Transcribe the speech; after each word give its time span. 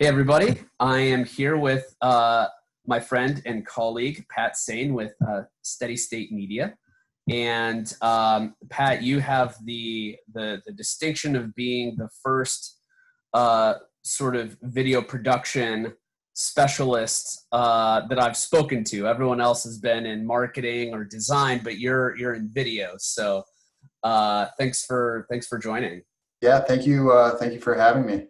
Hey, 0.00 0.08
everybody. 0.08 0.60
I 0.80 0.98
am 0.98 1.24
here 1.24 1.56
with 1.56 1.94
uh, 2.02 2.48
my 2.84 2.98
friend 2.98 3.40
and 3.46 3.64
colleague, 3.64 4.26
Pat 4.28 4.56
Sane, 4.56 4.92
with 4.92 5.14
uh, 5.24 5.42
Steady 5.62 5.96
State 5.96 6.32
Media. 6.32 6.74
And 7.30 7.94
um, 8.02 8.56
Pat, 8.70 9.04
you 9.04 9.20
have 9.20 9.54
the, 9.64 10.16
the, 10.32 10.60
the, 10.66 10.72
distinction 10.72 11.36
of 11.36 11.54
being 11.54 11.94
the 11.96 12.08
first 12.24 12.80
uh, 13.34 13.74
sort 14.02 14.34
of 14.34 14.56
video 14.62 15.00
production 15.00 15.92
specialist 16.32 17.46
uh, 17.52 18.04
that 18.08 18.18
I've 18.18 18.36
spoken 18.36 18.82
to. 18.86 19.06
Everyone 19.06 19.40
else 19.40 19.62
has 19.62 19.78
been 19.78 20.06
in 20.06 20.26
marketing 20.26 20.92
or 20.92 21.04
design, 21.04 21.60
but 21.62 21.78
you're 21.78 22.16
you're 22.16 22.34
in 22.34 22.50
video. 22.52 22.94
So 22.98 23.44
uh, 24.02 24.46
thanks 24.58 24.84
for 24.84 25.28
thanks 25.30 25.46
for 25.46 25.56
joining. 25.56 26.02
Yeah, 26.42 26.58
thank 26.58 26.84
you. 26.84 27.12
Uh, 27.12 27.38
thank 27.38 27.52
you 27.52 27.60
for 27.60 27.76
having 27.76 28.04
me. 28.04 28.26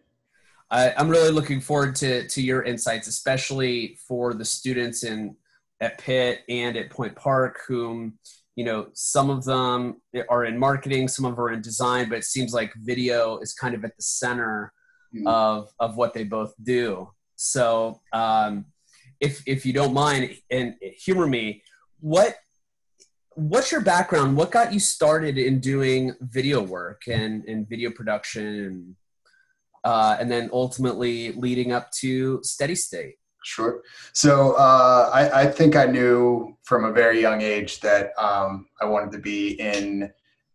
I, 0.75 0.93
am 1.01 1.09
really 1.09 1.31
looking 1.31 1.61
forward 1.61 1.95
to 1.97 2.27
to 2.27 2.43
your 2.43 2.64
insights, 2.64 3.07
especially 3.07 3.96
for 4.09 4.35
the 4.35 4.45
students 4.45 5.05
in 5.05 5.37
at 5.81 5.99
Pitt 5.99 6.41
and 6.49 6.77
at 6.77 6.91
Point 6.91 7.15
Park, 7.15 7.61
whom 7.69 8.19
you 8.57 8.65
know 8.65 8.89
some 8.93 9.31
of 9.31 9.45
them 9.45 10.01
are 10.29 10.45
in 10.45 10.59
marketing, 10.59 11.07
some 11.07 11.25
of 11.25 11.37
them 11.37 11.45
are 11.45 11.53
in 11.53 11.63
design, 11.63 12.09
but 12.09 12.18
it 12.18 12.25
seems 12.25 12.53
like 12.53 12.73
video 12.82 13.39
is 13.39 13.55
kind 13.55 13.77
of 13.77 13.85
at 13.85 13.96
the 13.96 14.03
center 14.03 14.73
mm-hmm. 15.15 15.27
of 15.29 15.71
of 15.79 15.96
what 15.96 16.13
they 16.13 16.25
both 16.25 16.53
do. 16.63 17.09
So, 17.37 18.01
um, 18.13 18.67
if 19.21 19.45
if 19.46 19.65
you 19.65 19.73
don't 19.73 19.95
mind, 19.95 20.37
and 20.51 20.75
humor 21.04 21.29
me, 21.29 21.63
what 22.01 22.35
what's 23.37 23.71
your 23.71 23.81
background? 23.81 24.37
What 24.37 24.51
got 24.51 24.73
you 24.73 24.81
started 24.81 25.39
in 25.39 25.61
doing 25.61 26.15
video 26.21 26.61
work 26.63 27.03
and, 27.09 27.45
and 27.45 27.68
video 27.68 27.91
production 27.91 28.46
and 28.46 28.96
uh, 29.85 30.17
and 30.19 30.31
then 30.31 30.51
ultimately 30.53 31.33
leading 31.33 31.73
up 31.73 31.91
to 31.93 32.41
steady 32.43 32.75
state? 32.75 33.17
Sure. 33.45 33.83
So 34.15 34.53
uh, 34.53 35.11
I, 35.13 35.43
I, 35.43 35.47
think 35.47 35.77
I 35.77 35.85
knew 35.85 36.57
from 36.63 36.85
a 36.85 36.93
very 36.93 37.21
young 37.21 37.43
age 37.43 37.81
that 37.81 38.13
um, 38.19 38.67
I 38.81 38.87
wanted 38.87 39.13
to 39.13 39.19
be 39.19 39.61
in 39.61 40.11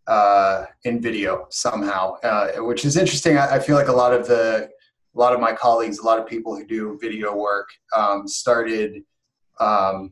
uh, 0.08 0.66
in 0.86 1.00
video 1.00 1.46
somehow, 1.52 2.16
uh, 2.24 2.64
which 2.64 2.84
is 2.86 2.98
interesting. 2.98 3.38
I, 3.38 3.58
I, 3.58 3.60
feel 3.60 3.76
like 3.76 3.90
a 3.90 3.94
lot 3.94 4.12
of 4.12 4.28
the 4.28 4.68
a 5.16 5.20
lot 5.20 5.34
of 5.34 5.40
my 5.40 5.54
colleagues, 5.54 6.00
a 6.00 6.04
lot 6.04 6.18
of 6.18 6.26
people 6.26 6.56
who 6.56 6.66
do 6.66 6.98
video 7.00 7.36
work, 7.36 7.70
um, 7.96 8.28
started 8.28 9.04
um, 9.60 10.12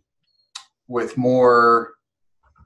with 0.87 1.17
more 1.17 1.95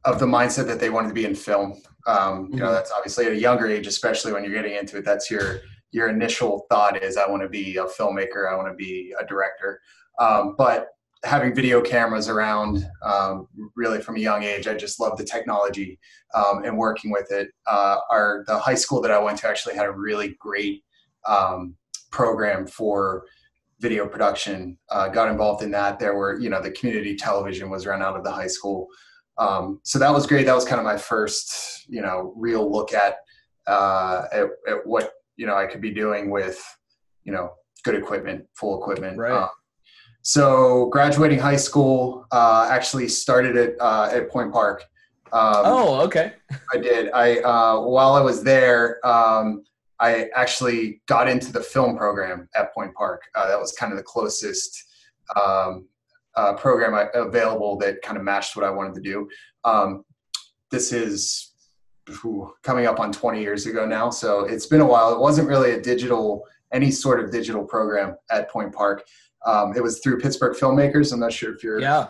of 0.04 0.20
the 0.20 0.26
mindset 0.26 0.68
that 0.68 0.82
they 0.82 0.90
wanted 0.90 1.08
to 1.08 1.14
be 1.14 1.24
in 1.24 1.36
film. 1.36 1.82
Um, 2.06 2.50
you 2.52 2.58
know, 2.58 2.66
mm-hmm. 2.66 2.74
that's 2.74 2.92
obviously 2.92 3.28
at 3.28 3.32
a 3.32 3.40
younger 3.40 3.68
age, 3.68 3.88
especially 3.88 4.34
when 4.34 4.44
you're 4.44 4.54
getting 4.54 4.76
into 4.76 4.98
it. 4.98 5.06
That's 5.06 5.32
your 5.32 5.62
your 5.92 6.10
initial 6.10 6.66
thought 6.70 7.02
is 7.02 7.18
I 7.18 7.30
want 7.30 7.44
to 7.44 7.50
be 7.50 7.78
a 7.78 7.86
filmmaker, 7.86 8.52
I 8.52 8.56
want 8.56 8.68
to 8.70 8.76
be 8.76 9.14
a 9.20 9.26
director. 9.26 9.80
Um, 10.20 10.56
but 10.58 10.88
having 11.24 11.54
video 11.54 11.82
cameras 11.82 12.28
around 12.28 12.88
um, 13.04 13.48
really 13.76 14.02
from 14.02 14.16
a 14.16 14.20
young 14.20 14.44
age, 14.44 14.68
I 14.68 14.74
just 14.74 15.00
love 15.00 15.18
the 15.18 15.24
technology 15.24 16.00
um, 16.34 16.64
and 16.64 16.78
working 16.78 17.12
with 17.12 17.32
it. 17.32 17.50
Uh, 17.68 17.98
our 18.10 18.44
the 18.48 18.58
high 18.58 18.76
school 18.76 19.02
that 19.02 19.12
I 19.12 19.20
went 19.20 19.40
to 19.40 19.48
actually 19.48 19.76
had 19.76 19.86
a 19.86 19.92
really 19.92 20.36
great 20.40 20.84
um, 21.28 21.76
program 22.12 22.66
for 22.66 23.26
video 23.80 24.08
production. 24.08 24.78
Uh, 24.90 25.08
got 25.10 25.30
involved 25.30 25.64
in 25.64 25.72
that. 25.72 26.00
There 26.00 26.16
were 26.16 26.40
you 26.40 26.50
know 26.50 26.62
the 26.62 26.72
community 26.72 27.16
television 27.16 27.70
was 27.70 27.86
run 27.86 28.02
out 28.02 28.16
of 28.16 28.24
the 28.24 28.32
high 28.32 28.48
school. 28.48 28.88
Um, 29.38 29.80
so 29.84 29.98
that 30.00 30.14
was 30.14 30.28
great. 30.28 30.46
That 30.46 30.56
was 30.56 30.66
kind 30.66 30.80
of 30.80 30.86
my 30.86 30.98
first, 30.98 31.86
you 31.88 32.02
know, 32.02 32.34
real 32.36 32.70
look 32.72 32.94
at, 32.94 33.16
uh, 33.66 34.26
at, 34.32 34.48
at 34.68 34.86
what 34.86 35.14
you 35.42 35.48
know 35.48 35.58
I 35.58 35.66
could 35.66 35.82
be 35.82 35.90
doing 35.90 36.30
with 36.30 36.64
you 37.24 37.32
know 37.32 37.54
good 37.84 37.96
equipment, 37.96 38.46
full 38.54 38.80
equipment. 38.80 39.18
Right. 39.18 39.32
Um, 39.32 39.50
so 40.22 40.86
graduating 40.92 41.40
high 41.40 41.56
school, 41.56 42.28
uh, 42.32 42.70
actually 42.70 43.08
started 43.08 43.58
at 43.58 43.82
uh, 43.82 44.10
at 44.14 44.30
Point 44.30 44.54
Park. 44.54 44.86
Um, 45.34 45.64
oh, 45.66 46.02
okay. 46.02 46.34
I 46.72 46.78
did. 46.78 47.12
I 47.12 47.40
uh, 47.40 47.82
while 47.82 48.14
I 48.14 48.22
was 48.22 48.44
there, 48.44 49.06
um, 49.06 49.64
I 50.00 50.30
actually 50.36 51.02
got 51.08 51.28
into 51.28 51.52
the 51.52 51.62
film 51.62 51.98
program 51.98 52.48
at 52.56 52.72
Point 52.76 52.94
Park. 52.94 53.24
Uh, 53.34 53.48
that 53.48 53.60
was 53.60 53.72
kind 53.72 53.92
of 53.92 53.98
the 53.98 54.04
closest 54.04 54.84
um, 55.36 55.88
uh, 56.36 56.54
program 56.54 57.10
available 57.16 57.78
that 57.80 58.04
kind 58.04 58.16
of 58.16 58.24
matched 58.24 58.56
what 58.56 58.64
I 58.64 58.70
wanted 58.70 58.94
to 58.94 59.02
do. 59.02 59.28
Um, 59.64 60.06
this 60.70 60.94
is 60.94 61.51
coming 62.64 62.86
up 62.86 63.00
on 63.00 63.12
20 63.12 63.42
years 63.42 63.66
ago 63.66 63.86
now. 63.86 64.10
So 64.10 64.42
it's 64.46 64.66
been 64.66 64.82
a 64.82 64.86
while. 64.86 65.14
It 65.14 65.20
wasn't 65.20 65.48
really 65.48 65.72
a 65.72 65.82
digital, 65.82 66.46
any 66.72 66.92
sort 66.92 67.24
of 67.24 67.32
digital 67.32 67.64
program 67.64 68.16
at 68.30 68.50
Point 68.50 68.74
Park. 68.74 69.04
Um, 69.46 69.74
it 69.76 69.82
was 69.82 70.00
through 70.00 70.20
Pittsburgh 70.20 70.56
Filmmakers. 70.56 71.14
I'm 71.14 71.20
not 71.20 71.34
sure 71.34 71.54
if 71.54 71.64
you're. 71.64 71.80
Yeah. 71.80 72.08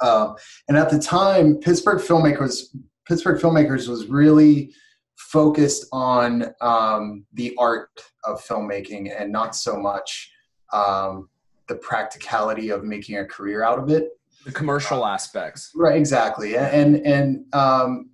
Uh, 0.00 0.34
and 0.68 0.76
at 0.76 0.90
the 0.90 0.98
time, 0.98 1.56
Pittsburgh 1.56 1.98
Filmmakers, 1.98 2.76
Pittsburgh 3.06 3.40
Filmmakers 3.40 3.88
was 3.88 4.06
really 4.06 4.72
focused 5.16 5.86
on 5.92 6.54
um, 6.60 7.24
the 7.34 7.54
art 7.58 7.90
of 8.24 8.40
filmmaking 8.44 9.12
and 9.18 9.32
not 9.32 9.56
so 9.56 9.76
much 9.76 10.30
um, 10.72 11.28
the 11.66 11.74
practicality 11.74 12.70
of 12.70 12.84
making 12.84 13.18
a 13.18 13.24
career 13.24 13.62
out 13.62 13.78
of 13.78 13.90
it. 13.90 14.10
The 14.44 14.52
commercial 14.52 15.04
aspects. 15.04 15.72
Right, 15.74 15.96
exactly. 15.96 16.56
And 16.56 17.04
and 17.04 17.44
um, 17.52 18.10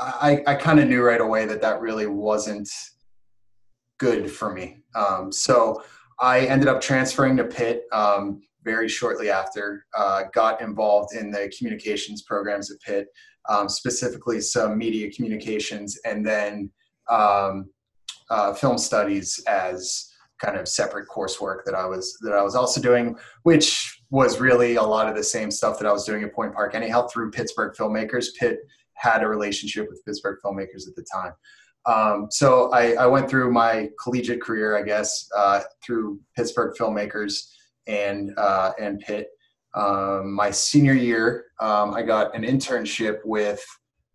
I, 0.00 0.42
I 0.46 0.54
kind 0.54 0.80
of 0.80 0.88
knew 0.88 1.02
right 1.02 1.20
away 1.20 1.46
that 1.46 1.62
that 1.62 1.80
really 1.80 2.06
wasn't 2.06 2.68
good 3.98 4.30
for 4.30 4.52
me. 4.52 4.78
Um, 4.94 5.30
so 5.30 5.82
I 6.20 6.40
ended 6.40 6.68
up 6.68 6.80
transferring 6.80 7.36
to 7.36 7.44
Pitt 7.44 7.84
um, 7.92 8.42
very 8.64 8.88
shortly 8.88 9.30
after. 9.30 9.86
Uh, 9.96 10.24
got 10.32 10.60
involved 10.60 11.14
in 11.14 11.30
the 11.30 11.52
communications 11.56 12.22
programs 12.22 12.70
at 12.70 12.80
Pitt, 12.80 13.08
um, 13.48 13.68
specifically 13.68 14.40
some 14.40 14.76
media 14.76 15.10
communications, 15.12 15.98
and 16.04 16.26
then 16.26 16.70
um, 17.10 17.70
uh, 18.30 18.52
film 18.54 18.78
studies 18.78 19.42
as 19.46 20.10
kind 20.42 20.58
of 20.58 20.68
separate 20.68 21.08
coursework 21.08 21.64
that 21.64 21.74
I 21.74 21.86
was 21.86 22.16
that 22.22 22.32
I 22.34 22.42
was 22.42 22.54
also 22.54 22.80
doing, 22.80 23.16
which 23.44 24.02
was 24.10 24.40
really 24.40 24.76
a 24.76 24.82
lot 24.82 25.08
of 25.08 25.14
the 25.14 25.22
same 25.22 25.50
stuff 25.50 25.78
that 25.78 25.86
I 25.86 25.92
was 25.92 26.04
doing 26.04 26.22
at 26.24 26.34
Point 26.34 26.54
Park. 26.54 26.74
Anyhow, 26.74 27.06
through 27.06 27.30
Pittsburgh 27.30 27.74
filmmakers, 27.76 28.26
Pitt 28.38 28.58
had 28.96 29.22
a 29.22 29.28
relationship 29.28 29.88
with 29.88 30.04
Pittsburgh 30.04 30.38
filmmakers 30.44 30.88
at 30.88 30.94
the 30.96 31.04
time. 31.12 31.32
Um, 31.86 32.28
so 32.30 32.72
I, 32.72 32.94
I, 32.94 33.06
went 33.06 33.28
through 33.28 33.52
my 33.52 33.90
collegiate 34.02 34.40
career, 34.40 34.78
I 34.78 34.82
guess, 34.82 35.28
uh, 35.36 35.60
through 35.84 36.18
Pittsburgh 36.34 36.74
filmmakers 36.78 37.50
and 37.86 38.32
uh, 38.38 38.72
and 38.80 39.00
Pitt. 39.00 39.28
Um, 39.74 40.32
my 40.32 40.50
senior 40.50 40.94
year, 40.94 41.46
um, 41.60 41.92
I 41.92 42.02
got 42.02 42.34
an 42.34 42.42
internship 42.42 43.18
with 43.24 43.62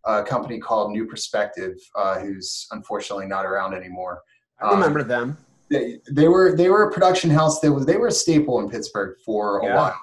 a 0.06 0.23
company 0.23 0.57
called 0.57 0.91
New 0.91 1.06
Perspective, 1.06 1.75
uh, 1.96 2.19
who's 2.19 2.67
unfortunately 2.72 3.28
not 3.28 3.46
around 3.46 3.75
anymore. 3.75 4.22
I 4.61 4.72
remember 4.72 5.03
them. 5.03 5.38
They, 5.69 6.00
they, 6.09 6.28
were 6.28 6.56
they 6.56 6.69
were 6.69 6.90
a 6.90 6.91
production 6.91 7.29
house 7.29 7.59
that 7.59 7.72
was 7.72 7.85
they 7.85 7.97
were 7.97 8.07
a 8.07 8.11
staple 8.11 8.59
in 8.59 8.69
Pittsburgh 8.69 9.17
for 9.23 9.59
a 9.59 9.66
yeah. 9.66 9.75
while. 9.75 10.01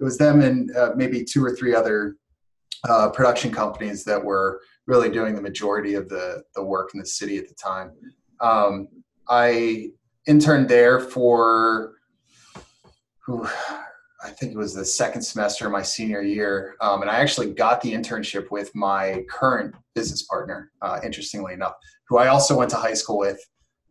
It 0.00 0.04
was 0.04 0.18
them 0.18 0.40
and 0.40 0.74
uh, 0.76 0.92
maybe 0.96 1.24
two 1.24 1.44
or 1.44 1.54
three 1.54 1.74
other 1.74 2.16
uh, 2.88 3.10
production 3.10 3.50
companies 3.50 4.04
that 4.04 4.22
were 4.22 4.60
really 4.86 5.10
doing 5.10 5.34
the 5.34 5.42
majority 5.42 5.94
of 5.94 6.08
the, 6.08 6.42
the 6.54 6.62
work 6.62 6.90
in 6.94 7.00
the 7.00 7.06
city 7.06 7.38
at 7.38 7.48
the 7.48 7.54
time. 7.54 7.92
Um, 8.40 8.88
I 9.28 9.90
interned 10.26 10.68
there 10.68 11.00
for, 11.00 11.94
whew, 13.26 13.48
I 14.22 14.30
think 14.30 14.52
it 14.52 14.58
was 14.58 14.74
the 14.74 14.84
second 14.84 15.22
semester 15.22 15.66
of 15.66 15.72
my 15.72 15.82
senior 15.82 16.22
year. 16.22 16.76
Um, 16.80 17.02
and 17.02 17.10
I 17.10 17.16
actually 17.16 17.52
got 17.52 17.80
the 17.80 17.92
internship 17.92 18.50
with 18.50 18.74
my 18.74 19.24
current 19.30 19.74
business 19.94 20.22
partner, 20.22 20.70
uh, 20.82 21.00
interestingly 21.04 21.52
enough, 21.52 21.74
who 22.08 22.18
I 22.18 22.28
also 22.28 22.56
went 22.56 22.70
to 22.70 22.76
high 22.76 22.94
school 22.94 23.18
with, 23.18 23.40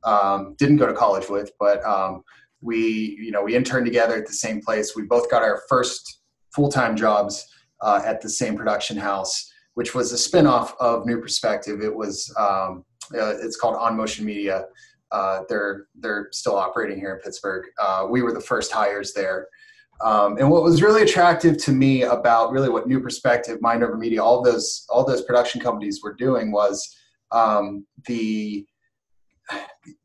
um, 0.03 0.55
didn't 0.57 0.77
go 0.77 0.87
to 0.87 0.93
college 0.93 1.29
with, 1.29 1.51
but 1.59 1.83
um, 1.85 2.23
we, 2.61 3.17
you 3.19 3.31
know, 3.31 3.43
we 3.43 3.55
interned 3.55 3.85
together 3.85 4.15
at 4.15 4.27
the 4.27 4.33
same 4.33 4.61
place. 4.61 4.95
We 4.95 5.03
both 5.03 5.29
got 5.29 5.43
our 5.43 5.61
first 5.69 6.21
full-time 6.53 6.95
jobs 6.95 7.45
uh, 7.83 8.01
at 8.05 8.21
the 8.21 8.29
same 8.29 8.55
production 8.55 8.97
house, 8.97 9.51
which 9.75 9.93
was 9.93 10.11
a 10.11 10.15
spinoff 10.15 10.73
of 10.79 11.05
New 11.05 11.19
Perspective. 11.19 11.81
It 11.81 11.93
was 11.93 12.33
um, 12.39 12.83
uh, 13.13 13.35
it's 13.41 13.57
called 13.57 13.75
On 13.75 13.95
Motion 13.95 14.25
Media. 14.25 14.65
Uh, 15.11 15.41
they're 15.47 15.87
they're 15.95 16.29
still 16.31 16.55
operating 16.55 16.97
here 16.97 17.13
in 17.15 17.19
Pittsburgh. 17.19 17.65
Uh, 17.79 18.07
we 18.09 18.21
were 18.21 18.33
the 18.33 18.41
first 18.41 18.71
hires 18.71 19.13
there. 19.13 19.47
Um, 20.03 20.37
and 20.37 20.49
what 20.49 20.63
was 20.63 20.81
really 20.81 21.03
attractive 21.03 21.57
to 21.59 21.71
me 21.71 22.03
about 22.03 22.51
really 22.51 22.69
what 22.69 22.87
New 22.87 22.99
Perspective, 22.99 23.61
Mind 23.61 23.83
Over 23.83 23.97
Media, 23.97 24.23
all 24.23 24.41
those 24.41 24.85
all 24.89 25.05
those 25.05 25.23
production 25.23 25.61
companies 25.61 26.01
were 26.01 26.13
doing 26.13 26.51
was 26.51 26.95
um, 27.31 27.85
the 28.07 28.65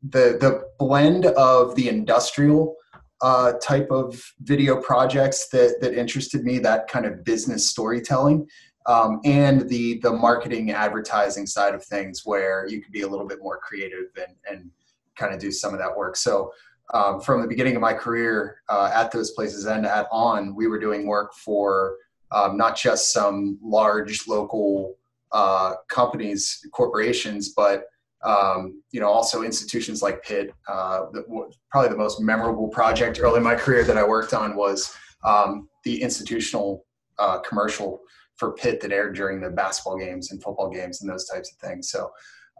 the 0.03 0.37
the 0.39 0.63
blend 0.77 1.25
of 1.27 1.75
the 1.75 1.89
industrial 1.89 2.75
uh, 3.21 3.53
type 3.61 3.89
of 3.91 4.21
video 4.41 4.81
projects 4.81 5.49
that 5.49 5.77
that 5.81 5.93
interested 5.93 6.43
me. 6.43 6.59
That 6.59 6.87
kind 6.87 7.05
of 7.05 7.23
business 7.23 7.69
storytelling. 7.69 8.47
Um, 8.85 9.19
and 9.25 9.69
the 9.69 9.99
the 9.99 10.11
marketing 10.11 10.71
advertising 10.71 11.45
side 11.45 11.75
of 11.75 11.83
things 11.83 12.21
where 12.25 12.67
you 12.67 12.81
could 12.81 12.93
be 12.93 13.01
a 13.01 13.07
little 13.07 13.27
bit 13.27 13.39
more 13.41 13.59
creative 13.59 14.07
and 14.15 14.35
and 14.49 14.71
kind 15.17 15.33
of 15.33 15.39
do 15.39 15.51
some 15.51 15.73
of 15.73 15.79
that 15.79 15.95
work 15.95 16.15
so 16.15 16.49
um, 16.93 17.21
from 17.21 17.41
the 17.41 17.47
beginning 17.47 17.75
of 17.75 17.81
my 17.81 17.93
career 17.93 18.61
uh, 18.67 18.91
at 18.93 19.11
those 19.11 19.31
places 19.31 19.65
and 19.65 19.85
at 19.85 20.07
On, 20.11 20.55
we 20.55 20.67
were 20.67 20.79
doing 20.79 21.05
work 21.05 21.33
for 21.33 21.97
um, 22.31 22.57
not 22.57 22.75
just 22.75 23.13
some 23.13 23.59
large 23.61 24.27
local 24.27 24.95
uh, 25.31 25.75
companies, 25.89 26.65
corporations, 26.71 27.49
but 27.49 27.83
um, 28.23 28.81
you 28.91 28.99
know 28.99 29.09
also 29.09 29.43
institutions 29.43 30.01
like 30.01 30.23
Pitt. 30.23 30.53
Uh, 30.67 31.05
the, 31.13 31.23
probably 31.71 31.89
the 31.89 31.97
most 31.97 32.19
memorable 32.21 32.67
project 32.67 33.19
early 33.21 33.37
in 33.37 33.43
my 33.43 33.55
career 33.55 33.83
that 33.83 33.97
I 33.97 34.03
worked 34.05 34.33
on 34.33 34.55
was 34.55 34.93
um, 35.23 35.69
the 35.83 36.01
institutional 36.01 36.85
uh, 37.17 37.39
commercial 37.39 38.01
for 38.35 38.53
Pitt 38.53 38.81
that 38.81 38.91
aired 38.91 39.15
during 39.15 39.41
the 39.41 39.49
basketball 39.49 39.97
games 39.97 40.31
and 40.31 40.41
football 40.41 40.69
games 40.69 41.01
and 41.01 41.09
those 41.09 41.27
types 41.27 41.51
of 41.51 41.57
things. 41.59 41.89
So 41.89 42.11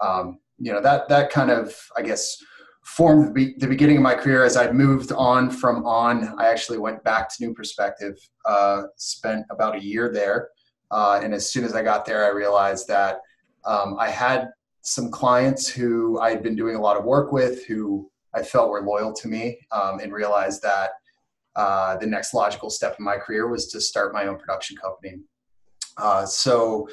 um, 0.02 0.40
you 0.58 0.72
know 0.72 0.82
that 0.82 1.10
that 1.10 1.30
kind 1.30 1.52
of 1.52 1.76
I 1.98 2.02
guess 2.02 2.38
formed 2.84 3.36
the, 3.36 3.54
the, 3.60 3.68
beginning 3.68 3.98
of 3.98 4.04
my 4.04 4.16
career 4.16 4.44
as 4.44 4.58
I 4.58 4.72
moved 4.72 5.12
on 5.12 5.52
from 5.52 5.86
on. 5.86 6.34
I 6.40 6.48
actually 6.48 6.80
went 6.80 7.04
back 7.04 7.30
to 7.30 7.46
New 7.46 7.54
Perspective, 7.54 8.16
uh, 8.46 8.84
spent 8.96 9.46
about 9.52 9.76
a 9.76 9.84
year 9.84 10.12
there. 10.12 10.50
Uh, 10.90 11.20
and 11.24 11.34
as 11.34 11.52
soon 11.52 11.66
as 11.66 11.76
I 11.76 11.84
got 11.84 12.06
there, 12.06 12.26
I 12.26 12.30
realized 12.30 12.88
that 12.88 13.20
um, 13.66 13.96
I 14.00 14.10
had 14.10 14.48
some 14.82 15.12
clients 15.12 15.68
who 15.68 16.20
I 16.20 16.30
had 16.30 16.44
been 16.44 16.56
doing 16.56 16.76
a 16.76 16.82
lot 16.82 16.98
of 16.98 17.04
work 17.04 17.32
with 17.32 17.66
who 17.66 18.10
I 18.34 18.44
felt 18.44 18.70
were 18.70 18.82
loyal 18.82 19.14
to 19.14 19.28
me 19.28 19.60
um, 19.72 20.00
and 20.00 20.14
realized 20.14 20.62
that 20.62 20.92
uh, 21.56 21.98
the 21.98 22.08
next 22.08 22.34
logical 22.34 22.70
step 22.70 22.96
in 23.00 23.06
my 23.06 23.18
career 23.18 23.48
was 23.48 23.68
to 23.68 23.82
start 23.82 24.14
my 24.14 24.26
own 24.28 24.38
production 24.38 24.78
company. 24.78 25.18
Uh, 25.98 26.26
so 26.26 26.88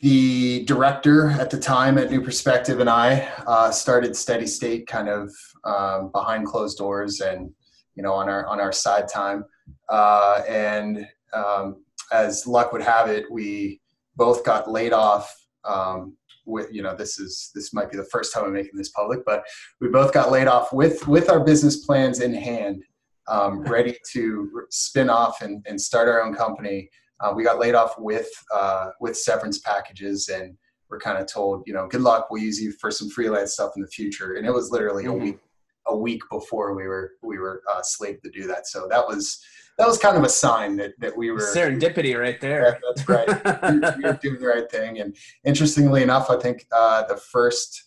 the 0.00 0.64
director 0.64 1.30
at 1.30 1.50
the 1.50 1.58
time 1.58 1.98
at 1.98 2.10
New 2.10 2.22
Perspective 2.22 2.80
and 2.80 2.90
I 2.90 3.28
uh, 3.46 3.70
started 3.70 4.16
Steady 4.16 4.46
State 4.46 4.86
kind 4.86 5.08
of 5.08 5.30
um, 5.64 6.10
behind 6.12 6.46
closed 6.46 6.78
doors 6.78 7.20
and 7.20 7.50
you 7.94 8.02
know 8.02 8.12
on 8.12 8.28
our 8.28 8.46
on 8.46 8.60
our 8.60 8.72
side 8.72 9.08
time. 9.08 9.44
Uh, 9.88 10.42
and 10.48 11.06
um, 11.32 11.84
as 12.12 12.46
luck 12.46 12.72
would 12.72 12.82
have 12.82 13.08
it, 13.08 13.30
we 13.30 13.80
both 14.16 14.44
got 14.44 14.70
laid 14.70 14.92
off. 14.92 15.34
Um, 15.64 16.16
with 16.50 16.72
you 16.72 16.82
know 16.82 16.94
this 16.94 17.18
is 17.18 17.50
this 17.54 17.72
might 17.72 17.90
be 17.90 17.96
the 17.96 18.04
first 18.04 18.32
time 18.32 18.44
I'm 18.44 18.52
making 18.52 18.76
this 18.76 18.90
public, 18.90 19.20
but 19.24 19.44
we 19.80 19.88
both 19.88 20.12
got 20.12 20.30
laid 20.30 20.48
off 20.48 20.72
with 20.72 21.06
with 21.08 21.30
our 21.30 21.40
business 21.40 21.84
plans 21.84 22.20
in 22.20 22.34
hand, 22.34 22.82
um, 23.28 23.60
ready 23.76 23.96
to 24.12 24.50
spin 24.70 25.10
off 25.10 25.42
and, 25.42 25.64
and 25.68 25.80
start 25.80 26.08
our 26.08 26.22
own 26.22 26.34
company. 26.34 26.90
Uh, 27.20 27.32
we 27.34 27.44
got 27.44 27.58
laid 27.58 27.74
off 27.74 27.94
with 27.98 28.30
uh, 28.54 28.90
with 29.00 29.16
severance 29.16 29.58
packages 29.58 30.28
and 30.28 30.56
we're 30.88 30.98
kind 30.98 31.18
of 31.18 31.26
told 31.26 31.62
you 31.66 31.72
know 31.72 31.86
good 31.86 32.00
luck 32.00 32.26
we'll 32.30 32.42
use 32.42 32.60
you 32.60 32.72
for 32.80 32.90
some 32.90 33.08
freelance 33.08 33.52
stuff 33.52 33.72
in 33.76 33.82
the 33.82 33.88
future. 33.88 34.34
And 34.34 34.46
it 34.46 34.52
was 34.52 34.70
literally 34.70 35.04
mm-hmm. 35.04 35.20
a 35.20 35.24
week 35.24 35.38
a 35.86 35.96
week 35.96 36.22
before 36.30 36.74
we 36.74 36.86
were 36.86 37.12
we 37.22 37.38
were 37.38 37.62
uh, 37.70 37.82
slated 37.82 38.22
to 38.24 38.30
do 38.30 38.46
that. 38.46 38.66
So 38.66 38.86
that 38.90 39.06
was 39.06 39.42
that 39.80 39.88
was 39.88 39.98
kind 39.98 40.16
of 40.16 40.22
a 40.22 40.28
sign 40.28 40.76
that, 40.76 40.92
that 41.00 41.16
we 41.16 41.30
were 41.30 41.38
serendipity 41.38 42.18
right 42.18 42.40
there 42.40 42.78
yeah, 42.82 42.88
that's 42.88 43.08
right 43.08 43.62
we, 43.72 44.02
we, 44.02 44.04
were 44.04 44.18
doing 44.22 44.38
the 44.38 44.46
right 44.46 44.70
thing 44.70 45.00
and 45.00 45.16
interestingly 45.44 46.02
enough 46.02 46.30
i 46.30 46.36
think 46.36 46.66
uh, 46.72 47.02
the 47.06 47.16
first 47.16 47.84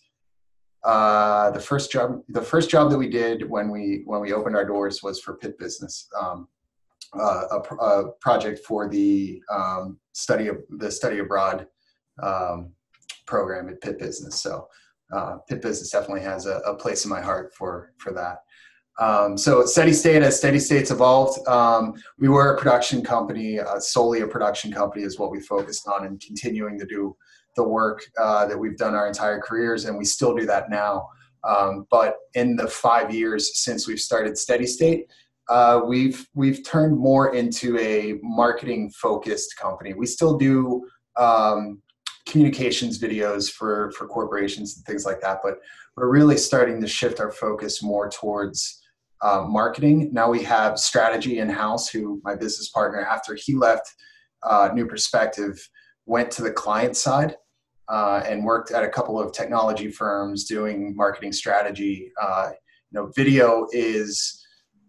uh, 0.84 1.50
the 1.52 1.60
first 1.60 1.90
job 1.90 2.20
the 2.28 2.42
first 2.42 2.68
job 2.68 2.90
that 2.90 2.98
we 2.98 3.08
did 3.08 3.48
when 3.48 3.70
we 3.70 4.02
when 4.04 4.20
we 4.20 4.34
opened 4.34 4.54
our 4.54 4.66
doors 4.66 5.02
was 5.02 5.18
for 5.18 5.34
Pitt 5.36 5.58
business 5.58 6.08
um, 6.20 6.46
uh, 7.18 7.44
a, 7.52 7.74
a, 7.76 8.12
project 8.20 8.60
for 8.66 8.88
the 8.88 9.40
um, 9.50 9.98
study 10.12 10.48
of 10.48 10.58
the 10.78 10.90
study 10.90 11.20
abroad 11.20 11.66
um, 12.22 12.72
program 13.26 13.68
at 13.68 13.80
Pitt 13.80 13.98
Business. 13.98 14.40
So 14.40 14.68
uh, 15.12 15.38
Pitt 15.48 15.62
Business 15.62 15.90
definitely 15.90 16.22
has 16.22 16.46
a, 16.46 16.58
a, 16.58 16.74
place 16.74 17.04
in 17.04 17.10
my 17.10 17.20
heart 17.20 17.54
for 17.54 17.92
for 17.98 18.12
that. 18.12 18.43
Um, 19.00 19.36
so 19.36 19.66
steady 19.66 19.92
state 19.92 20.22
as 20.22 20.38
steady 20.38 20.60
states 20.60 20.92
evolved 20.92 21.46
um, 21.48 21.94
we 22.16 22.28
were 22.28 22.54
a 22.54 22.58
production 22.58 23.02
company 23.02 23.58
uh, 23.58 23.80
solely 23.80 24.20
a 24.20 24.26
production 24.26 24.72
company 24.72 25.02
is 25.02 25.18
what 25.18 25.32
we 25.32 25.40
focused 25.40 25.88
on 25.88 26.06
and 26.06 26.20
continuing 26.20 26.78
to 26.78 26.86
do 26.86 27.16
the 27.56 27.64
work 27.66 28.04
uh, 28.20 28.46
that 28.46 28.56
we've 28.56 28.76
done 28.76 28.94
our 28.94 29.08
entire 29.08 29.40
careers 29.40 29.86
and 29.86 29.98
we 29.98 30.04
still 30.04 30.32
do 30.32 30.46
that 30.46 30.70
now 30.70 31.08
um, 31.42 31.88
but 31.90 32.18
in 32.34 32.54
the 32.54 32.68
five 32.68 33.12
years 33.12 33.58
since 33.58 33.88
we've 33.88 33.98
started 33.98 34.38
steady 34.38 34.66
state 34.66 35.08
uh, 35.48 35.80
we've 35.84 36.26
we've 36.34 36.64
turned 36.64 36.96
more 36.98 37.34
into 37.34 37.78
a 37.78 38.18
marketing 38.22 38.90
focused 38.90 39.56
company. 39.58 39.92
We 39.92 40.06
still 40.06 40.38
do 40.38 40.86
um, 41.16 41.82
communications 42.26 42.98
videos 42.98 43.50
for 43.50 43.92
for 43.92 44.06
corporations 44.06 44.76
and 44.76 44.86
things 44.86 45.04
like 45.04 45.20
that, 45.20 45.40
but 45.42 45.58
we're 45.96 46.10
really 46.10 46.36
starting 46.36 46.80
to 46.80 46.88
shift 46.88 47.20
our 47.20 47.30
focus 47.30 47.82
more 47.82 48.08
towards 48.08 48.82
uh, 49.24 49.44
marketing. 49.48 50.10
Now 50.12 50.30
we 50.30 50.42
have 50.44 50.78
strategy 50.78 51.38
in 51.38 51.48
house. 51.48 51.88
Who 51.88 52.20
my 52.22 52.34
business 52.36 52.68
partner, 52.68 53.00
after 53.00 53.34
he 53.34 53.54
left 53.54 53.86
uh, 54.42 54.70
New 54.72 54.86
Perspective, 54.86 55.56
went 56.06 56.30
to 56.32 56.42
the 56.42 56.52
client 56.52 56.96
side. 56.96 57.36
Uh, 57.86 58.22
and 58.26 58.46
worked 58.46 58.70
at 58.70 58.82
a 58.82 58.88
couple 58.88 59.20
of 59.20 59.30
technology 59.30 59.90
firms 59.90 60.44
doing 60.44 60.96
marketing 60.96 61.30
strategy. 61.32 62.10
Uh, 62.18 62.48
you 62.90 62.98
know, 62.98 63.12
video 63.14 63.66
is 63.72 64.44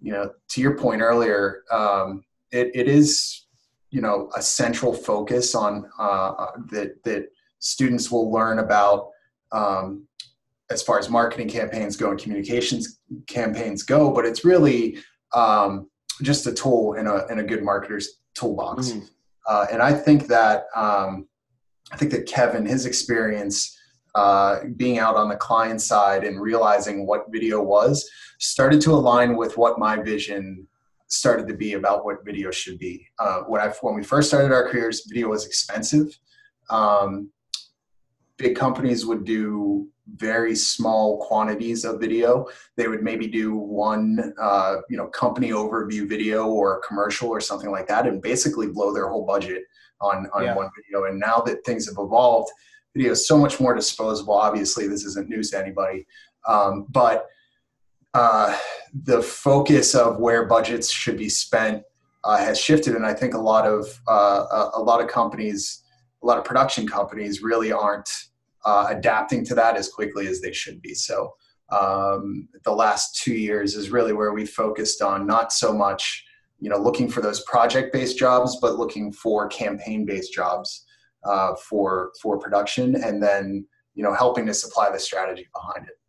you 0.05 0.11
know, 0.11 0.29
to 0.49 0.61
your 0.61 0.77
point 0.77 1.01
earlier, 1.01 1.63
um, 1.71 2.23
it, 2.51 2.69
it 2.75 2.87
is, 2.87 3.47
you 3.89 4.01
know, 4.01 4.29
a 4.35 4.41
central 4.41 4.93
focus 4.93 5.55
on 5.55 5.89
uh, 5.99 6.51
that 6.69 7.03
that 7.03 7.25
students 7.57 8.11
will 8.11 8.31
learn 8.31 8.59
about 8.59 9.09
um, 9.51 10.05
as 10.69 10.81
far 10.81 10.97
as 10.97 11.09
marketing 11.09 11.47
campaigns 11.47 11.95
go 11.95 12.09
and 12.09 12.19
communications 12.19 13.00
campaigns 13.27 13.83
go. 13.83 14.12
But 14.12 14.25
it's 14.25 14.44
really 14.44 14.97
um, 15.33 15.89
just 16.21 16.47
a 16.47 16.53
tool 16.53 16.94
in 16.94 17.07
a 17.07 17.25
in 17.27 17.39
a 17.39 17.44
good 17.44 17.62
marketer's 17.62 18.19
toolbox. 18.35 18.89
Mm-hmm. 18.89 19.06
Uh, 19.47 19.67
and 19.71 19.81
I 19.81 19.94
think 19.94 20.27
that 20.27 20.65
um, 20.75 21.27
I 21.91 21.97
think 21.97 22.12
that 22.12 22.25
Kevin, 22.25 22.65
his 22.65 22.85
experience 22.85 23.77
uh, 24.15 24.62
being 24.77 24.97
out 24.97 25.15
on 25.15 25.29
the 25.29 25.35
client 25.35 25.81
side 25.81 26.23
and 26.23 26.41
realizing 26.41 27.06
what 27.06 27.25
video 27.29 27.61
was 27.61 28.09
started 28.39 28.81
to 28.81 28.91
align 28.91 29.35
with 29.35 29.57
what 29.57 29.77
my 29.77 30.01
vision 30.01 30.68
started 31.07 31.47
to 31.47 31.53
be 31.53 31.73
about 31.73 32.06
what 32.06 32.25
video 32.25 32.50
should 32.50 32.79
be. 32.79 33.06
Uh, 33.19 33.41
when 33.41 33.61
I 33.61 33.69
when 33.81 33.94
we 33.94 34.03
first 34.03 34.29
started 34.29 34.51
our 34.51 34.69
careers, 34.69 35.06
video 35.07 35.29
was 35.29 35.45
expensive. 35.45 36.18
Um, 36.69 37.29
big 38.37 38.55
companies 38.55 39.05
would 39.05 39.25
do 39.25 39.87
very 40.15 40.55
small 40.55 41.25
quantities 41.25 41.83
of 41.83 41.99
video. 41.99 42.45
They 42.77 42.87
would 42.87 43.01
maybe 43.01 43.27
do 43.27 43.55
one, 43.55 44.33
uh, 44.39 44.77
you 44.89 44.97
know, 44.97 45.07
company 45.07 45.49
overview 45.49 46.07
video 46.07 46.45
or 46.47 46.77
a 46.77 46.81
commercial 46.81 47.30
or 47.30 47.42
something 47.42 47.71
like 47.71 47.87
that, 47.87 48.06
and 48.07 48.21
basically 48.21 48.68
blow 48.68 48.94
their 48.94 49.09
whole 49.09 49.25
budget 49.25 49.63
on 50.01 50.27
on 50.33 50.44
yeah. 50.44 50.56
one 50.56 50.69
video. 50.75 51.06
And 51.06 51.19
now 51.19 51.39
that 51.39 51.65
things 51.65 51.87
have 51.87 51.97
evolved, 51.97 52.51
video 52.94 53.11
is 53.11 53.27
so 53.27 53.37
much 53.37 53.59
more 53.59 53.73
disposable. 53.73 54.35
Obviously, 54.35 54.87
this 54.87 55.04
isn't 55.06 55.30
news 55.30 55.51
to 55.51 55.57
anybody, 55.57 56.06
um, 56.47 56.85
but 56.89 57.25
uh, 58.13 58.57
the 59.04 59.21
focus 59.21 59.95
of 59.95 60.19
where 60.19 60.45
budgets 60.45 60.89
should 60.92 61.18
be 61.18 61.30
spent 61.30 61.83
uh, 62.23 62.37
has 62.37 62.59
shifted, 62.59 62.95
and 62.95 63.06
I 63.06 63.13
think 63.13 63.33
a 63.33 63.39
lot 63.39 63.65
of 63.68 63.87
uh, 64.07 64.69
a 64.75 64.81
lot 64.81 65.01
of 65.01 65.07
companies, 65.07 65.83
a 66.24 66.26
lot 66.26 66.38
of 66.38 66.44
production 66.44 66.88
companies, 66.88 67.42
really 67.42 67.72
aren't 67.72 68.10
uh, 68.66 68.88
adapting 68.90 69.45
to 69.45 69.56
that 69.56 69.78
as 69.78 69.90
quickly 69.90 70.28
as 70.28 70.42
they 70.42 70.54
should 70.54 70.81
be. 70.81 70.94
So. 70.94 71.34
Um, 71.72 72.48
the 72.64 72.72
last 72.72 73.24
two 73.24 73.34
years 73.34 73.74
is 73.74 73.90
really 73.90 74.14
where 74.14 74.34
we 74.34 74.45
focused 74.45 75.02
on 75.02 75.26
not 75.26 75.52
so 75.52 75.74
much 75.74 76.24
you 76.60 76.69
know 76.69 76.78
looking 76.78 77.10
for 77.10 77.22
those 77.22 77.42
project 77.45 77.92
based 77.92 78.19
jobs 78.19 78.60
but 78.62 78.78
looking 78.78 79.12
for 79.12 79.48
campaign 79.48 80.06
based 80.06 80.31
jobs 80.31 80.86
uh, 81.26 81.56
for 81.56 82.12
for 82.22 82.38
production, 82.38 82.95
and 82.95 83.22
then 83.22 83.66
you 83.95 84.04
know 84.04 84.14
helping 84.14 84.45
to 84.45 84.54
supply 84.54 84.90
the 84.92 85.00
strategy 85.00 85.48
behind 85.54 85.88
it. 85.88 86.00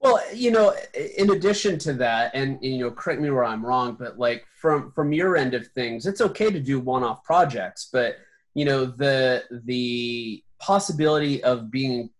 Well, 0.00 0.20
you 0.34 0.50
know, 0.50 0.74
in 1.16 1.30
addition 1.30 1.78
to 1.80 1.92
that, 1.94 2.32
and 2.34 2.58
you 2.60 2.78
know, 2.78 2.90
correct 2.90 3.20
me 3.20 3.30
where 3.30 3.44
I'm 3.44 3.64
wrong, 3.64 3.96
but 3.98 4.18
like 4.18 4.44
from 4.60 4.92
from 4.92 5.12
your 5.12 5.36
end 5.36 5.54
of 5.54 5.66
things, 5.68 6.06
it's 6.06 6.20
okay 6.20 6.50
to 6.50 6.60
do 6.60 6.80
one-off 6.80 7.24
projects, 7.24 7.88
but 7.92 8.16
you 8.54 8.64
know, 8.64 8.84
the 8.84 9.44
the 9.64 10.42
possibility 10.60 11.42
of 11.42 11.70
being 11.70 12.10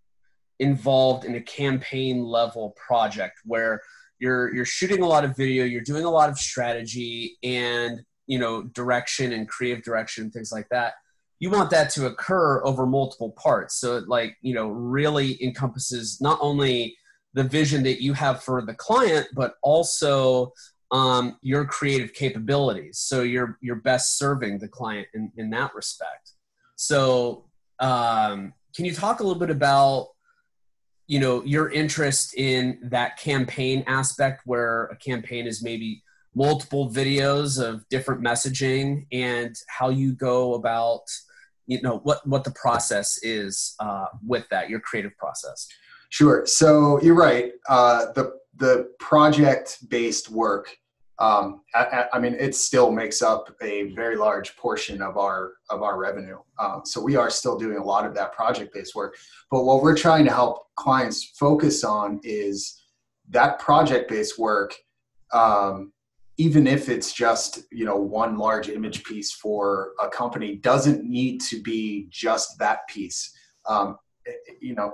involved 0.58 1.24
in 1.24 1.34
a 1.34 1.40
campaign 1.40 2.24
level 2.24 2.74
project 2.86 3.40
where 3.44 3.80
you're 4.18 4.54
you're 4.54 4.64
shooting 4.64 5.02
a 5.02 5.06
lot 5.06 5.24
of 5.24 5.36
video, 5.36 5.64
you're 5.64 5.80
doing 5.80 6.04
a 6.04 6.10
lot 6.10 6.28
of 6.28 6.38
strategy 6.38 7.38
and 7.42 8.00
you 8.26 8.38
know 8.38 8.62
direction 8.62 9.32
and 9.32 9.48
creative 9.48 9.82
direction, 9.82 10.30
things 10.30 10.52
like 10.52 10.68
that 10.70 10.94
you 11.42 11.50
want 11.50 11.70
that 11.70 11.90
to 11.90 12.06
occur 12.06 12.64
over 12.64 12.86
multiple 12.86 13.32
parts. 13.32 13.80
So 13.80 13.96
it 13.96 14.06
like 14.06 14.36
you 14.42 14.54
know 14.54 14.68
really 14.68 15.42
encompasses 15.42 16.20
not 16.20 16.38
only 16.40 16.96
the 17.34 17.42
vision 17.42 17.82
that 17.82 18.00
you 18.00 18.12
have 18.12 18.44
for 18.44 18.62
the 18.62 18.74
client 18.74 19.26
but 19.34 19.54
also 19.60 20.52
um, 20.92 21.38
your 21.40 21.64
creative 21.64 22.12
capabilities. 22.12 22.98
So 22.98 23.22
you're 23.22 23.58
you're 23.60 23.76
best 23.76 24.18
serving 24.18 24.58
the 24.58 24.68
client 24.68 25.08
in, 25.14 25.32
in 25.36 25.50
that 25.50 25.74
respect. 25.74 26.32
So 26.76 27.46
um, 27.80 28.52
can 28.76 28.84
you 28.84 28.94
talk 28.94 29.20
a 29.20 29.22
little 29.24 29.40
bit 29.40 29.50
about 29.50 30.08
you 31.06 31.18
know 31.18 31.42
your 31.44 31.70
interest 31.70 32.34
in 32.36 32.78
that 32.84 33.18
campaign 33.18 33.82
aspect 33.86 34.42
where 34.44 34.84
a 34.86 34.96
campaign 34.96 35.46
is 35.46 35.62
maybe 35.62 36.02
multiple 36.34 36.90
videos 36.90 37.62
of 37.62 37.86
different 37.88 38.22
messaging 38.22 39.06
and 39.12 39.54
how 39.68 39.90
you 39.90 40.12
go 40.12 40.54
about 40.54 41.02
you 41.66 41.80
know 41.80 41.98
what 41.98 42.26
what 42.26 42.44
the 42.44 42.50
process 42.52 43.18
is 43.22 43.74
uh, 43.80 44.06
with 44.26 44.46
that 44.50 44.68
your 44.68 44.80
creative 44.80 45.16
process? 45.16 45.68
Sure. 46.10 46.44
So 46.44 47.00
you're 47.00 47.14
right. 47.14 47.52
Uh, 47.66 48.12
the 48.12 48.34
the 48.56 48.90
project 48.98 49.88
based 49.88 50.30
work 50.30 50.76
um, 51.22 51.60
I, 51.72 52.06
I, 52.12 52.18
mean 52.18 52.34
it 52.34 52.52
still 52.56 52.90
makes 52.90 53.22
up 53.22 53.54
a 53.62 53.92
very 53.92 54.16
large 54.16 54.56
portion 54.56 55.00
of 55.00 55.16
our 55.16 55.52
of 55.70 55.82
our 55.82 55.96
revenue. 55.96 56.38
Um, 56.58 56.82
so 56.84 57.00
we 57.00 57.14
are 57.14 57.30
still 57.30 57.56
doing 57.56 57.78
a 57.78 57.84
lot 57.84 58.04
of 58.04 58.12
that 58.16 58.32
project 58.32 58.74
based 58.74 58.96
work. 58.96 59.16
But 59.48 59.62
what 59.62 59.82
we're 59.82 59.96
trying 59.96 60.24
to 60.24 60.32
help 60.32 60.74
clients 60.74 61.22
focus 61.38 61.84
on 61.84 62.20
is 62.24 62.82
that 63.28 63.60
project 63.60 64.10
based 64.10 64.36
work 64.36 64.74
um, 65.32 65.92
even 66.38 66.66
if 66.66 66.88
it's 66.88 67.12
just 67.12 67.60
you 67.70 67.84
know 67.84 67.96
one 67.96 68.36
large 68.36 68.68
image 68.68 69.04
piece 69.04 69.30
for 69.32 69.92
a 70.02 70.08
company 70.08 70.56
doesn't 70.56 71.04
need 71.04 71.40
to 71.42 71.62
be 71.62 72.08
just 72.10 72.58
that 72.58 72.80
piece. 72.88 73.32
Um, 73.68 73.96
you 74.60 74.74
know 74.74 74.92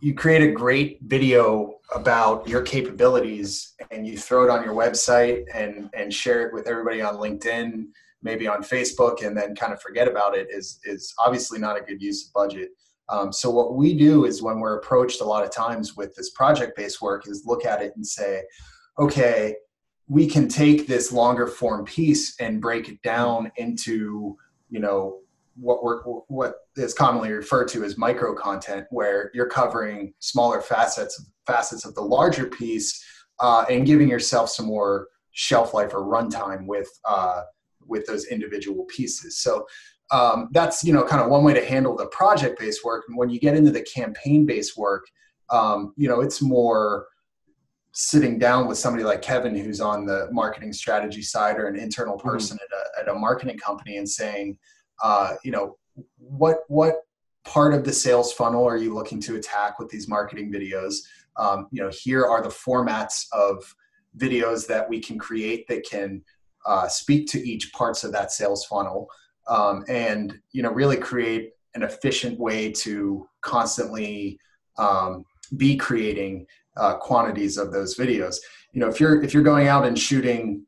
you 0.00 0.14
create 0.14 0.42
a 0.42 0.52
great 0.52 0.98
video 1.02 1.74
about 1.94 2.48
your 2.48 2.62
capabilities 2.62 3.74
and 3.90 4.06
you 4.06 4.16
throw 4.16 4.44
it 4.44 4.50
on 4.50 4.64
your 4.64 4.74
website 4.74 5.44
and 5.54 5.90
and 5.94 6.12
share 6.12 6.46
it 6.46 6.52
with 6.52 6.66
everybody 6.66 7.02
on 7.02 7.16
linkedin 7.16 7.86
maybe 8.22 8.46
on 8.46 8.62
facebook 8.62 9.24
and 9.24 9.36
then 9.36 9.54
kind 9.54 9.72
of 9.72 9.80
forget 9.80 10.08
about 10.08 10.36
it 10.36 10.48
is 10.50 10.80
is 10.84 11.14
obviously 11.18 11.58
not 11.58 11.76
a 11.76 11.82
good 11.82 12.00
use 12.00 12.26
of 12.26 12.32
budget. 12.32 12.70
Um, 13.10 13.32
so 13.34 13.50
what 13.50 13.74
we 13.74 13.92
do 13.92 14.24
is 14.24 14.42
when 14.42 14.60
we're 14.60 14.78
approached 14.78 15.20
a 15.20 15.24
lot 15.24 15.44
of 15.44 15.50
times 15.50 15.94
with 15.94 16.14
this 16.14 16.30
project 16.30 16.74
based 16.74 17.02
work 17.02 17.28
is 17.28 17.44
look 17.44 17.66
at 17.66 17.82
it 17.82 17.92
and 17.96 18.06
say 18.06 18.42
okay 18.98 19.54
we 20.08 20.26
can 20.26 20.48
take 20.48 20.86
this 20.86 21.12
longer 21.12 21.46
form 21.46 21.84
piece 21.84 22.38
and 22.40 22.60
break 22.60 22.88
it 22.88 23.00
down 23.02 23.50
into 23.56 24.36
you 24.70 24.80
know 24.80 25.18
what 25.56 25.82
we're 25.82 26.02
what 26.02 26.54
is 26.76 26.94
commonly 26.94 27.30
referred 27.30 27.68
to 27.68 27.84
as 27.84 27.96
micro 27.96 28.34
content 28.34 28.86
where 28.90 29.30
you're 29.34 29.48
covering 29.48 30.12
smaller 30.18 30.60
facets 30.60 31.30
facets 31.46 31.84
of 31.84 31.94
the 31.94 32.00
larger 32.00 32.46
piece 32.46 33.04
uh, 33.40 33.64
and 33.70 33.86
giving 33.86 34.08
yourself 34.08 34.50
some 34.50 34.66
more 34.66 35.08
shelf 35.32 35.74
life 35.74 35.94
or 35.94 36.02
runtime 36.02 36.66
with 36.66 36.88
uh, 37.04 37.42
with 37.86 38.04
those 38.06 38.26
individual 38.26 38.84
pieces 38.84 39.38
so 39.38 39.66
um, 40.10 40.48
that's 40.52 40.82
you 40.82 40.92
know 40.92 41.04
kind 41.04 41.22
of 41.22 41.30
one 41.30 41.44
way 41.44 41.54
to 41.54 41.64
handle 41.64 41.96
the 41.96 42.06
project 42.06 42.58
based 42.58 42.84
work 42.84 43.04
and 43.08 43.16
when 43.16 43.28
you 43.30 43.38
get 43.38 43.56
into 43.56 43.70
the 43.70 43.82
campaign 43.82 44.44
based 44.46 44.76
work 44.76 45.06
um, 45.50 45.92
you 45.96 46.08
know 46.08 46.20
it's 46.20 46.42
more 46.42 47.06
sitting 47.96 48.40
down 48.40 48.66
with 48.66 48.76
somebody 48.76 49.04
like 49.04 49.22
Kevin, 49.22 49.56
who's 49.56 49.80
on 49.80 50.04
the 50.04 50.28
marketing 50.32 50.72
strategy 50.72 51.22
side 51.22 51.56
or 51.56 51.68
an 51.68 51.76
internal 51.76 52.18
mm-hmm. 52.18 52.28
person 52.28 52.58
mm-hmm. 52.58 52.98
at, 52.98 53.06
a, 53.06 53.10
at 53.10 53.16
a 53.16 53.18
marketing 53.18 53.56
company, 53.56 53.96
and 53.96 54.08
saying, 54.08 54.58
uh, 55.02 55.34
you 55.44 55.50
know, 55.50 55.76
what 56.18 56.58
what 56.68 56.94
part 57.44 57.74
of 57.74 57.84
the 57.84 57.92
sales 57.92 58.32
funnel 58.32 58.64
are 58.64 58.76
you 58.76 58.94
looking 58.94 59.20
to 59.20 59.36
attack 59.36 59.78
with 59.78 59.88
these 59.88 60.08
marketing 60.08 60.52
videos? 60.52 60.96
Um, 61.36 61.68
you 61.70 61.82
know, 61.82 61.90
here 61.90 62.24
are 62.24 62.42
the 62.42 62.48
formats 62.48 63.26
of 63.32 63.74
videos 64.16 64.66
that 64.66 64.88
we 64.88 65.00
can 65.00 65.18
create 65.18 65.66
that 65.68 65.84
can 65.88 66.22
uh, 66.66 66.88
speak 66.88 67.26
to 67.28 67.46
each 67.46 67.72
parts 67.72 68.04
of 68.04 68.12
that 68.12 68.32
sales 68.32 68.64
funnel, 68.64 69.08
um, 69.48 69.84
and 69.88 70.38
you 70.52 70.62
know, 70.62 70.70
really 70.72 70.96
create 70.96 71.52
an 71.74 71.82
efficient 71.82 72.38
way 72.38 72.70
to 72.70 73.28
constantly 73.40 74.38
um, 74.78 75.24
be 75.56 75.76
creating 75.76 76.46
uh, 76.76 76.94
quantities 76.96 77.58
of 77.58 77.72
those 77.72 77.96
videos. 77.96 78.36
You 78.72 78.80
know, 78.80 78.88
if 78.88 78.98
you're 79.00 79.22
if 79.22 79.34
you're 79.34 79.42
going 79.42 79.68
out 79.68 79.84
and 79.84 79.98
shooting 79.98 80.66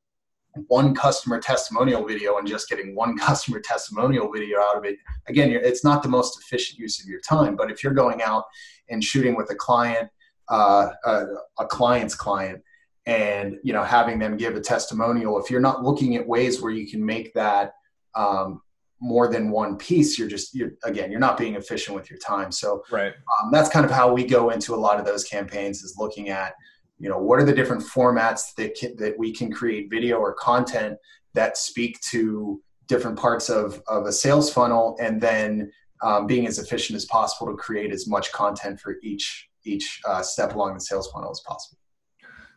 one 0.68 0.94
customer 0.94 1.40
testimonial 1.40 2.04
video 2.06 2.38
and 2.38 2.46
just 2.46 2.68
getting 2.68 2.94
one 2.94 3.16
customer 3.28 3.60
testimonial 3.60 4.30
video 4.32 4.60
out 4.60 4.76
of 4.76 4.84
it, 4.84 4.98
again, 5.28 5.50
it's 5.50 5.84
not 5.84 6.02
the 6.02 6.08
most 6.08 6.38
efficient 6.40 6.78
use 6.78 7.00
of 7.02 7.08
your 7.08 7.20
time. 7.20 7.56
But 7.56 7.70
if 7.70 7.82
you're 7.82 7.94
going 7.94 8.22
out 8.22 8.44
and 8.88 9.02
shooting 9.02 9.36
with 9.36 9.50
a 9.50 9.54
client, 9.54 10.08
uh, 10.48 10.88
a, 11.04 11.24
a 11.58 11.66
client's 11.66 12.14
client, 12.14 12.62
and 13.06 13.56
you 13.62 13.72
know 13.72 13.84
having 13.84 14.18
them 14.18 14.36
give 14.36 14.56
a 14.56 14.60
testimonial, 14.60 15.38
if 15.40 15.50
you're 15.50 15.60
not 15.60 15.84
looking 15.84 16.16
at 16.16 16.26
ways 16.26 16.60
where 16.60 16.72
you 16.72 16.88
can 16.90 17.04
make 17.04 17.32
that 17.34 17.74
um, 18.16 18.60
more 19.00 19.28
than 19.30 19.50
one 19.50 19.76
piece 19.76 20.18
you're 20.18 20.28
just 20.28 20.54
you're 20.54 20.72
again 20.84 21.10
you're 21.10 21.20
not 21.20 21.36
being 21.36 21.54
efficient 21.54 21.94
with 21.94 22.08
your 22.08 22.18
time 22.18 22.50
so 22.50 22.82
right 22.90 23.12
um, 23.12 23.50
that's 23.52 23.68
kind 23.68 23.84
of 23.84 23.90
how 23.90 24.10
we 24.12 24.24
go 24.24 24.50
into 24.50 24.74
a 24.74 24.76
lot 24.76 24.98
of 24.98 25.04
those 25.04 25.22
campaigns 25.24 25.82
is 25.82 25.96
looking 25.98 26.30
at 26.30 26.54
you 26.98 27.08
know 27.08 27.18
what 27.18 27.38
are 27.38 27.44
the 27.44 27.54
different 27.54 27.82
formats 27.82 28.54
that 28.56 28.74
can, 28.74 28.96
that 28.96 29.18
we 29.18 29.32
can 29.32 29.52
create 29.52 29.90
video 29.90 30.16
or 30.16 30.34
content 30.34 30.98
that 31.34 31.56
speak 31.56 32.00
to 32.00 32.60
different 32.88 33.18
parts 33.18 33.48
of, 33.48 33.82
of 33.88 34.06
a 34.06 34.12
sales 34.12 34.52
funnel 34.52 34.96
and 35.00 35.20
then 35.20 35.70
um, 36.02 36.26
being 36.26 36.46
as 36.46 36.58
efficient 36.58 36.96
as 36.96 37.04
possible 37.06 37.50
to 37.50 37.56
create 37.56 37.92
as 37.92 38.06
much 38.06 38.32
content 38.32 38.80
for 38.80 38.96
each 39.02 39.48
each 39.64 40.00
uh, 40.06 40.22
step 40.22 40.54
along 40.54 40.74
the 40.74 40.80
sales 40.80 41.10
funnel 41.12 41.30
as 41.30 41.40
possible? 41.46 41.78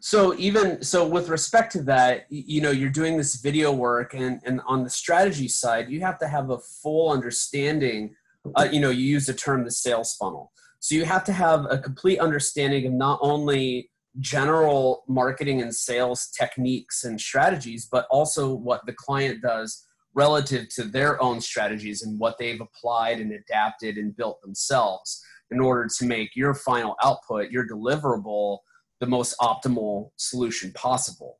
So 0.01 0.35
even 0.37 0.81
so 0.83 1.05
with 1.05 1.29
respect 1.29 1.71
to 1.73 1.83
that 1.83 2.25
you 2.29 2.61
know 2.61 2.71
you're 2.71 2.89
doing 2.89 3.17
this 3.17 3.35
video 3.35 3.71
work 3.71 4.13
and 4.13 4.39
and 4.45 4.61
on 4.67 4.83
the 4.83 4.89
strategy 4.89 5.47
side 5.47 5.89
you 5.89 6.01
have 6.01 6.17
to 6.19 6.27
have 6.27 6.51
a 6.51 6.59
full 6.59 7.11
understanding 7.11 8.15
uh, 8.55 8.67
you 8.71 8.79
know 8.79 8.89
you 8.89 9.03
use 9.03 9.25
the 9.25 9.33
term 9.33 9.63
the 9.63 9.71
sales 9.71 10.15
funnel. 10.15 10.51
So 10.79 10.95
you 10.95 11.03
have 11.03 11.25
to 11.25 11.33
have 11.33 11.65
a 11.69 11.77
complete 11.77 12.19
understanding 12.19 12.85
of 12.87 12.93
not 12.93 13.19
only 13.21 13.89
general 14.19 15.03
marketing 15.07 15.61
and 15.61 15.73
sales 15.73 16.29
techniques 16.37 17.03
and 17.03 17.19
strategies 17.19 17.87
but 17.91 18.07
also 18.09 18.53
what 18.53 18.85
the 18.85 18.93
client 18.93 19.41
does 19.41 19.85
relative 20.15 20.67
to 20.69 20.83
their 20.83 21.21
own 21.21 21.39
strategies 21.39 22.01
and 22.01 22.19
what 22.19 22.37
they've 22.39 22.61
applied 22.61 23.19
and 23.19 23.31
adapted 23.31 23.97
and 23.97 24.17
built 24.17 24.41
themselves 24.41 25.23
in 25.51 25.59
order 25.59 25.87
to 25.97 26.05
make 26.05 26.35
your 26.35 26.53
final 26.53 26.95
output 27.03 27.51
your 27.51 27.67
deliverable 27.67 28.59
the 28.99 29.05
most 29.05 29.35
optimal 29.39 30.11
solution 30.17 30.71
possible. 30.73 31.37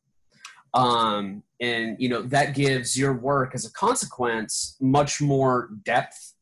Um, 0.74 1.44
and 1.60 1.98
you 2.00 2.10
know 2.10 2.22
that 2.22 2.54
gives 2.54 2.98
your 2.98 3.14
work 3.14 3.56
as 3.56 3.66
a 3.66 3.74
consequence 3.74 4.78
much 4.80 5.20
more 5.20 5.70
depth 5.84 6.36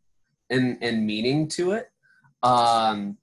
and, 0.50 0.78
and 0.82 1.06
meaning 1.06 1.48
to 1.50 1.72
it. 1.72 1.90
Um, 2.44 3.18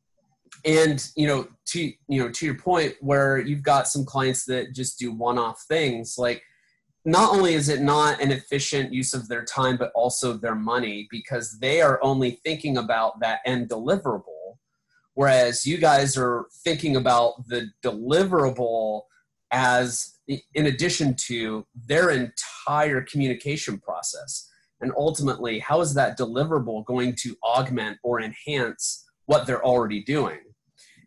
and 0.65 1.11
you 1.17 1.27
know 1.27 1.47
to 1.67 1.93
you 2.09 2.23
know 2.23 2.31
to 2.31 2.47
your 2.47 2.57
point 2.57 2.95
where 3.01 3.39
you've 3.39 3.63
got 3.63 3.89
some 3.89 4.05
clients 4.05 4.45
that 4.45 4.75
just 4.75 4.99
do 4.99 5.13
one-off 5.13 5.65
things 5.69 6.17
like 6.19 6.43
not 7.05 7.35
only 7.35 7.55
is 7.55 7.69
it 7.69 7.83
not 7.83 8.21
an 8.23 8.31
efficient 8.31 8.93
use 8.93 9.13
of 9.13 9.29
their 9.29 9.45
time 9.45 9.77
but 9.77 9.93
also 9.95 10.33
their 10.33 10.55
money 10.55 11.07
because 11.11 11.59
they 11.61 11.81
are 11.81 12.03
only 12.03 12.41
thinking 12.45 12.79
about 12.79 13.21
that 13.21 13.41
end 13.45 13.69
deliverable 13.69 14.57
whereas 15.15 15.65
you 15.65 15.79
guys 15.79 16.17
are 16.17 16.47
thinking 16.65 16.97
about 16.97 17.47
the 17.49 17.71
deliverable 17.83 19.03
as 19.51 20.15
in 20.27 20.67
addition 20.67 21.15
to 21.15 21.67
their 21.87 22.11
entire 22.11 23.03
communication 23.03 23.79
process. 23.79 24.51
And 24.81 24.93
ultimately 24.97 25.59
how 25.61 25.81
is 25.81 25.95
that 25.95 26.19
deliverable 26.19 26.85
going 26.85 27.15
to 27.21 27.37
augment 27.45 27.99
or 28.03 28.21
enhance 28.21 29.05
what 29.27 29.47
they're 29.47 29.65
already 29.65 30.03
doing 30.03 30.39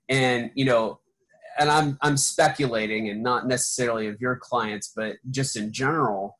and 0.09 0.51
you 0.55 0.65
know 0.65 0.99
and 1.59 1.69
i'm 1.69 1.97
i'm 2.01 2.17
speculating 2.17 3.09
and 3.09 3.21
not 3.21 3.47
necessarily 3.47 4.07
of 4.07 4.19
your 4.21 4.35
clients 4.35 4.91
but 4.95 5.15
just 5.29 5.55
in 5.55 5.71
general 5.71 6.35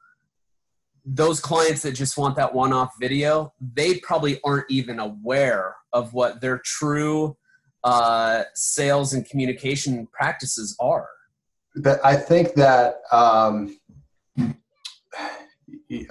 those 1.05 1.39
clients 1.39 1.81
that 1.83 1.93
just 1.93 2.17
want 2.17 2.35
that 2.35 2.53
one 2.53 2.73
off 2.73 2.93
video 2.99 3.53
they 3.73 3.95
probably 3.99 4.39
aren't 4.43 4.69
even 4.69 4.99
aware 4.99 5.75
of 5.93 6.13
what 6.13 6.41
their 6.41 6.59
true 6.59 7.37
uh, 7.83 8.43
sales 8.53 9.13
and 9.13 9.27
communication 9.27 10.07
practices 10.07 10.75
are? 10.79 11.07
But 11.75 12.03
I 12.03 12.15
think 12.15 12.53
that 12.55 13.01
um, 13.11 13.77
a, 14.37 14.55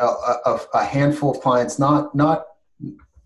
a, 0.00 0.60
a, 0.74 0.84
handful 0.84 1.32
of 1.32 1.40
clients, 1.40 1.78
not 1.78 2.14
not 2.14 2.46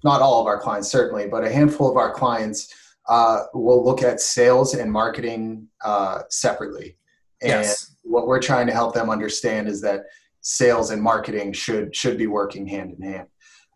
not 0.03 0.23
all 0.23 0.41
of 0.41 0.47
our 0.47 0.59
clients 0.59 0.91
certainly, 0.91 1.29
but 1.29 1.45
a 1.45 1.53
handful 1.53 1.91
of 1.91 1.97
our 1.97 2.13
clients 2.13 2.75
uh, 3.11 3.43
will 3.53 3.85
look 3.85 4.03
at 4.03 4.21
sales 4.21 4.75
and 4.75 4.91
marketing 4.91 5.67
uh, 5.85 6.23
separately. 6.31 6.97
And 7.43 7.65
yes. 7.65 7.97
what 8.03 8.29
we're 8.29 8.41
trying 8.41 8.69
to 8.69 8.73
help 8.73 8.95
them 8.95 9.11
understand 9.11 9.67
is 9.67 9.81
that 9.83 10.05
sales 10.43 10.91
and 10.91 11.03
marketing 11.03 11.53
should 11.53 11.95
should 11.95 12.17
be 12.17 12.29
working 12.29 12.67
hand 12.67 12.95
in 12.97 13.03
hand. 13.03 13.29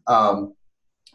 Um, 0.07 0.55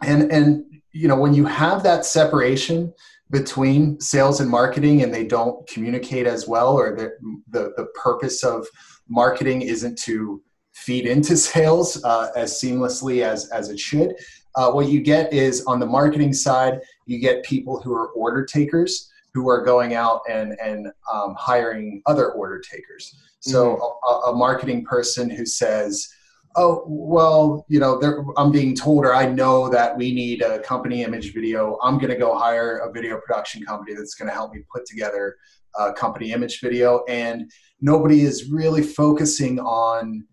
and 0.01 0.31
and 0.31 0.65
you 0.91 1.07
know 1.07 1.15
when 1.15 1.33
you 1.33 1.45
have 1.45 1.81
that 1.83 2.05
separation 2.05 2.93
between 3.31 3.99
sales 4.01 4.41
and 4.41 4.49
marketing 4.49 5.03
and 5.03 5.13
they 5.13 5.25
don't 5.25 5.65
communicate 5.67 6.25
as 6.25 6.47
well 6.47 6.75
or 6.75 6.95
the, 6.95 7.11
the, 7.51 7.71
the 7.77 7.85
purpose 7.93 8.43
of 8.43 8.65
marketing 9.07 9.61
isn't 9.61 9.95
to 9.99 10.41
feed 10.73 11.05
into 11.05 11.37
sales 11.51 12.03
uh, 12.03 12.31
as 12.35 12.59
seamlessly 12.59 13.21
as, 13.21 13.47
as 13.51 13.69
it 13.69 13.79
should 13.79 14.15
uh, 14.55 14.71
what 14.71 14.87
you 14.87 15.01
get 15.01 15.31
is 15.31 15.63
on 15.65 15.79
the 15.79 15.85
marketing 15.85 16.33
side 16.33 16.79
you 17.09 17.19
get 17.19 17.43
people 17.43 17.81
who 17.81 17.93
are 17.93 18.09
order 18.09 18.45
takers 18.45 19.09
who 19.33 19.49
are 19.49 19.63
going 19.63 19.95
out 19.95 20.21
and 20.29 20.55
and 20.61 20.87
um, 21.11 21.35
hiring 21.37 22.01
other 22.05 22.31
order 22.31 22.59
takers. 22.59 23.15
So 23.39 23.75
mm-hmm. 23.75 24.29
a, 24.29 24.31
a, 24.31 24.35
marketing 24.35 24.85
person 24.85 25.29
who 25.29 25.45
says, 25.45 26.07
"Oh, 26.55 26.83
well, 26.87 27.65
you 27.67 27.79
know, 27.79 27.99
I'm 28.37 28.51
being 28.51 28.75
told, 28.75 29.05
or 29.05 29.13
I 29.13 29.25
know 29.25 29.69
that 29.69 29.97
we 29.97 30.13
need 30.13 30.41
a 30.41 30.59
company 30.59 31.03
image 31.03 31.33
video. 31.33 31.77
I'm 31.81 31.97
going 31.97 32.09
to 32.09 32.17
go 32.17 32.37
hire 32.37 32.77
a 32.77 32.91
video 32.91 33.19
production 33.19 33.63
company 33.65 33.95
that's 33.95 34.15
going 34.15 34.29
to 34.29 34.33
help 34.33 34.53
me 34.53 34.61
put 34.71 34.85
together 34.85 35.37
a 35.77 35.93
company 35.93 36.31
image 36.31 36.59
video." 36.61 37.03
And 37.07 37.51
nobody 37.81 38.21
is 38.21 38.51
really 38.51 38.83
focusing 38.83 39.59
on, 39.59 40.25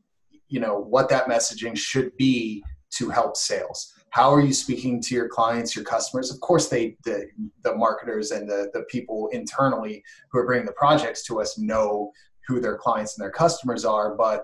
you 0.49 0.61
know, 0.61 0.79
what 0.79 1.09
that 1.09 1.27
messaging 1.27 1.77
should 1.77 2.17
be 2.17 2.63
to 2.99 3.09
help 3.11 3.37
sales 3.37 3.93
how 4.17 4.33
are 4.33 4.41
you 4.41 4.55
speaking 4.55 4.99
to 4.99 5.15
your 5.15 5.29
clients 5.29 5.77
your 5.77 5.85
customers? 5.85 6.33
Of 6.33 6.41
course 6.41 6.71
they 6.71 6.97
the, 7.05 7.29
the 7.65 7.75
marketers 7.75 8.31
and 8.31 8.49
the, 8.49 8.71
the 8.73 8.85
people 8.85 9.29
internally 9.29 10.03
who 10.31 10.39
are 10.39 10.47
bringing 10.47 10.65
the 10.65 10.73
projects 10.73 11.23
to 11.25 11.39
us 11.39 11.59
know 11.59 12.11
who 12.49 12.59
their 12.59 12.79
clients 12.79 13.19
and 13.19 13.23
their 13.23 13.31
customers 13.31 13.85
are 13.85 14.15
but 14.15 14.43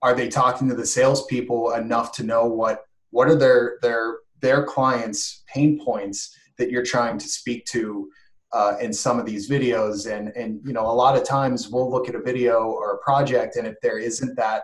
are 0.00 0.14
they 0.14 0.28
talking 0.28 0.70
to 0.70 0.74
the 0.74 0.86
salespeople 0.86 1.72
enough 1.72 2.12
to 2.12 2.22
know 2.22 2.46
what 2.46 2.84
what 3.10 3.28
are 3.28 3.36
their 3.36 3.76
their 3.82 4.20
their 4.40 4.64
clients 4.64 5.44
pain 5.48 5.78
points 5.84 6.34
that 6.56 6.70
you're 6.70 6.90
trying 6.94 7.18
to 7.18 7.28
speak 7.28 7.66
to 7.66 8.08
uh, 8.54 8.76
in 8.80 8.90
some 8.90 9.18
of 9.18 9.26
these 9.26 9.50
videos? 9.50 10.10
And 10.10 10.28
and 10.34 10.60
you 10.64 10.72
know 10.72 10.86
a 10.86 10.98
lot 11.04 11.14
of 11.14 11.24
times 11.24 11.68
we'll 11.68 11.90
look 11.90 12.08
at 12.08 12.14
a 12.14 12.22
video 12.22 12.62
or 12.62 12.94
a 12.94 12.98
project 12.98 13.56
and 13.56 13.66
if 13.66 13.74
there 13.82 13.98
isn't 13.98 14.34
that 14.36 14.62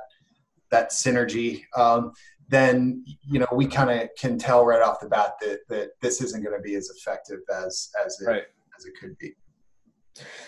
that 0.70 0.92
synergy 0.92 1.64
um, 1.76 2.12
then 2.50 3.04
you 3.22 3.38
know 3.38 3.46
we 3.52 3.66
kind 3.66 3.90
of 3.90 4.08
can 4.18 4.38
tell 4.38 4.64
right 4.64 4.82
off 4.82 5.00
the 5.00 5.08
bat 5.08 5.34
that 5.40 5.60
that 5.68 5.90
this 6.02 6.20
isn't 6.20 6.42
going 6.42 6.56
to 6.56 6.62
be 6.62 6.74
as 6.74 6.90
effective 6.90 7.38
as 7.64 7.90
as 8.04 8.20
it 8.20 8.26
right. 8.26 8.42
as 8.76 8.84
it 8.84 8.92
could 9.00 9.16
be. 9.18 9.34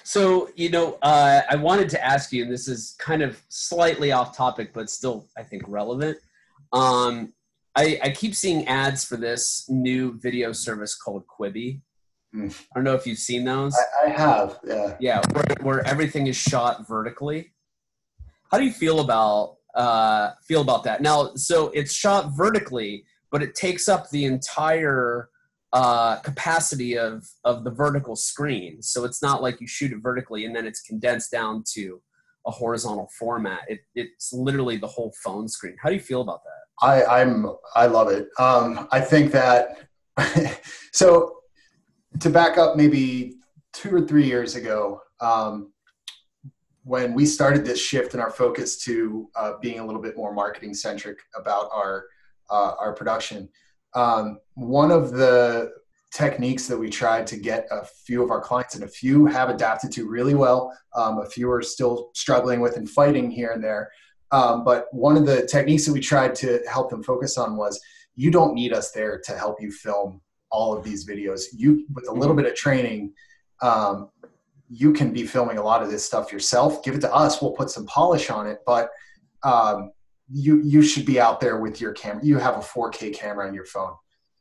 So 0.03 0.51
you 0.57 0.69
know, 0.71 0.99
uh, 1.03 1.43
I 1.49 1.57
wanted 1.57 1.89
to 1.91 2.05
ask 2.05 2.33
you, 2.33 2.43
and 2.43 2.53
this 2.53 2.69
is 2.69 2.97
kind 2.99 3.23
of 3.23 3.41
slightly 3.49 4.13
off 4.13 4.37
topic, 4.37 4.73
but 4.75 4.91
still 4.91 5.29
I 5.39 5.43
think 5.45 5.63
relevant. 5.67 6.19
Um, 6.73 7.33
I, 7.75 7.99
I 8.03 8.11
keep 8.11 8.35
seeing 8.35 8.67
ads 8.67 9.05
for 9.05 9.17
this 9.17 9.67
new 9.69 10.19
video 10.21 10.53
service 10.53 10.95
called 10.95 11.25
Quibi. 11.27 11.81
Mm. 12.35 12.51
I 12.55 12.65
don't 12.75 12.85
know 12.85 12.95
if 12.95 13.07
you've 13.07 13.19
seen 13.19 13.45
those. 13.45 13.75
I, 14.05 14.07
I 14.07 14.11
have, 14.11 14.59
yeah. 14.67 14.97
Yeah, 15.01 15.23
where, 15.33 15.45
where 15.61 15.87
everything 15.87 16.27
is 16.27 16.37
shot 16.37 16.87
vertically. 16.87 17.53
How 18.51 18.59
do 18.59 18.65
you 18.65 18.73
feel 18.73 19.01
about 19.01 19.57
uh, 19.75 20.31
feel 20.47 20.61
about 20.61 20.85
that. 20.85 21.03
Now, 21.03 21.35
so 21.35 21.69
it's 21.71 21.93
shot 21.93 22.37
vertically, 22.37 23.05
but 23.31 23.43
it 23.43 23.55
takes 23.55 23.89
up 23.89 24.11
the 24.11 24.25
entire 24.25 25.29
uh, 25.73 26.17
capacity 26.17 26.99
of 26.99 27.27
of 27.45 27.65
the 27.65 27.71
vertical 27.71 28.15
screen. 28.15 28.83
So 28.83 29.05
it's 29.05 29.23
not 29.23 29.43
like 29.43 29.61
you 29.61 29.67
shoot 29.67 29.93
it 29.93 30.03
vertically 30.03 30.45
and 30.45 30.55
then 30.55 30.67
it's 30.67 30.83
condensed 30.83 31.31
down 31.31 31.65
to 31.73 32.01
a 32.47 32.51
horizontal 32.51 33.09
format. 33.19 33.61
It, 33.69 33.81
it's 33.95 34.33
literally 34.33 34.77
the 34.77 34.87
whole 34.87 35.15
phone 35.25 35.49
screen. 35.49 35.77
How 35.83 35.89
do 35.89 35.95
you 35.95 36.01
feel 36.01 36.21
about 36.21 36.43
that? 36.45 36.87
I, 36.87 37.23
I'm 37.23 37.47
I 37.75 37.87
love 37.87 38.09
it. 38.09 38.29
Um, 38.39 38.89
I 38.93 39.01
think 39.01 39.33
that 39.33 39.89
so 40.93 41.37
to 42.21 42.29
back 42.29 42.59
up 42.59 42.77
maybe 42.77 43.37
two 43.73 43.95
or 43.95 44.03
three 44.03 44.27
years 44.27 44.57
ago, 44.57 45.01
um, 45.21 45.73
when 46.85 47.15
we 47.15 47.25
started 47.25 47.65
this 47.65 47.81
shift 47.81 48.15
in 48.15 48.21
our 48.21 48.31
focus 48.31 48.77
to 48.85 49.29
uh, 49.37 49.53
being 49.61 49.79
a 49.79 49.87
little 49.87 50.03
bit 50.03 50.17
more 50.17 50.33
marketing 50.33 50.75
centric 50.75 51.19
about 51.39 51.69
our 51.73 52.07
uh, 52.51 52.75
our 52.79 52.93
production, 52.93 53.49
um, 53.95 54.39
one 54.55 54.91
of 54.91 55.13
the 55.13 55.73
techniques 56.13 56.67
that 56.67 56.77
we 56.77 56.91
tried 56.91 57.27
to 57.27 57.37
get 57.39 57.67
a 57.71 57.85
few 57.85 58.23
of 58.23 58.31
our 58.31 58.41
clients 58.41 58.75
and 58.75 58.85
a 58.85 58.89
few 58.89 59.25
have 59.25 59.49
adapted 59.49 59.91
to 59.91 60.09
really 60.09 60.35
well. 60.35 60.77
Um, 60.95 61.19
a 61.19 61.27
few 61.27 61.51
are 61.51 61.63
still 61.63 62.11
struggling 62.15 62.61
with 62.61 62.77
and 62.77 62.89
fighting 62.89 63.31
here 63.31 63.53
and 63.53 63.65
there. 63.65 63.91
Um, 64.31 64.65
but 64.65 64.87
one 64.93 65.17
of 65.17 65.27
the 65.27 65.47
techniques 65.47 65.87
that 65.87 65.93
we 65.93 66.01
tried 66.01 66.35
to 66.37 66.61
help 66.71 66.91
them 66.91 67.03
focus 67.03 67.39
on 67.39 67.57
was 67.57 67.81
you 68.15 68.31
don't 68.31 68.55
need 68.55 68.73
us 68.73 68.91
there 68.91 69.21
to 69.25 69.33
help 69.37 69.57
you 69.61 69.71
film 69.71 70.21
all 70.51 70.77
of 70.77 70.85
these 70.85 71.09
videos. 71.09 71.45
You, 71.55 71.87
with 71.95 72.09
a 72.09 72.13
little 72.13 72.37
bit 72.37 72.47
of 72.47 72.55
training, 72.55 73.15
um, 73.63 74.11
you 74.75 74.93
can 74.93 75.13
be 75.13 75.27
filming 75.27 75.59
a 75.59 75.63
lot 75.63 75.83
of 75.83 75.91
this 75.91 76.03
stuff 76.03 76.33
yourself. 76.33 76.83
Give 76.83 76.95
it 76.95 77.03
to 77.03 77.13
us. 77.13 77.43
We'll 77.43 77.53
put 77.53 77.69
some 77.69 77.85
polish 77.85 78.31
on 78.31 78.47
it, 78.47 78.61
but 78.65 78.89
um, 79.43 79.93
you 80.33 80.63
you 80.63 80.81
should 80.81 81.05
be 81.05 81.21
out 81.21 81.41
there 81.41 81.59
with 81.59 81.81
your 81.81 81.93
camera. 81.93 82.25
You 82.25 82.39
have 82.39 82.57
a 82.57 82.61
4K 82.61 83.15
camera 83.15 83.47
on 83.47 83.53
your 83.53 83.67
phone. 83.67 83.93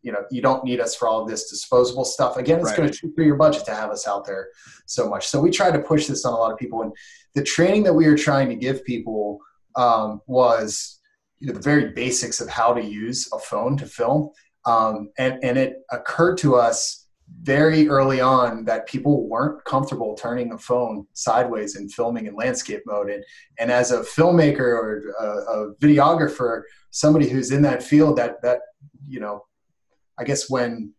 You 0.04 0.14
know, 0.14 0.24
you 0.32 0.42
don't 0.42 0.64
need 0.64 0.80
us 0.80 0.96
for 0.96 1.08
all 1.08 1.22
of 1.22 1.28
this 1.28 1.50
disposable 1.50 2.06
stuff. 2.06 2.38
Again, 2.38 2.60
it's 2.60 2.70
right. 2.70 2.78
going 2.78 2.90
to 2.90 2.96
shoot 2.96 3.14
through 3.14 3.26
your 3.26 3.36
budget 3.36 3.66
to 3.66 3.76
have 3.76 3.92
us 3.92 4.08
out 4.08 4.26
there 4.26 4.48
so 4.86 5.10
much. 5.10 5.28
So 5.28 5.40
we 5.40 5.52
try 5.52 5.70
to 5.70 5.80
push 5.80 6.08
this 6.08 6.24
on 6.24 6.34
a 6.34 6.38
lot 6.38 6.52
of 6.52 6.58
people, 6.58 6.82
and 6.82 6.94
the 7.36 7.44
training 7.44 7.84
that 7.84 7.94
we 7.94 8.08
were 8.08 8.18
trying 8.18 8.48
to 8.50 8.56
give 8.56 8.86
people 8.86 9.40
um, 9.76 10.22
was 10.28 11.02
you 11.40 11.48
know 11.48 11.54
the 11.54 11.60
very 11.60 11.90
basics 11.90 12.40
of 12.40 12.48
how 12.48 12.74
to 12.74 12.82
use 12.82 13.28
a 13.34 13.38
phone 13.38 13.76
to 13.78 13.86
film. 13.86 14.30
Um, 14.66 15.10
and 15.18 15.44
and 15.44 15.58
it 15.58 15.82
occurred 15.92 16.38
to 16.38 16.56
us 16.56 17.01
very 17.42 17.88
early 17.88 18.22
on 18.22 18.66
that 18.66 18.88
people 18.88 19.28
weren't 19.28 19.64
comfortable 19.66 20.16
turning 20.16 20.52
a 20.52 20.58
phone 20.58 21.08
sideways 21.14 21.76
and 21.76 21.92
filming 21.92 22.28
in 22.28 22.36
landscape 22.36 22.82
mode. 22.86 23.10
And, 23.10 23.24
and 23.58 23.72
as 23.72 23.92
a 23.92 24.02
filmmaker 24.02 24.60
or 24.60 25.04
a, 25.20 25.26
a, 25.26 25.76
videographer, 25.76 26.64
somebody 26.92 27.28
who's 27.28 27.52
in 27.52 27.62
that 27.64 27.82
field, 27.82 28.18
that 28.18 28.42
that 28.44 28.60
you 29.08 29.20
know, 29.20 29.46
I 30.20 30.24
guess 30.24 30.50
when 30.50 30.94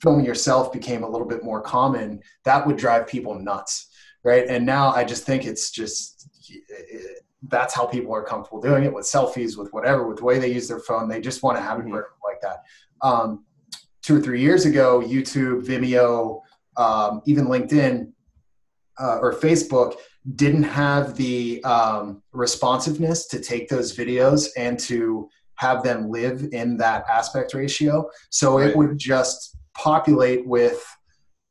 filming 0.00 0.24
yourself 0.24 0.72
became 0.72 1.02
a 1.02 1.08
little 1.08 1.26
bit 1.26 1.44
more 1.44 1.60
common, 1.60 2.22
that 2.44 2.66
would 2.66 2.76
drive 2.76 3.06
people 3.06 3.38
nuts, 3.38 3.88
right? 4.22 4.46
And 4.48 4.64
now 4.64 4.88
I 4.88 5.04
just 5.04 5.24
think 5.24 5.44
it's 5.44 5.70
just 5.70 6.28
it, 6.48 7.24
that's 7.48 7.74
how 7.74 7.86
people 7.86 8.14
are 8.14 8.24
comfortable 8.24 8.60
doing 8.60 8.84
it 8.84 8.92
with 8.92 9.04
selfies, 9.04 9.58
with 9.58 9.72
whatever, 9.72 10.08
with 10.08 10.18
the 10.18 10.24
way 10.24 10.38
they 10.38 10.52
use 10.52 10.66
their 10.66 10.80
phone. 10.80 11.08
They 11.08 11.20
just 11.20 11.42
want 11.42 11.58
to 11.58 11.62
have 11.62 11.78
it 11.78 11.84
mm-hmm. 11.84 11.94
like 11.94 12.40
that. 12.40 12.62
Um, 13.02 13.44
two 14.04 14.16
or 14.16 14.20
three 14.20 14.40
years 14.40 14.66
ago, 14.66 15.00
YouTube, 15.00 15.64
Vimeo, 15.64 16.42
um, 16.76 17.22
even 17.26 17.46
LinkedIn 17.46 18.12
uh, 19.00 19.18
or 19.20 19.34
Facebook 19.34 19.94
didn't 20.36 20.62
have 20.62 21.16
the 21.16 21.62
um, 21.64 22.22
responsiveness 22.32 23.26
to 23.26 23.40
take 23.40 23.68
those 23.68 23.96
videos 23.96 24.48
and 24.56 24.78
to 24.78 25.28
have 25.56 25.82
them 25.82 26.10
live 26.10 26.48
in 26.52 26.76
that 26.76 27.04
aspect 27.08 27.54
ratio. 27.54 28.08
So 28.30 28.58
right. 28.58 28.70
it 28.70 28.76
would 28.76 28.98
just 28.98 29.56
populate 29.74 30.46
with 30.46 30.84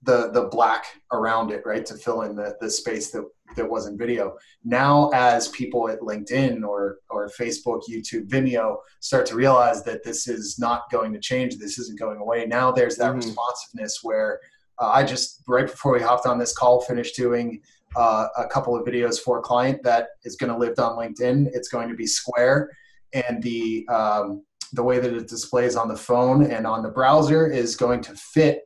the 0.03 0.31
the 0.31 0.45
black 0.45 0.85
around 1.11 1.51
it, 1.51 1.63
right, 1.65 1.85
to 1.85 1.95
fill 1.95 2.21
in 2.21 2.35
the 2.35 2.55
the 2.59 2.69
space 2.69 3.11
that 3.11 3.25
that 3.55 3.69
wasn't 3.69 3.99
video. 3.99 4.35
Now, 4.63 5.09
as 5.13 5.47
people 5.49 5.89
at 5.89 6.01
LinkedIn 6.01 6.63
or 6.63 6.97
or 7.09 7.29
Facebook, 7.29 7.81
YouTube, 7.89 8.27
Vimeo 8.27 8.77
start 8.99 9.25
to 9.27 9.35
realize 9.35 9.83
that 9.83 10.03
this 10.03 10.27
is 10.27 10.57
not 10.59 10.89
going 10.91 11.13
to 11.13 11.19
change, 11.19 11.57
this 11.57 11.77
isn't 11.79 11.99
going 11.99 12.19
away. 12.19 12.45
Now 12.45 12.71
there's 12.71 12.97
that 12.97 13.11
mm-hmm. 13.11 13.17
responsiveness 13.17 13.99
where 14.03 14.39
uh, 14.79 14.89
I 14.89 15.03
just 15.03 15.43
right 15.47 15.67
before 15.67 15.93
we 15.93 16.01
hopped 16.01 16.25
on 16.25 16.37
this 16.37 16.55
call 16.55 16.81
finished 16.81 17.15
doing 17.15 17.61
uh, 17.95 18.27
a 18.37 18.47
couple 18.47 18.75
of 18.75 18.85
videos 18.85 19.19
for 19.19 19.39
a 19.39 19.41
client 19.41 19.83
that 19.83 20.09
is 20.23 20.35
going 20.35 20.51
to 20.51 20.57
live 20.57 20.77
on 20.79 20.97
LinkedIn. 20.97 21.49
It's 21.53 21.67
going 21.67 21.89
to 21.89 21.95
be 21.95 22.07
square, 22.07 22.69
and 23.13 23.41
the 23.43 23.87
um, 23.87 24.43
the 24.73 24.83
way 24.83 24.99
that 24.99 25.13
it 25.13 25.27
displays 25.27 25.75
on 25.75 25.87
the 25.87 25.95
phone 25.95 26.51
and 26.51 26.65
on 26.65 26.81
the 26.81 26.89
browser 26.89 27.45
is 27.47 27.75
going 27.75 28.01
to 28.01 28.15
fit 28.15 28.63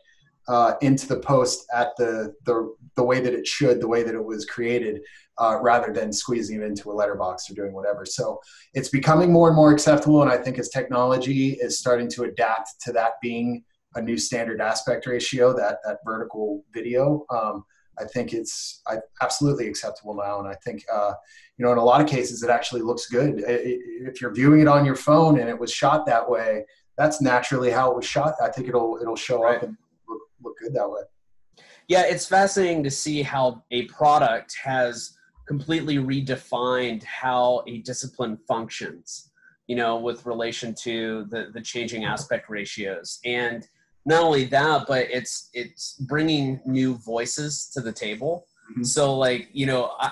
uh, 0.48 0.74
into 0.82 1.08
the 1.08 1.20
post 1.20 1.66
at 1.74 1.90
the, 1.98 2.34
the 2.46 2.74
the 2.96 3.04
way 3.04 3.20
that 3.20 3.34
it 3.34 3.46
should, 3.46 3.80
the 3.80 3.88
way 3.88 4.04
that 4.04 4.16
it 4.16 4.24
was 4.24 4.46
created, 4.46 5.02
uh, 5.38 5.58
rather 5.62 5.94
than 5.94 6.12
squeezing 6.12 6.62
it 6.62 6.66
into 6.66 6.92
a 6.92 6.94
letterbox 6.94 7.50
or 7.50 7.54
doing 7.54 7.74
whatever. 7.74 8.06
So 8.06 8.40
it's 8.74 8.90
becoming 8.90 9.32
more 9.32 9.48
and 9.48 9.56
more 9.56 9.72
acceptable, 9.72 10.22
and 10.22 10.32
I 10.32 10.38
think 10.38 10.58
as 10.58 10.70
technology 10.70 11.54
is 11.54 11.80
starting 11.80 12.10
to 12.12 12.24
adapt 12.24 12.82
to 12.86 12.92
that 12.94 13.14
being 13.22 13.64
a 13.96 14.02
new 14.02 14.18
standard 14.18 14.62
aspect 14.62 15.06
ratio, 15.06 15.54
that 15.54 15.80
that 15.86 16.00
vertical 16.06 16.64
video. 16.74 17.26
Um, 17.30 17.66
I 18.00 18.06
think 18.06 18.32
it's 18.32 18.84
absolutely 19.22 19.68
acceptable 19.68 20.14
now, 20.14 20.40
and 20.40 20.48
I 20.48 20.56
think 20.64 20.84
uh, 20.92 21.14
you 21.58 21.66
know 21.66 21.72
in 21.72 21.78
a 21.78 21.84
lot 21.84 22.00
of 22.00 22.08
cases 22.08 22.44
it 22.44 22.50
actually 22.50 22.82
looks 22.82 23.08
good. 23.08 23.44
If 23.46 24.22
you're 24.22 24.34
viewing 24.34 24.62
it 24.62 24.68
on 24.68 24.86
your 24.86 24.96
phone 24.96 25.40
and 25.40 25.50
it 25.50 25.60
was 25.60 25.72
shot 25.72 26.06
that 26.06 26.30
way, 26.30 26.64
that's 26.98 27.22
naturally 27.22 27.72
how 27.72 27.92
it 27.92 27.96
was 27.96 28.06
shot. 28.06 28.36
I 28.42 28.50
think 28.50 28.68
it'll 28.68 28.98
it'll 29.02 29.16
show 29.16 29.44
right. 29.44 29.58
up 29.58 29.64
and 29.64 29.78
look 30.44 30.58
good 30.60 30.74
that 30.74 30.90
way. 30.90 31.02
Yeah, 31.88 32.04
it's 32.04 32.26
fascinating 32.26 32.84
to 32.84 32.92
see 32.92 33.22
how 33.22 33.64
a 33.72 33.86
product 33.86 34.56
has 34.64 35.18
completely 35.48 35.98
redefined 35.98 37.04
how 37.04 37.64
a 37.68 37.78
discipline 37.80 38.38
functions, 38.48 39.32
you 39.68 39.76
know, 39.76 39.98
with 39.98 40.26
relation 40.26 40.76
to 40.84 41.26
the, 41.30 41.48
the 41.54 41.62
changing 41.62 42.04
aspect 42.04 42.50
ratios. 42.50 43.20
And 43.24 43.66
not 44.06 44.24
only 44.24 44.46
that, 44.46 44.86
but 44.88 45.08
it's 45.10 45.50
it's 45.54 45.94
bringing 45.94 46.60
new 46.66 46.96
voices 46.96 47.70
to 47.74 47.82
the 47.82 47.92
table. 47.92 48.46
Mm-hmm. 48.72 48.84
So, 48.84 49.16
like, 49.16 49.50
you 49.54 49.66
know, 49.66 49.92
I, 50.00 50.12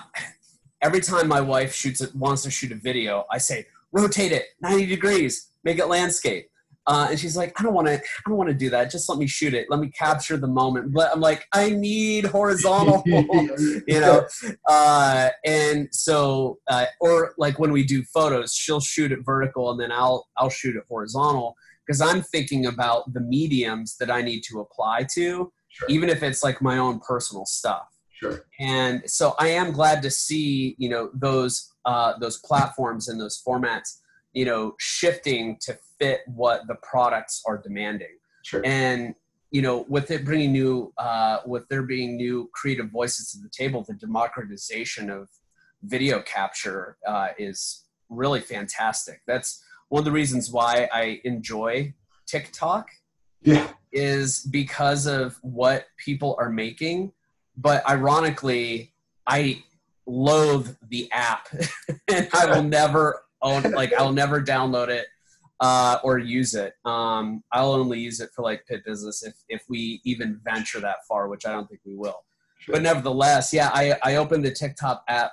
every 0.81 1.01
time 1.01 1.27
my 1.27 1.41
wife 1.41 1.73
shoots 1.73 2.05
wants 2.13 2.43
to 2.43 2.51
shoot 2.51 2.71
a 2.71 2.75
video, 2.75 3.25
I 3.31 3.37
say, 3.37 3.65
rotate 3.91 4.31
it 4.31 4.45
90 4.61 4.85
degrees, 4.85 5.49
make 5.63 5.79
it 5.79 5.87
landscape 5.87 6.49
Uh, 6.87 7.07
and 7.09 7.19
she's 7.19 7.35
like, 7.35 7.59
I 7.59 7.63
don't 7.63 7.73
want 7.73 7.87
to, 7.87 7.95
I 7.95 8.29
don't 8.29 8.37
want 8.37 8.49
to 8.49 8.55
do 8.55 8.69
that. 8.69 8.91
Just 8.91 9.09
let 9.09 9.17
me 9.17 9.27
shoot 9.27 9.53
it. 9.53 9.67
Let 9.69 9.79
me 9.79 9.89
capture 9.89 10.37
the 10.37 10.47
moment. 10.47 10.93
But 10.93 11.11
I'm 11.11 11.19
like, 11.19 11.45
I 11.51 11.71
need 11.71 12.25
horizontal, 12.25 13.01
you 13.05 13.99
know? 13.99 14.25
Uh, 14.67 15.29
and 15.45 15.87
so, 15.91 16.59
uh, 16.67 16.85
or 17.01 17.33
like 17.37 17.57
when 17.57 17.71
we 17.71 17.83
do 17.83 18.03
photos, 18.03 18.53
she'll 18.53 18.79
shoot 18.79 19.11
it 19.11 19.19
vertical 19.25 19.71
and 19.71 19.79
then 19.79 19.91
I'll, 19.91 20.27
I'll 20.37 20.49
shoot 20.49 20.75
it 20.75 20.83
horizontal 20.87 21.55
because 21.85 22.01
I'm 22.01 22.21
thinking 22.21 22.67
about 22.67 23.11
the 23.13 23.21
mediums 23.21 23.97
that 23.97 24.11
I 24.11 24.21
need 24.21 24.41
to 24.49 24.59
apply 24.59 25.07
to, 25.13 25.51
sure. 25.69 25.89
even 25.89 26.09
if 26.09 26.23
it's 26.23 26.43
like 26.43 26.61
my 26.61 26.77
own 26.77 26.99
personal 26.99 27.45
stuff. 27.45 27.87
Sure. 28.11 28.45
And 28.59 29.03
so 29.09 29.35
I 29.39 29.49
am 29.49 29.71
glad 29.71 30.01
to 30.03 30.09
see, 30.09 30.75
you 30.77 30.89
know, 30.89 31.09
those, 31.13 31.73
uh, 31.85 32.13
those 32.19 32.39
platforms 32.39 33.09
and 33.09 33.19
those 33.19 33.41
formats, 33.45 33.99
you 34.35 34.45
know, 34.45 34.75
shifting 34.77 35.57
to 35.61 35.79
fit 35.97 36.21
what 36.27 36.67
the 36.67 36.75
products 36.83 37.41
are 37.47 37.57
demanding. 37.57 38.19
Sure. 38.43 38.61
And 38.63 39.15
you 39.49 39.61
know, 39.61 39.85
with 39.87 40.11
it 40.11 40.25
bringing 40.25 40.51
new, 40.51 40.93
uh, 40.97 41.37
with 41.45 41.65
there 41.69 41.83
being 41.83 42.17
new 42.17 42.49
creative 42.53 42.91
voices 42.91 43.31
to 43.31 43.39
the 43.39 43.49
table, 43.49 43.85
the 43.87 43.93
democratization 43.93 45.09
of 45.09 45.29
video 45.83 46.21
capture 46.21 46.97
uh, 47.07 47.29
is 47.37 47.85
really 48.09 48.41
fantastic. 48.41 49.21
That's 49.25 49.63
one 49.87 49.99
of 49.99 50.05
the 50.05 50.11
reasons 50.11 50.51
why 50.51 50.89
I 50.91 51.21
enjoy 51.23 51.93
TikTok. 52.27 52.89
Yeah. 53.41 53.71
Is 53.93 54.39
because 54.41 55.05
of 55.05 55.37
what 55.41 55.85
people 56.03 56.35
are 56.37 56.49
making, 56.49 57.13
but 57.55 57.87
ironically, 57.87 58.93
I 59.25 59.63
loathe 60.05 60.75
the 60.89 61.09
app, 61.13 61.47
and 62.09 62.27
I 62.33 62.47
will 62.47 62.63
never 62.81 63.24
Like, 63.73 63.93
I'll 63.93 64.11
never 64.11 64.41
download 64.41 64.89
it 64.89 65.07
uh, 65.59 65.99
or 66.03 66.17
use 66.17 66.53
it. 66.53 66.73
Um, 66.83 67.43
I'll 67.51 67.73
only 67.73 67.99
use 67.99 68.19
it 68.19 68.29
for 68.35 68.41
like 68.41 68.65
Pitt 68.67 68.83
business 68.85 69.23
if, 69.23 69.35
if 69.49 69.63
we 69.69 70.01
even 70.03 70.39
venture 70.43 70.79
that 70.81 70.97
far, 71.07 71.29
which 71.29 71.45
I 71.45 71.51
don't 71.51 71.67
think 71.67 71.81
we 71.85 71.95
will. 71.95 72.25
Sure. 72.59 72.73
But 72.73 72.81
nevertheless, 72.81 73.53
yeah, 73.53 73.69
I, 73.73 73.95
I 74.03 74.15
opened 74.15 74.43
the 74.43 74.51
TikTok 74.51 75.03
app 75.07 75.31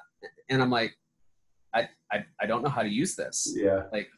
and 0.49 0.63
I'm 0.63 0.71
like, 0.71 0.95
I, 1.75 1.89
I, 2.13 2.25
I 2.41 2.47
don't 2.47 2.63
know 2.63 2.69
how 2.69 2.83
to 2.83 2.89
use 2.89 3.17
this. 3.17 3.53
Yeah. 3.57 3.85
Like 3.93 4.09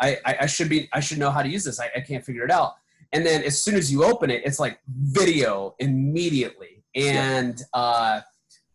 I, 0.00 0.18
I, 0.24 0.36
I 0.40 0.46
should 0.46 0.68
be, 0.68 0.88
I 0.92 1.00
should 1.00 1.18
know 1.18 1.30
how 1.30 1.42
to 1.42 1.48
use 1.48 1.64
this. 1.64 1.78
I, 1.80 1.90
I 1.96 2.00
can't 2.00 2.24
figure 2.24 2.44
it 2.44 2.50
out. 2.50 2.72
And 3.12 3.24
then 3.24 3.44
as 3.44 3.62
soon 3.62 3.76
as 3.76 3.92
you 3.92 4.04
open 4.04 4.30
it, 4.30 4.42
it's 4.44 4.58
like 4.58 4.80
video 4.88 5.76
immediately. 5.78 6.84
And, 6.96 7.56
yeah. 7.58 7.80
uh, 7.80 8.20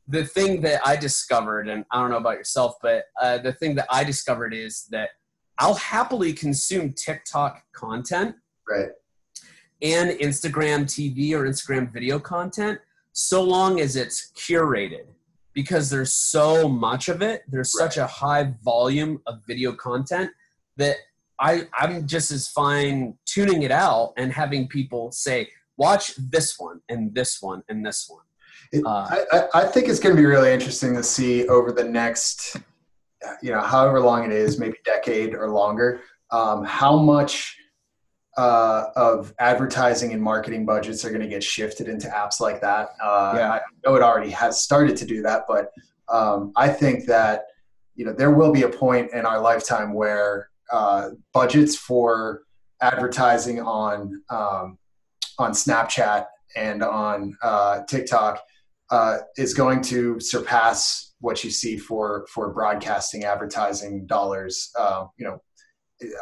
the 0.10 0.26
thing 0.26 0.62
that 0.62 0.82
I 0.86 0.96
discovered, 0.96 1.70
and 1.70 1.86
I 1.92 2.02
don't 2.02 2.10
know 2.10 2.18
about 2.18 2.38
yourself, 2.38 2.76
but 2.82 3.06
uh, 3.22 3.38
the 3.38 3.54
thing 3.54 3.76
that 3.76 3.86
I 3.92 4.04
discovered 4.04 4.54
is 4.56 4.88
that 4.90 5.12
I'll 5.60 5.76
happily 5.76 6.34
consume 6.34 6.94
TikTok 6.94 7.62
content. 7.74 8.36
Right. 8.68 8.90
And 9.82 10.12
Instagram 10.20 10.86
TV 10.86 11.34
or 11.34 11.48
Instagram 11.48 11.94
video 11.94 12.20
content 12.20 12.80
so 13.12 13.44
long 13.44 13.80
as 13.80 13.96
it's 13.96 14.32
curated 14.36 15.06
because 15.54 15.90
there's 15.90 16.14
so 16.14 16.68
much 16.68 17.08
of 17.08 17.22
it. 17.22 17.44
There's 17.48 17.74
right. 17.80 17.86
such 17.86 17.98
a 17.98 18.08
high 18.08 18.54
volume 18.64 19.22
of 19.28 19.42
video 19.46 19.74
content 19.74 20.32
that 20.78 20.96
I, 21.40 21.68
I'm 21.78 22.08
just 22.08 22.32
as 22.32 22.48
fine 22.48 23.18
tuning 23.26 23.62
it 23.62 23.72
out 23.72 24.14
and 24.18 24.34
having 24.34 24.68
people 24.68 25.12
say, 25.12 25.50
watch 25.78 26.16
this 26.16 26.56
one 26.58 26.82
and 26.90 27.14
this 27.14 27.42
one 27.42 27.64
and 27.70 27.86
this 27.86 28.08
one. 28.10 28.24
It, 28.72 28.84
uh, 28.86 29.24
I, 29.32 29.44
I 29.54 29.66
think 29.66 29.88
it's 29.88 30.00
going 30.00 30.16
to 30.16 30.22
be 30.22 30.26
really 30.26 30.54
interesting 30.54 30.96
to 30.96 31.04
see 31.04 31.48
over 31.48 31.72
the 31.72 31.84
next 31.84 32.58
you 33.42 33.52
know, 33.52 33.62
however 33.62 34.00
long 34.00 34.26
it 34.26 34.32
is, 34.32 34.60
maybe 34.60 34.78
decade 34.86 35.34
or 35.34 35.50
longer, 35.50 36.02
um, 36.32 36.64
how 36.64 36.98
much 36.98 37.58
uh, 38.38 38.86
of 38.96 39.34
advertising 39.40 40.14
and 40.14 40.22
marketing 40.22 40.66
budgets 40.66 41.04
are 41.04 41.10
going 41.10 41.22
to 41.22 41.28
get 41.28 41.44
shifted 41.44 41.88
into 41.88 42.08
apps 42.08 42.40
like 42.40 42.62
that. 42.62 42.90
Uh, 43.04 43.34
yeah. 43.36 43.52
I 43.54 43.62
know 43.86 43.96
it 43.96 44.02
already 44.02 44.30
has 44.32 44.62
started 44.62 44.96
to 44.98 45.06
do 45.06 45.22
that, 45.24 45.44
but 45.48 45.72
um, 46.08 46.54
I 46.56 46.70
think 46.70 47.06
that 47.06 47.46
you 47.96 48.06
know 48.06 48.14
there 48.14 48.32
will 48.32 48.52
be 48.52 48.64
a 48.64 48.70
point 48.70 49.12
in 49.12 49.26
our 49.26 49.42
lifetime 49.42 49.94
where 49.94 50.50
uh, 50.72 51.10
budgets 51.34 51.76
for 51.76 52.44
advertising 52.82 53.60
on 53.60 54.22
um, 54.30 54.78
on 55.38 55.52
Snapchat 55.52 56.26
and 56.56 56.82
on 56.82 57.36
uh, 57.42 57.82
TikTok 57.90 58.42
uh, 58.92 59.18
is 59.38 59.54
going 59.54 59.82
to 59.82 60.20
surpass 60.20 61.14
what 61.20 61.44
you 61.44 61.52
see 61.52 61.78
for 61.78 62.26
for 62.34 62.54
broadcasting 62.54 63.24
advertising 63.24 64.06
dollars. 64.06 64.72
Uh, 64.78 65.06
you 65.18 65.26
know, 65.26 65.42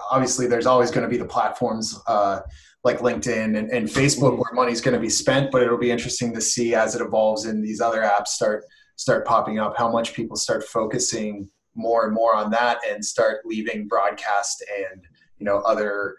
obviously 0.10 0.48
there's 0.48 0.66
always 0.66 0.92
going 0.92 1.04
to 1.04 1.10
be 1.10 1.18
the 1.18 1.26
platforms 1.26 2.00
uh, 2.08 2.40
like 2.84 3.00
LinkedIn 3.00 3.58
and, 3.58 3.70
and 3.72 3.88
Facebook 3.88 4.32
mm-hmm. 4.32 4.42
where 4.42 4.54
money's 4.54 4.82
going 4.82 4.94
to 4.94 5.00
be 5.00 5.10
spent, 5.10 5.52
but 5.52 5.62
it'll 5.62 5.78
be 5.78 5.92
interesting 5.92 6.34
to 6.34 6.42
see 6.42 6.74
as 6.74 6.96
it 6.96 7.02
evolves 7.02 7.46
and 7.46 7.64
these 7.64 7.82
other 7.82 8.02
apps 8.02 8.28
start 8.28 8.64
start 8.96 9.28
popping 9.28 9.60
up, 9.60 9.78
how 9.78 9.92
much 9.92 10.16
people 10.16 10.36
start 10.36 10.64
focusing 10.64 11.48
more 11.76 12.06
and 12.06 12.14
more 12.16 12.36
on 12.36 12.50
that 12.50 12.80
and 12.90 13.06
start 13.06 13.46
leaving 13.46 13.88
broadcast 13.88 14.64
and 14.92 15.04
you 15.38 15.46
know 15.46 15.58
other 15.60 16.16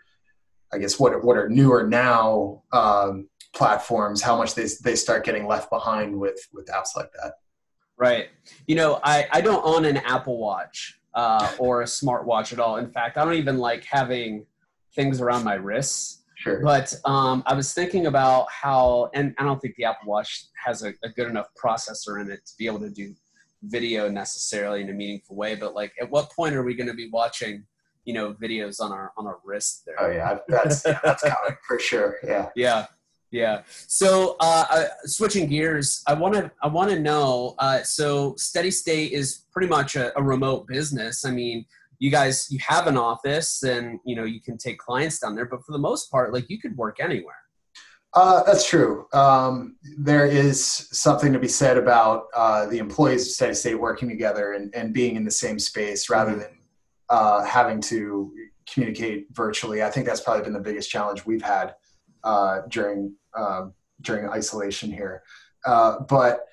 I 0.72 0.78
guess 0.78 0.98
what 0.98 1.24
what 1.24 1.36
are 1.36 1.48
newer 1.48 1.86
now 1.86 2.62
um, 2.72 3.28
platforms, 3.58 4.22
how 4.22 4.38
much 4.38 4.54
they 4.54 4.66
they 4.82 4.96
start 4.96 5.24
getting 5.24 5.46
left 5.46 5.68
behind 5.68 6.18
with 6.18 6.40
with 6.54 6.66
apps 6.68 6.96
like 6.96 7.10
that. 7.20 7.34
Right. 7.98 8.28
You 8.68 8.76
know, 8.76 9.00
I, 9.02 9.26
I 9.32 9.40
don't 9.40 9.64
own 9.64 9.84
an 9.84 9.96
Apple 9.98 10.38
Watch 10.38 11.00
uh, 11.14 11.52
or 11.58 11.82
a 11.82 11.84
smartwatch 11.84 12.52
at 12.52 12.60
all. 12.60 12.76
In 12.76 12.90
fact, 12.90 13.18
I 13.18 13.24
don't 13.24 13.34
even 13.34 13.58
like 13.58 13.84
having 13.84 14.46
things 14.94 15.20
around 15.20 15.44
my 15.44 15.54
wrists. 15.54 16.22
Sure. 16.36 16.60
But 16.62 16.94
um, 17.04 17.42
I 17.46 17.54
was 17.54 17.74
thinking 17.74 18.06
about 18.06 18.46
how, 18.52 19.10
and 19.14 19.34
I 19.38 19.44
don't 19.44 19.60
think 19.60 19.74
the 19.74 19.84
Apple 19.84 20.08
Watch 20.08 20.46
has 20.64 20.84
a, 20.84 20.94
a, 21.02 21.08
good 21.08 21.26
enough 21.26 21.48
processor 21.60 22.20
in 22.20 22.30
it 22.30 22.46
to 22.46 22.52
be 22.56 22.66
able 22.66 22.78
to 22.78 22.90
do 22.90 23.12
video 23.64 24.08
necessarily 24.08 24.82
in 24.82 24.90
a 24.90 24.92
meaningful 24.92 25.34
way. 25.34 25.56
But 25.56 25.74
like, 25.74 25.92
at 26.00 26.08
what 26.08 26.30
point 26.30 26.54
are 26.54 26.62
we 26.62 26.76
going 26.76 26.86
to 26.86 26.94
be 26.94 27.10
watching, 27.12 27.64
you 28.04 28.14
know, 28.14 28.34
videos 28.34 28.80
on 28.80 28.92
our 28.92 29.10
on 29.16 29.26
our 29.26 29.38
wrist 29.44 29.82
there? 29.84 29.96
Oh 29.98 30.08
yeah, 30.08 30.38
that's 30.46 30.82
that's 30.82 31.22
coming 31.22 31.56
for 31.66 31.80
sure. 31.80 32.18
Yeah. 32.24 32.50
Yeah. 32.54 32.86
Yeah. 33.30 33.62
So 33.86 34.36
uh, 34.40 34.64
uh, 34.70 34.84
switching 35.04 35.48
gears, 35.48 36.02
I 36.06 36.14
want 36.14 36.34
to 36.34 36.50
I 36.62 36.68
want 36.68 36.90
to 36.90 36.98
know. 36.98 37.54
Uh, 37.58 37.82
so 37.82 38.34
Steady 38.36 38.70
State 38.70 39.12
is 39.12 39.44
pretty 39.52 39.68
much 39.68 39.96
a, 39.96 40.16
a, 40.18 40.22
remote 40.22 40.66
business. 40.66 41.24
I 41.24 41.30
mean, 41.30 41.66
you 41.98 42.10
guys 42.10 42.50
you 42.50 42.58
have 42.66 42.86
an 42.86 42.96
office, 42.96 43.62
and 43.62 44.00
you 44.04 44.16
know 44.16 44.24
you 44.24 44.40
can 44.40 44.56
take 44.56 44.78
clients 44.78 45.18
down 45.18 45.34
there, 45.34 45.44
but 45.44 45.64
for 45.64 45.72
the 45.72 45.78
most 45.78 46.10
part, 46.10 46.32
like 46.32 46.48
you 46.48 46.58
could 46.58 46.76
work 46.76 47.00
anywhere. 47.00 47.34
Uh, 48.14 48.42
that's 48.44 48.66
true. 48.66 49.06
Um, 49.12 49.76
there 49.98 50.26
is 50.26 50.64
something 50.64 51.32
to 51.34 51.38
be 51.38 51.48
said 51.48 51.76
about 51.76 52.24
uh, 52.34 52.66
the 52.66 52.78
employees 52.78 53.26
of 53.26 53.32
Steady 53.32 53.54
State 53.54 53.74
working 53.74 54.08
together 54.08 54.54
and, 54.54 54.74
and 54.74 54.94
being 54.94 55.16
in 55.16 55.24
the 55.24 55.30
same 55.30 55.58
space 55.58 56.08
rather 56.08 56.30
mm-hmm. 56.30 56.40
than 56.40 56.58
uh, 57.10 57.44
having 57.44 57.82
to 57.82 58.32
communicate 58.72 59.26
virtually. 59.32 59.82
I 59.82 59.90
think 59.90 60.06
that's 60.06 60.22
probably 60.22 60.44
been 60.44 60.54
the 60.54 60.60
biggest 60.60 60.90
challenge 60.90 61.26
we've 61.26 61.42
had 61.42 61.74
uh, 62.24 62.62
during 62.68 63.14
um, 63.34 63.74
during 64.00 64.28
isolation 64.28 64.90
here. 64.90 65.22
Uh, 65.64 66.00
but 66.08 66.46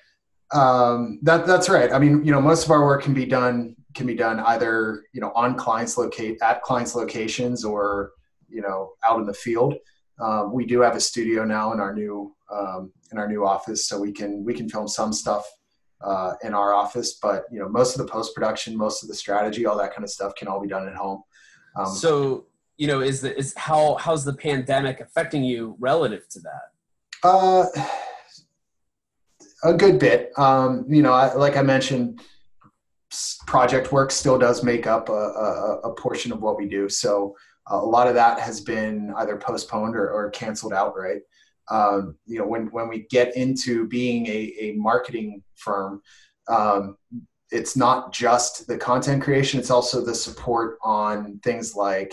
um, 0.52 1.18
that 1.22 1.46
that's 1.46 1.68
right. 1.68 1.92
I 1.92 1.98
mean, 1.98 2.24
you 2.24 2.32
know, 2.32 2.40
most 2.40 2.64
of 2.64 2.70
our 2.70 2.84
work 2.84 3.02
can 3.02 3.14
be 3.14 3.26
done 3.26 3.76
can 3.94 4.06
be 4.06 4.14
done 4.14 4.40
either 4.40 5.04
you 5.12 5.20
know 5.20 5.32
on 5.34 5.56
clients 5.56 5.96
locate 5.96 6.38
at 6.42 6.62
clients 6.62 6.94
locations 6.94 7.64
or 7.64 8.12
you 8.48 8.60
know 8.60 8.92
out 9.04 9.20
in 9.20 9.26
the 9.26 9.34
field. 9.34 9.74
Um, 10.18 10.52
we 10.52 10.64
do 10.64 10.80
have 10.80 10.96
a 10.96 11.00
studio 11.00 11.44
now 11.44 11.72
in 11.72 11.80
our 11.80 11.94
new 11.94 12.34
um, 12.50 12.92
in 13.12 13.18
our 13.18 13.28
new 13.28 13.44
office, 13.44 13.88
so 13.88 14.00
we 14.00 14.12
can 14.12 14.44
we 14.44 14.54
can 14.54 14.68
film 14.68 14.88
some 14.88 15.12
stuff 15.12 15.46
uh, 16.00 16.34
in 16.42 16.54
our 16.54 16.74
office. 16.74 17.18
But 17.20 17.44
you 17.50 17.58
know, 17.58 17.68
most 17.68 17.98
of 17.98 18.06
the 18.06 18.10
post 18.10 18.34
production, 18.34 18.76
most 18.76 19.02
of 19.02 19.08
the 19.08 19.14
strategy, 19.14 19.66
all 19.66 19.76
that 19.78 19.92
kind 19.92 20.04
of 20.04 20.10
stuff 20.10 20.34
can 20.36 20.48
all 20.48 20.60
be 20.60 20.68
done 20.68 20.88
at 20.88 20.94
home. 20.94 21.22
Um, 21.76 21.86
so 21.86 22.46
you 22.78 22.86
know, 22.86 23.00
is 23.00 23.20
the 23.20 23.36
is 23.36 23.54
how 23.56 23.94
how's 23.96 24.24
the 24.24 24.34
pandemic 24.34 25.00
affecting 25.00 25.42
you 25.44 25.76
relative 25.78 26.28
to 26.30 26.40
that? 26.40 26.72
Uh, 27.22 27.64
a 29.64 29.74
good 29.74 29.98
bit. 29.98 30.32
Um, 30.38 30.84
you 30.88 31.02
know, 31.02 31.12
I, 31.12 31.34
like 31.34 31.56
I 31.56 31.62
mentioned, 31.62 32.20
project 33.46 33.92
work 33.92 34.10
still 34.10 34.38
does 34.38 34.62
make 34.62 34.86
up 34.86 35.08
a, 35.08 35.12
a, 35.12 35.80
a 35.84 35.94
portion 35.94 36.32
of 36.32 36.42
what 36.42 36.58
we 36.58 36.66
do. 36.66 36.88
So 36.88 37.34
uh, 37.70 37.76
a 37.76 37.86
lot 37.86 38.08
of 38.08 38.14
that 38.14 38.38
has 38.40 38.60
been 38.60 39.12
either 39.16 39.36
postponed 39.36 39.96
or, 39.96 40.10
or 40.10 40.30
canceled 40.30 40.72
outright. 40.72 41.22
Um, 41.68 42.16
you 42.26 42.38
know, 42.38 42.46
when 42.46 42.66
when 42.66 42.88
we 42.88 43.06
get 43.10 43.36
into 43.36 43.88
being 43.88 44.26
a, 44.26 44.54
a 44.60 44.72
marketing 44.76 45.42
firm, 45.56 46.00
um, 46.48 46.96
it's 47.50 47.76
not 47.76 48.12
just 48.12 48.68
the 48.68 48.76
content 48.76 49.22
creation; 49.22 49.58
it's 49.58 49.70
also 49.70 50.04
the 50.04 50.14
support 50.14 50.78
on 50.84 51.40
things 51.42 51.74
like 51.74 52.12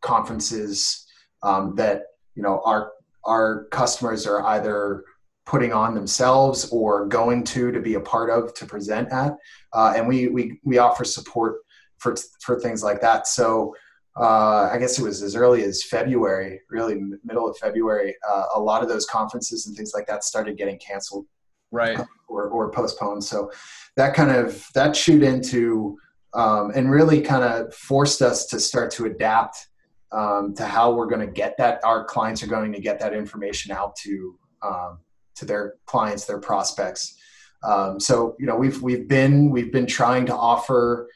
conferences 0.00 1.06
um, 1.42 1.74
that 1.76 2.02
you 2.34 2.42
know 2.42 2.60
our 2.64 2.92
our 3.24 3.64
customers 3.70 4.26
are 4.26 4.44
either 4.46 5.04
putting 5.48 5.72
on 5.72 5.94
themselves 5.94 6.68
or 6.70 7.06
going 7.06 7.42
to 7.42 7.72
to 7.72 7.80
be 7.80 7.94
a 7.94 8.00
part 8.00 8.28
of 8.28 8.52
to 8.52 8.66
present 8.66 9.10
at. 9.10 9.34
Uh, 9.72 9.94
and 9.96 10.06
we, 10.06 10.28
we 10.28 10.60
we 10.62 10.78
offer 10.78 11.04
support 11.04 11.60
for 11.98 12.14
for 12.40 12.60
things 12.60 12.82
like 12.82 13.00
that. 13.00 13.26
So 13.26 13.74
uh, 14.18 14.68
I 14.72 14.78
guess 14.78 14.98
it 14.98 15.02
was 15.02 15.22
as 15.22 15.36
early 15.36 15.62
as 15.62 15.84
February, 15.84 16.60
really 16.68 17.00
middle 17.24 17.48
of 17.48 17.56
February, 17.56 18.16
uh, 18.28 18.44
a 18.56 18.60
lot 18.60 18.82
of 18.82 18.88
those 18.88 19.06
conferences 19.06 19.66
and 19.66 19.76
things 19.76 19.92
like 19.94 20.06
that 20.08 20.24
started 20.24 20.58
getting 20.58 20.78
canceled, 20.78 21.26
right, 21.70 21.98
or, 22.28 22.48
or 22.48 22.70
postponed. 22.70 23.22
So 23.22 23.50
that 23.96 24.14
kind 24.14 24.30
of 24.30 24.68
that 24.74 24.92
chewed 24.92 25.22
into 25.22 25.98
um, 26.34 26.72
and 26.74 26.90
really 26.90 27.22
kind 27.22 27.44
of 27.44 27.72
forced 27.74 28.20
us 28.20 28.44
to 28.46 28.60
start 28.60 28.90
to 28.92 29.06
adapt 29.06 29.67
um, 30.12 30.54
to 30.54 30.64
how 30.64 30.92
we're 30.92 31.06
going 31.06 31.26
to 31.26 31.32
get 31.32 31.56
that. 31.58 31.80
Our 31.84 32.04
clients 32.04 32.42
are 32.42 32.48
going 32.48 32.72
to 32.72 32.80
get 32.80 32.98
that 33.00 33.14
information 33.14 33.72
out 33.72 33.96
to 33.96 34.38
um, 34.62 34.98
to 35.36 35.44
their 35.44 35.74
clients, 35.86 36.24
their 36.24 36.40
prospects. 36.40 37.16
Um, 37.62 37.98
so 37.98 38.36
you 38.38 38.46
know 38.46 38.56
we've 38.56 38.80
we've 38.82 39.08
been 39.08 39.50
we've 39.50 39.72
been 39.72 39.86
trying 39.86 40.26
to 40.26 40.36
offer 40.36 41.08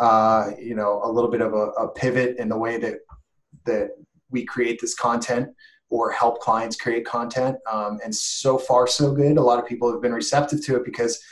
uh, 0.00 0.52
you 0.58 0.74
know, 0.74 1.02
a 1.04 1.10
little 1.12 1.30
bit 1.30 1.42
of 1.42 1.52
a, 1.52 1.66
a, 1.72 1.88
pivot 1.88 2.36
in 2.38 2.48
the 2.48 2.56
way 2.56 2.78
that 2.78 3.00
that 3.66 3.90
we 4.30 4.46
create 4.46 4.80
this 4.80 4.94
content 4.94 5.48
or 5.90 6.10
help 6.10 6.40
clients 6.40 6.74
create 6.74 7.04
content. 7.04 7.56
Um, 7.70 7.98
and 8.02 8.14
so 8.14 8.56
far, 8.56 8.86
so 8.86 9.12
good. 9.12 9.36
A 9.36 9.42
lot 9.42 9.58
of 9.58 9.68
people 9.68 9.92
have 9.92 10.00
been 10.00 10.14
receptive 10.14 10.64
to 10.64 10.76
it 10.76 10.86
because, 10.86 11.22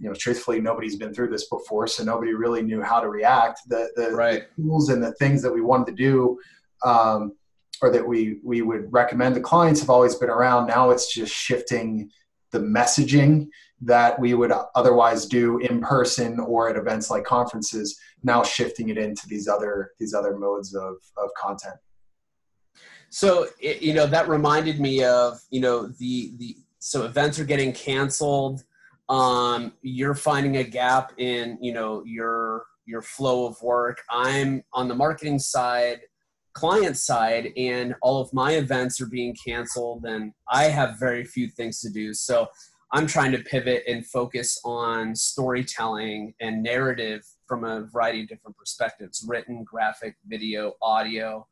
you 0.00 0.08
know, 0.08 0.14
truthfully, 0.14 0.60
nobody's 0.60 0.96
been 0.96 1.14
through 1.14 1.28
this 1.28 1.48
before, 1.48 1.86
so 1.86 2.02
nobody 2.02 2.34
really 2.34 2.62
knew 2.62 2.82
how 2.82 2.98
to 3.00 3.08
react. 3.08 3.60
The 3.68 3.90
the, 3.94 4.10
right. 4.10 4.42
the 4.56 4.62
tools 4.62 4.88
and 4.88 5.00
the 5.00 5.12
things 5.14 5.40
that 5.42 5.52
we 5.52 5.60
wanted 5.60 5.86
to 5.86 5.92
do. 5.92 6.40
Um, 6.84 7.32
or 7.80 7.90
that 7.90 8.06
we 8.06 8.40
we 8.44 8.62
would 8.62 8.92
recommend. 8.92 9.36
The 9.36 9.40
clients 9.40 9.80
have 9.80 9.90
always 9.90 10.14
been 10.14 10.30
around. 10.30 10.66
Now 10.66 10.90
it's 10.90 11.12
just 11.12 11.32
shifting 11.32 12.10
the 12.50 12.60
messaging 12.60 13.48
that 13.82 14.18
we 14.18 14.34
would 14.34 14.52
otherwise 14.74 15.26
do 15.26 15.58
in 15.58 15.80
person 15.80 16.40
or 16.40 16.68
at 16.68 16.76
events 16.76 17.10
like 17.10 17.24
conferences 17.24 17.98
now 18.24 18.42
shifting 18.42 18.88
it 18.88 18.98
into 18.98 19.26
these 19.28 19.46
other 19.46 19.92
these 20.00 20.14
other 20.14 20.36
modes 20.36 20.74
of, 20.74 20.96
of 21.16 21.30
content. 21.40 21.76
So 23.10 23.46
you 23.60 23.94
know 23.94 24.06
that 24.06 24.28
reminded 24.28 24.80
me 24.80 25.04
of 25.04 25.38
you 25.50 25.60
know 25.60 25.86
the 25.86 26.34
the 26.38 26.56
so 26.78 27.04
events 27.04 27.38
are 27.38 27.44
getting 27.44 27.72
canceled. 27.72 28.64
Um 29.08 29.72
you're 29.82 30.14
finding 30.14 30.56
a 30.56 30.64
gap 30.64 31.12
in 31.18 31.58
you 31.60 31.72
know 31.72 32.02
your 32.04 32.64
your 32.86 33.02
flow 33.02 33.46
of 33.46 33.60
work. 33.62 34.02
I'm 34.10 34.64
on 34.72 34.88
the 34.88 34.94
marketing 34.94 35.38
side 35.38 36.00
client 36.58 36.96
side 36.96 37.52
and 37.56 37.94
all 38.02 38.20
of 38.20 38.32
my 38.32 38.52
events 38.52 39.00
are 39.00 39.06
being 39.06 39.34
canceled 39.46 40.04
and 40.04 40.32
i 40.50 40.64
have 40.64 40.98
very 40.98 41.24
few 41.24 41.48
things 41.48 41.80
to 41.80 41.90
do 41.90 42.12
so 42.12 42.48
I'm 42.92 43.06
trying 43.06 43.32
to 43.32 43.38
pivot 43.38 43.84
and 43.86 44.06
focus 44.06 44.58
on 44.64 45.14
storytelling 45.14 46.34
and 46.40 46.62
narrative 46.62 47.22
from 47.46 47.64
a 47.64 47.82
variety 47.82 48.22
of 48.22 48.28
different 48.28 48.56
perspectives 48.56 49.24
written, 49.28 49.62
graphic, 49.62 50.16
video, 50.26 50.72
audio, 50.80 51.46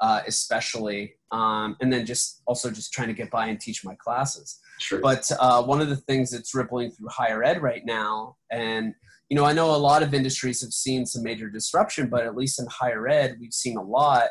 uh, 0.00 0.22
especially. 0.26 1.14
Um, 1.30 1.76
and 1.80 1.92
then 1.92 2.06
just 2.06 2.42
also 2.46 2.70
just 2.70 2.92
trying 2.92 3.06
to 3.06 3.14
get 3.14 3.30
by 3.30 3.46
and 3.46 3.60
teach 3.60 3.84
my 3.84 3.94
classes. 3.96 4.58
Sure. 4.80 5.00
But 5.00 5.30
uh, 5.38 5.62
one 5.62 5.80
of 5.80 5.88
the 5.88 5.96
things 5.96 6.30
that's 6.30 6.54
rippling 6.54 6.90
through 6.90 7.08
higher 7.08 7.44
ed 7.44 7.62
right 7.62 7.84
now, 7.84 8.36
and 8.50 8.94
you 9.28 9.36
know, 9.36 9.44
I 9.44 9.52
know 9.52 9.72
a 9.72 9.76
lot 9.76 10.02
of 10.02 10.12
industries 10.12 10.60
have 10.62 10.72
seen 10.72 11.06
some 11.06 11.22
major 11.22 11.48
disruption, 11.48 12.08
but 12.08 12.26
at 12.26 12.34
least 12.34 12.58
in 12.58 12.66
higher 12.68 13.06
ed, 13.06 13.36
we've 13.40 13.52
seen 13.52 13.76
a 13.76 13.82
lot 13.82 14.24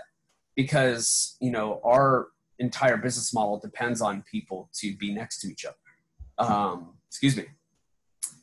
because 0.62 1.38
you 1.40 1.52
know 1.52 1.80
our 1.86 2.28
entire 2.60 2.98
business 2.98 3.34
model 3.34 3.58
depends 3.58 4.02
on 4.02 4.24
people 4.30 4.70
to 4.74 4.88
be 4.98 5.14
next 5.14 5.40
to 5.40 5.48
each 5.48 5.64
other 5.66 5.76
um, 6.40 6.94
excuse 7.08 7.36
me. 7.36 7.46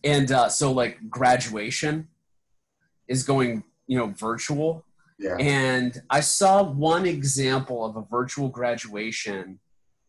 And 0.05 0.31
uh, 0.31 0.49
so 0.49 0.73
like 0.73 0.99
graduation 1.09 2.09
is 3.09 3.23
going, 3.23 3.65
you 3.87 3.99
know, 3.99 4.09
virtual. 4.09 4.85
Yeah. 5.19 5.37
And 5.39 6.01
I 6.11 6.21
saw 6.21 6.63
one 6.63 7.07
example 7.07 7.85
of 7.85 7.97
a 7.97 8.03
virtual 8.03 8.49
graduation 8.49 9.59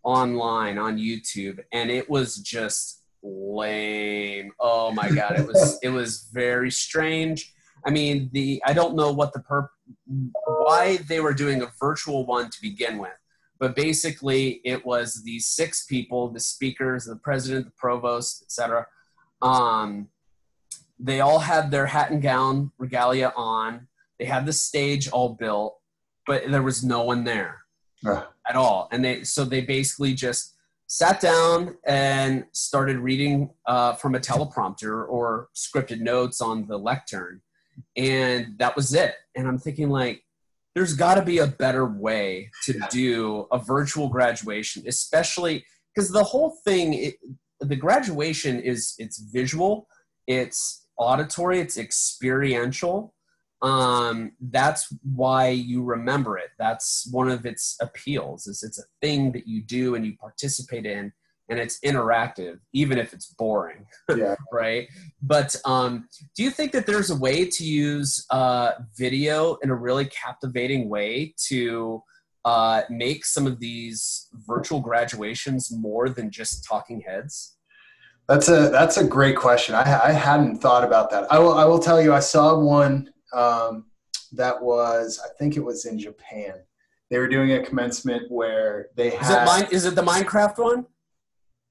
online 0.03 0.77
on 0.77 0.97
YouTube, 0.97 1.59
and 1.71 1.89
it 1.89 2.09
was 2.09 2.37
just 2.37 3.03
lame. 3.23 4.51
Oh 4.59 4.91
my 4.91 5.09
god, 5.09 5.39
it 5.39 5.47
was 5.47 5.79
it 5.83 5.89
was 5.89 6.29
very 6.33 6.69
strange. 6.69 7.53
I 7.85 7.89
mean, 7.89 8.29
the 8.33 8.61
I 8.65 8.73
don't 8.73 8.95
know 8.95 9.13
what 9.13 9.31
the 9.31 9.39
perp 9.39 9.69
why 10.06 10.97
they 11.08 11.19
were 11.19 11.34
doing 11.34 11.62
a 11.62 11.71
virtual 11.80 12.26
one 12.26 12.50
to 12.50 12.62
begin 12.62 12.97
with. 12.97 13.12
But 13.60 13.76
basically 13.76 14.62
it 14.63 14.86
was 14.86 15.23
these 15.23 15.47
six 15.47 15.86
people 15.86 16.30
the 16.30 16.39
speakers 16.39 17.06
the 17.06 17.15
president 17.15 17.65
the 17.65 17.71
provost 17.71 18.43
etc 18.43 18.86
um, 19.41 20.10
they 21.00 21.21
all 21.21 21.39
had 21.39 21.69
their 21.69 21.86
hat 21.86 22.12
and 22.12 22.21
gown 22.21 22.71
regalia 22.78 23.32
on. 23.36 23.88
They 24.19 24.26
had 24.26 24.45
the 24.45 24.54
stage 24.54 25.10
all 25.10 25.30
built 25.30 25.78
but 26.28 26.52
there 26.52 26.62
was 26.62 26.84
no 26.84 27.04
one 27.04 27.23
there 27.23 27.62
uh. 28.06 28.26
at 28.47 28.56
all. 28.56 28.89
And 28.91 29.04
they 29.04 29.23
so 29.23 29.45
they 29.45 29.62
basically 29.62 30.13
just 30.13 30.54
sat 30.86 31.19
down 31.19 31.78
and 31.86 32.45
started 32.52 32.97
reading 32.97 33.50
uh, 33.65 33.93
from 33.93 34.13
a 34.13 34.19
teleprompter 34.19 35.08
or 35.08 35.50
scripted 35.56 36.02
notes 36.02 36.41
on 36.41 36.67
the 36.67 36.78
lectern 36.78 37.41
and 37.95 38.57
that 38.57 38.75
was 38.75 38.93
it 38.93 39.15
and 39.35 39.47
i'm 39.47 39.57
thinking 39.57 39.89
like 39.89 40.23
there's 40.77 40.93
got 40.93 41.15
to 41.15 41.23
be 41.23 41.39
a 41.39 41.47
better 41.47 41.87
way 41.87 42.51
to 42.65 42.79
do 42.91 43.47
a 43.51 43.57
virtual 43.57 44.09
graduation, 44.09 44.83
especially 44.85 45.65
because 45.89 46.11
the 46.11 46.23
whole 46.23 46.55
thing, 46.63 46.93
it, 46.93 47.15
the 47.59 47.75
graduation 47.75 48.59
is 48.59 48.93
it's 48.99 49.17
visual, 49.17 49.87
it's 50.27 50.85
auditory, 50.99 51.59
it's 51.59 51.79
experiential. 51.79 53.15
Um, 53.63 54.33
that's 54.39 54.93
why 55.01 55.49
you 55.49 55.81
remember 55.83 56.37
it. 56.37 56.51
That's 56.59 57.09
one 57.11 57.29
of 57.29 57.47
its 57.47 57.75
appeals. 57.81 58.45
Is 58.45 58.61
it's 58.61 58.77
a 58.77 58.85
thing 59.01 59.31
that 59.31 59.47
you 59.47 59.63
do 59.63 59.95
and 59.95 60.05
you 60.05 60.15
participate 60.15 60.85
in 60.85 61.11
and 61.49 61.60
it's 61.60 61.79
interactive, 61.79 62.60
even 62.73 62.97
if 62.97 63.13
it's 63.13 63.27
boring. 63.27 63.86
Yeah. 64.15 64.36
right. 64.51 64.88
But 65.21 65.55
um, 65.65 66.07
do 66.36 66.43
you 66.43 66.49
think 66.49 66.71
that 66.71 66.86
there's 66.86 67.10
a 67.10 67.15
way 67.15 67.45
to 67.45 67.63
use 67.63 68.25
uh, 68.31 68.71
video 68.97 69.55
in 69.62 69.69
a 69.69 69.75
really 69.75 70.05
captivating 70.05 70.89
way 70.89 71.36
to 71.49 72.01
uh, 72.45 72.83
make 72.89 73.25
some 73.25 73.45
of 73.45 73.60
these 73.60 74.27
virtual 74.47 74.79
graduations 74.79 75.71
more 75.71 76.10
than 76.10 76.31
just 76.31 76.63
talking 76.63 77.01
heads? 77.01 77.57
That's 78.27 78.49
a 78.49 78.69
that's 78.69 78.97
a 78.97 79.03
great 79.03 79.36
question. 79.36 79.75
I, 79.75 79.81
I 79.81 80.12
hadn't 80.12 80.57
thought 80.57 80.83
about 80.83 81.10
that. 81.12 81.31
I 81.31 81.39
will 81.39 81.53
I 81.53 81.65
will 81.65 81.79
tell 81.79 82.01
you. 82.01 82.13
I 82.13 82.19
saw 82.19 82.57
one 82.57 83.10
um, 83.33 83.86
that 84.33 84.62
was 84.62 85.19
I 85.23 85.29
think 85.38 85.57
it 85.57 85.63
was 85.63 85.86
in 85.86 85.99
Japan. 85.99 86.53
They 87.10 87.19
were 87.19 87.29
doing 87.29 87.53
a 87.53 87.63
commencement 87.63 88.29
where 88.29 88.88
they 88.95 89.12
had. 89.12 89.21
Is 89.21 89.29
it, 89.29 89.45
mine, 89.45 89.67
is 89.71 89.86
it 89.86 89.95
the 89.95 90.03
Minecraft 90.03 90.57
one? 90.57 90.86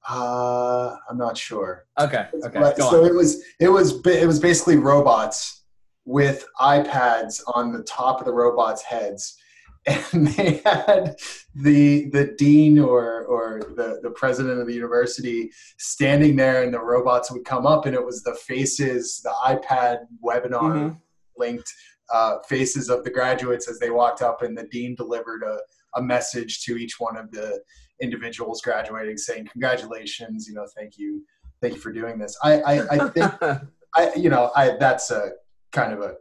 Uh, 0.09 0.97
I'm 1.09 1.19
not 1.19 1.37
sure. 1.37 1.87
Okay. 1.99 2.27
Okay. 2.45 2.59
But, 2.59 2.77
so 2.77 3.03
on. 3.03 3.07
it 3.07 3.15
was 3.15 3.43
it 3.59 3.69
was 3.69 4.01
it 4.07 4.27
was 4.27 4.39
basically 4.39 4.77
robots 4.77 5.65
with 6.05 6.47
iPads 6.61 7.43
on 7.55 7.73
the 7.73 7.83
top 7.83 8.21
of 8.21 8.27
the 8.27 8.33
robots' 8.33 8.83
heads, 8.83 9.37
and 9.87 10.29
they 10.29 10.63
had 10.65 11.17
the 11.55 12.09
the 12.11 12.35
dean 12.39 12.79
or 12.79 13.25
or 13.25 13.63
the 13.75 13.99
the 14.03 14.11
president 14.11 14.61
of 14.61 14.67
the 14.69 14.75
university 14.75 15.51
standing 15.79 16.37
there, 16.37 16.63
and 16.63 16.73
the 16.73 16.81
robots 16.81 17.31
would 17.33 17.45
come 17.45 17.67
up, 17.67 17.87
and 17.87 17.95
it 17.95 18.05
was 18.05 18.23
the 18.23 18.35
faces, 18.35 19.21
the 19.23 19.33
iPad 19.45 20.07
webinar 20.25 20.73
mm-hmm. 20.73 20.97
linked 21.37 21.73
uh, 22.13 22.39
faces 22.49 22.89
of 22.89 23.05
the 23.05 23.11
graduates 23.11 23.69
as 23.69 23.79
they 23.79 23.91
walked 23.91 24.23
up, 24.23 24.43
and 24.43 24.57
the 24.57 24.67
dean 24.71 24.95
delivered 24.95 25.43
a 25.43 25.59
a 25.97 26.03
message 26.03 26.63
to 26.63 26.77
each 26.77 27.01
one 27.01 27.17
of 27.17 27.31
the 27.31 27.61
individuals 28.01 28.61
graduating 28.61 29.17
saying 29.17 29.47
congratulations 29.51 30.47
you 30.47 30.55
know 30.55 30.67
thank 30.77 30.99
you 30.99 31.25
thank 31.63 31.75
you 31.75 31.81
for 31.81 31.93
doing 31.93 32.19
this. 32.19 32.37
I 32.43 32.61
i, 32.61 32.89
I 32.91 33.09
think 33.09 33.33
i 33.95 34.13
you 34.15 34.29
know 34.29 34.53
i 34.55 34.77
that's 34.79 35.11
a 35.11 35.31
kind 35.73 35.93
of 35.93 36.01
a 36.01 36.15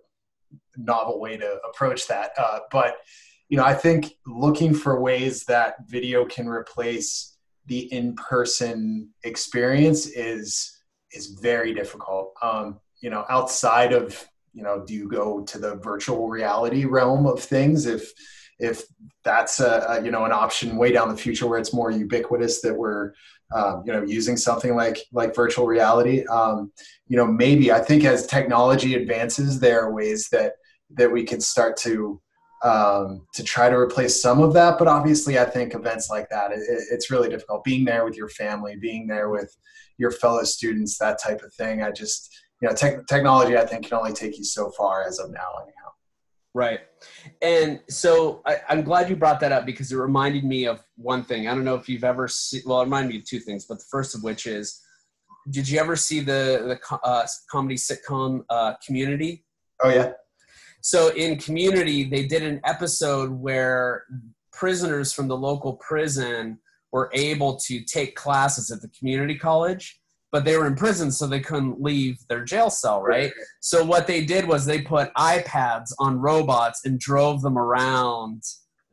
novel 0.77 1.19
way 1.19 1.37
to 1.37 1.59
approach 1.69 2.07
that 2.07 2.31
uh, 2.37 2.59
but 2.71 2.97
you 3.49 3.57
know 3.57 3.65
i 3.65 3.73
think 3.73 4.13
looking 4.25 4.73
for 4.73 5.01
ways 5.01 5.43
that 5.45 5.75
video 5.87 6.25
can 6.25 6.47
replace 6.47 7.35
the 7.67 7.91
in-person 7.91 9.09
experience 9.23 10.07
is 10.07 10.71
is 11.11 11.27
very 11.41 11.73
difficult. 11.73 12.33
Um, 12.41 12.79
you 13.01 13.09
know 13.09 13.25
outside 13.29 13.93
of 13.93 14.27
you 14.55 14.63
know 14.63 14.83
do 14.85 14.93
you 14.93 15.07
go 15.07 15.41
to 15.41 15.59
the 15.59 15.75
virtual 15.75 16.27
reality 16.29 16.85
realm 16.85 17.27
of 17.27 17.39
things 17.39 17.85
if 17.85 18.11
if 18.57 18.83
that's 19.23 19.59
a, 19.59 19.85
a, 19.89 20.03
you 20.03 20.11
know 20.11 20.23
an 20.25 20.31
option 20.31 20.77
way 20.77 20.91
down 20.91 21.09
the 21.09 21.17
future 21.17 21.45
where 21.45 21.59
it's 21.59 21.73
more 21.73 21.91
ubiquitous 21.91 22.61
that 22.61 22.73
we're 22.73 23.13
um, 23.53 23.83
you 23.85 23.91
know 23.91 24.01
using 24.01 24.37
something 24.37 24.75
like 24.75 24.97
like 25.11 25.35
virtual 25.35 25.67
reality? 25.67 26.25
Um, 26.27 26.71
you 27.07 27.17
know 27.17 27.27
maybe 27.27 27.71
i 27.71 27.79
think 27.79 28.03
as 28.03 28.25
technology 28.25 28.95
advances 28.95 29.59
there 29.59 29.81
are 29.81 29.93
ways 29.93 30.29
that 30.31 30.53
that 30.91 31.11
we 31.11 31.23
can 31.23 31.41
start 31.41 31.77
to 31.77 32.21
um, 32.63 33.27
to 33.33 33.43
try 33.43 33.69
to 33.69 33.75
replace 33.75 34.19
some 34.19 34.41
of 34.41 34.53
that. 34.53 34.79
But 34.79 34.87
obviously 34.87 35.37
i 35.37 35.45
think 35.45 35.75
events 35.75 36.09
like 36.09 36.29
that 36.29 36.51
it, 36.51 36.61
it's 36.91 37.11
really 37.11 37.29
difficult. 37.29 37.63
Being 37.63 37.83
there 37.85 38.05
with 38.05 38.15
your 38.15 38.29
family 38.29 38.77
being 38.77 39.05
there 39.05 39.29
with 39.29 39.55
your 39.97 40.11
fellow 40.11 40.43
students 40.43 40.97
that 40.97 41.21
type 41.21 41.41
of 41.41 41.53
thing 41.53 41.81
i 41.81 41.89
just 41.89 42.29
you 42.61 42.67
know 42.67 42.75
te- 42.75 43.03
technology 43.07 43.57
i 43.57 43.65
think 43.65 43.87
can 43.87 43.97
only 43.97 44.13
take 44.13 44.37
you 44.37 44.43
so 44.43 44.69
far 44.71 45.03
as 45.07 45.19
of 45.19 45.31
now 45.31 45.51
anyhow 45.61 45.85
Right. 46.55 46.79
And 47.41 47.81
so 47.89 48.41
I, 48.45 48.61
am 48.69 48.83
glad 48.83 49.09
you 49.09 49.17
brought 49.17 49.41
that 49.41 49.51
up 49.51 49.65
because 49.65 49.91
it 49.91 49.97
reminded 49.97 50.45
me 50.45 50.67
of 50.67 50.81
one 50.95 51.21
thing. 51.21 51.49
I 51.49 51.53
don't 51.53 51.65
know 51.65 51.75
if 51.75 51.89
you've 51.89 52.05
ever 52.05 52.29
seen, 52.29 52.61
well, 52.65 52.79
it 52.79 52.85
reminded 52.85 53.09
me 53.11 53.17
of 53.17 53.25
two 53.25 53.41
things, 53.41 53.65
but 53.65 53.79
the 53.79 53.85
first 53.91 54.15
of 54.15 54.23
which 54.23 54.47
is, 54.47 54.81
did 55.49 55.67
you 55.67 55.81
ever 55.81 55.97
see 55.97 56.21
the, 56.21 56.79
the 56.79 56.95
uh, 57.03 57.27
comedy 57.51 57.75
sitcom 57.75 58.45
uh, 58.49 58.75
Community? 58.83 59.43
Oh, 59.83 59.89
yeah. 59.89 60.13
So 60.79 61.09
in 61.09 61.37
Community, 61.37 62.05
they 62.05 62.25
did 62.25 62.41
an 62.41 62.61
episode 62.63 63.31
where 63.31 64.05
prisoners 64.53 65.11
from 65.11 65.27
the 65.27 65.35
local 65.35 65.73
prison 65.73 66.57
were 66.93 67.11
able 67.13 67.57
to 67.57 67.81
take 67.81 68.15
classes 68.15 68.71
at 68.71 68.81
the 68.81 68.87
community 68.97 69.37
college 69.37 69.99
but 70.35 70.43
they 70.43 70.57
were 70.57 70.67
in 70.67 70.75
prison 70.75 71.09
so 71.09 71.25
they 71.25 71.39
couldn't 71.39 71.81
leave 71.81 72.17
their 72.27 72.43
jail 72.43 72.69
cell 72.69 73.01
right 73.01 73.31
so 73.61 73.85
what 73.85 74.05
they 74.05 74.25
did 74.25 74.45
was 74.45 74.65
they 74.65 74.81
put 74.81 75.13
ipads 75.13 75.93
on 75.97 76.19
robots 76.19 76.81
and 76.83 76.99
drove 76.99 77.41
them 77.41 77.57
around 77.57 78.43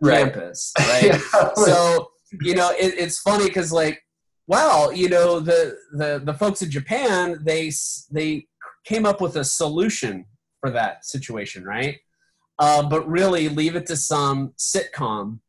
right. 0.00 0.33
campus 0.33 0.72
right 0.78 1.02
yeah. 1.35 1.50
so 1.57 2.12
you 2.42 2.55
know 2.55 2.70
it, 2.78 2.94
it's 2.96 3.18
funny 3.18 3.46
because 3.46 3.72
like 3.72 4.00
wow 4.46 4.90
you 4.90 5.09
know 5.09 5.40
the, 5.40 5.76
the 5.94 6.22
the 6.24 6.35
folks 6.35 6.62
in 6.62 6.70
japan 6.70 7.37
they 7.42 7.72
they 8.12 8.46
came 8.85 9.05
up 9.05 9.20
with 9.20 9.35
a 9.35 9.44
solution 9.44 10.24
for 10.61 10.70
that 10.70 11.05
situation 11.05 11.64
right 11.64 11.98
uh, 12.61 12.88
but 12.88 13.09
really 13.09 13.48
leave 13.48 13.74
it 13.74 13.85
to 13.87 13.96
some 13.96 14.55
sitcom 14.57 15.40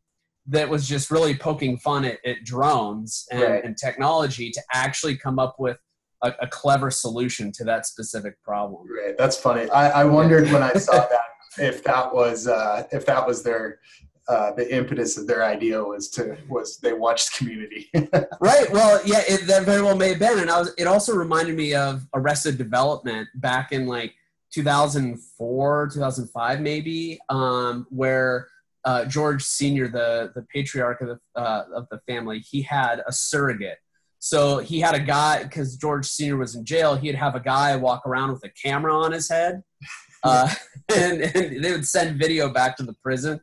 that 0.47 0.67
was 0.69 0.87
just 0.87 1.09
really 1.09 1.35
poking 1.35 1.77
fun 1.77 2.05
at, 2.05 2.17
at 2.25 2.43
drones 2.43 3.25
and, 3.31 3.41
right. 3.41 3.63
and, 3.63 3.77
technology 3.77 4.51
to 4.51 4.61
actually 4.73 5.15
come 5.15 5.39
up 5.39 5.55
with 5.57 5.77
a, 6.21 6.33
a, 6.41 6.47
clever 6.47 6.91
solution 6.91 7.49
to 7.53 7.63
that 7.63 7.85
specific 7.85 8.35
problem. 8.43 8.85
Right. 8.89 9.17
That's 9.17 9.37
funny. 9.37 9.69
I, 9.69 10.01
I 10.01 10.03
wondered 10.03 10.51
when 10.51 10.61
I 10.61 10.73
saw 10.73 10.97
that 10.97 11.21
if 11.57 11.83
that 11.83 12.13
was 12.13 12.47
uh, 12.47 12.83
if 12.91 13.05
that 13.05 13.25
was 13.25 13.43
their 13.43 13.79
uh, 14.27 14.53
the 14.53 14.73
impetus 14.73 15.17
of 15.17 15.27
their 15.27 15.43
idea 15.43 15.83
was 15.83 16.09
to 16.09 16.37
was 16.49 16.77
they 16.77 16.93
watched 16.93 17.37
Community. 17.37 17.89
right. 18.39 18.71
Well, 18.71 19.01
yeah, 19.05 19.21
it, 19.27 19.47
that 19.47 19.63
very 19.63 19.81
well 19.81 19.97
may 19.97 20.09
have 20.09 20.19
been, 20.19 20.39
and 20.39 20.49
I 20.49 20.59
was. 20.59 20.73
It 20.77 20.87
also 20.87 21.13
reminded 21.15 21.55
me 21.55 21.73
of 21.73 22.07
Arrested 22.13 22.57
Development 22.57 23.27
back 23.35 23.71
in 23.71 23.85
like 23.85 24.13
2004, 24.53 25.89
2005, 25.93 26.61
maybe, 26.61 27.19
um, 27.29 27.87
where 27.89 28.47
uh, 28.85 29.05
George 29.05 29.43
Senior, 29.43 29.87
the 29.87 30.31
the 30.35 30.45
patriarch 30.53 31.01
of 31.01 31.07
the 31.07 31.41
uh, 31.41 31.65
of 31.73 31.87
the 31.89 31.99
family, 32.07 32.39
he 32.39 32.61
had 32.61 33.01
a 33.07 33.11
surrogate. 33.11 33.77
So 34.19 34.59
he 34.59 34.79
had 34.79 34.95
a 34.95 34.99
guy 34.99 35.43
because 35.43 35.75
George 35.75 36.05
Senior 36.05 36.37
was 36.37 36.55
in 36.55 36.63
jail. 36.63 36.95
He'd 36.95 37.15
have 37.15 37.35
a 37.35 37.41
guy 37.41 37.75
walk 37.75 38.05
around 38.05 38.31
with 38.31 38.43
a 38.45 38.49
camera 38.49 38.95
on 38.95 39.11
his 39.11 39.29
head, 39.29 39.63
uh, 40.23 40.49
and, 40.95 41.21
and, 41.21 41.63
they 41.63 41.71
would 41.71 41.87
send 41.87 42.17
video 42.17 42.49
back 42.49 42.77
to 42.77 42.83
the 42.83 42.93
prison. 43.03 43.41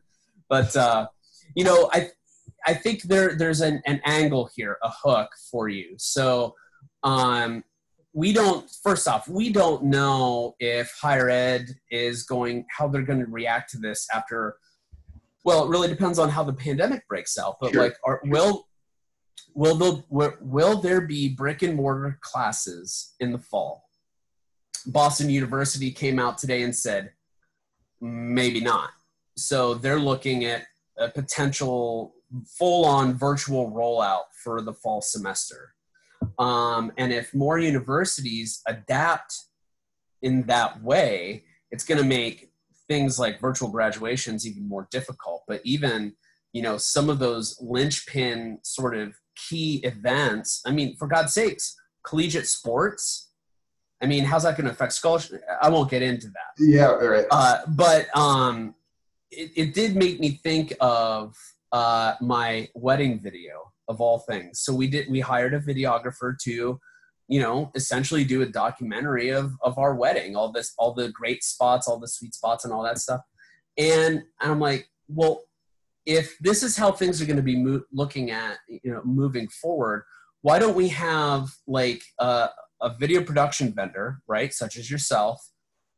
But 0.49 0.75
uh, 0.75 1.07
you 1.55 1.63
know, 1.63 1.89
I 1.93 2.09
I 2.65 2.73
think 2.73 3.03
there 3.03 3.35
there's 3.35 3.61
an, 3.61 3.81
an 3.85 4.01
angle 4.05 4.49
here, 4.55 4.77
a 4.83 4.91
hook 5.03 5.29
for 5.49 5.69
you. 5.69 5.95
So 5.97 6.55
um, 7.03 7.63
we 8.13 8.33
don't 8.33 8.69
first 8.83 9.07
off 9.07 9.27
we 9.27 9.51
don't 9.51 9.83
know 9.83 10.55
if 10.59 10.93
higher 11.01 11.29
ed 11.29 11.65
is 11.89 12.23
going 12.23 12.65
how 12.69 12.87
they're 12.87 13.03
going 13.03 13.19
to 13.23 13.31
react 13.31 13.71
to 13.71 13.77
this 13.77 14.07
after 14.13 14.57
well, 15.43 15.65
it 15.65 15.69
really 15.69 15.87
depends 15.87 16.19
on 16.19 16.29
how 16.29 16.43
the 16.43 16.53
pandemic 16.53 17.07
breaks 17.07 17.37
out. 17.37 17.57
But 17.59 17.73
sure. 17.73 17.83
like, 17.83 17.97
are, 18.03 18.21
will 18.25 18.67
will 19.53 19.75
the 19.75 20.03
will 20.41 20.79
there 20.79 21.01
be 21.01 21.29
brick 21.29 21.61
and 21.61 21.75
mortar 21.75 22.19
classes 22.21 23.15
in 23.19 23.31
the 23.31 23.39
fall? 23.39 23.85
Boston 24.87 25.29
University 25.29 25.91
came 25.91 26.19
out 26.19 26.37
today 26.37 26.63
and 26.63 26.75
said 26.75 27.11
maybe 27.99 28.59
not. 28.59 28.89
So 29.37 29.75
they're 29.75 29.99
looking 29.99 30.45
at 30.45 30.63
a 30.97 31.09
potential 31.09 32.15
full-on 32.57 33.17
virtual 33.17 33.71
rollout 33.71 34.23
for 34.43 34.61
the 34.61 34.73
fall 34.73 35.01
semester. 35.01 35.73
Um, 36.39 36.91
and 36.97 37.11
if 37.11 37.33
more 37.33 37.59
universities 37.59 38.61
adapt 38.67 39.35
in 40.21 40.43
that 40.43 40.81
way, 40.81 41.43
it's 41.71 41.83
going 41.83 42.01
to 42.01 42.07
make 42.07 42.50
things 42.91 43.17
like 43.17 43.39
virtual 43.39 43.69
graduations 43.69 44.45
even 44.45 44.67
more 44.67 44.87
difficult. 44.91 45.43
But 45.47 45.61
even 45.63 46.13
you 46.53 46.61
know 46.61 46.77
some 46.77 47.09
of 47.09 47.19
those 47.19 47.57
linchpin 47.61 48.59
sort 48.63 48.95
of 48.95 49.15
key 49.35 49.75
events 49.83 50.61
i 50.65 50.71
mean 50.71 50.95
for 50.97 51.07
god's 51.07 51.33
sakes 51.33 51.75
collegiate 52.05 52.47
sports 52.47 53.31
i 54.01 54.05
mean 54.05 54.23
how's 54.23 54.43
that 54.43 54.57
going 54.57 54.65
to 54.65 54.71
affect 54.71 54.93
scholarship 54.93 55.41
i 55.61 55.69
won't 55.69 55.89
get 55.89 56.01
into 56.01 56.27
that. 56.27 56.51
Yeah 56.59 56.91
right. 56.91 57.25
Uh, 57.31 57.59
but 57.69 58.15
um 58.15 58.75
it, 59.29 59.51
it 59.55 59.73
did 59.73 59.95
make 59.95 60.19
me 60.19 60.31
think 60.43 60.73
of 60.81 61.35
uh 61.71 62.15
my 62.19 62.67
wedding 62.75 63.19
video 63.19 63.71
of 63.87 63.99
all 63.99 64.19
things. 64.19 64.61
So 64.61 64.73
we 64.73 64.87
did 64.87 65.09
we 65.09 65.19
hired 65.19 65.53
a 65.53 65.59
videographer 65.59 66.37
to 66.43 66.79
you 67.31 67.39
know, 67.39 67.71
essentially 67.75 68.25
do 68.25 68.41
a 68.41 68.45
documentary 68.45 69.29
of 69.29 69.53
of 69.61 69.77
our 69.77 69.95
wedding, 69.95 70.35
all 70.35 70.51
this, 70.51 70.73
all 70.77 70.93
the 70.93 71.09
great 71.11 71.45
spots, 71.45 71.87
all 71.87 71.97
the 71.97 72.07
sweet 72.07 72.33
spots, 72.33 72.65
and 72.65 72.73
all 72.73 72.83
that 72.83 72.99
stuff. 72.99 73.21
And 73.77 74.23
I'm 74.41 74.59
like, 74.59 74.89
well, 75.07 75.43
if 76.05 76.37
this 76.39 76.61
is 76.61 76.75
how 76.75 76.91
things 76.91 77.21
are 77.21 77.25
going 77.25 77.37
to 77.37 77.41
be 77.41 77.55
mo- 77.55 77.85
looking 77.93 78.31
at, 78.31 78.57
you 78.67 78.91
know, 78.91 79.01
moving 79.05 79.47
forward, 79.47 80.03
why 80.41 80.59
don't 80.59 80.75
we 80.75 80.89
have 80.89 81.47
like 81.67 82.01
a, 82.19 82.49
a 82.81 82.97
video 82.99 83.23
production 83.23 83.71
vendor, 83.73 84.19
right, 84.27 84.53
such 84.53 84.75
as 84.75 84.91
yourself, 84.91 85.39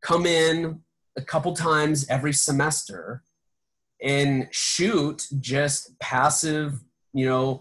come 0.02 0.26
in 0.26 0.82
a 1.16 1.22
couple 1.22 1.52
times 1.52 2.06
every 2.08 2.32
semester 2.32 3.24
and 4.00 4.46
shoot 4.52 5.26
just 5.40 5.98
passive, 5.98 6.78
you 7.12 7.26
know, 7.26 7.60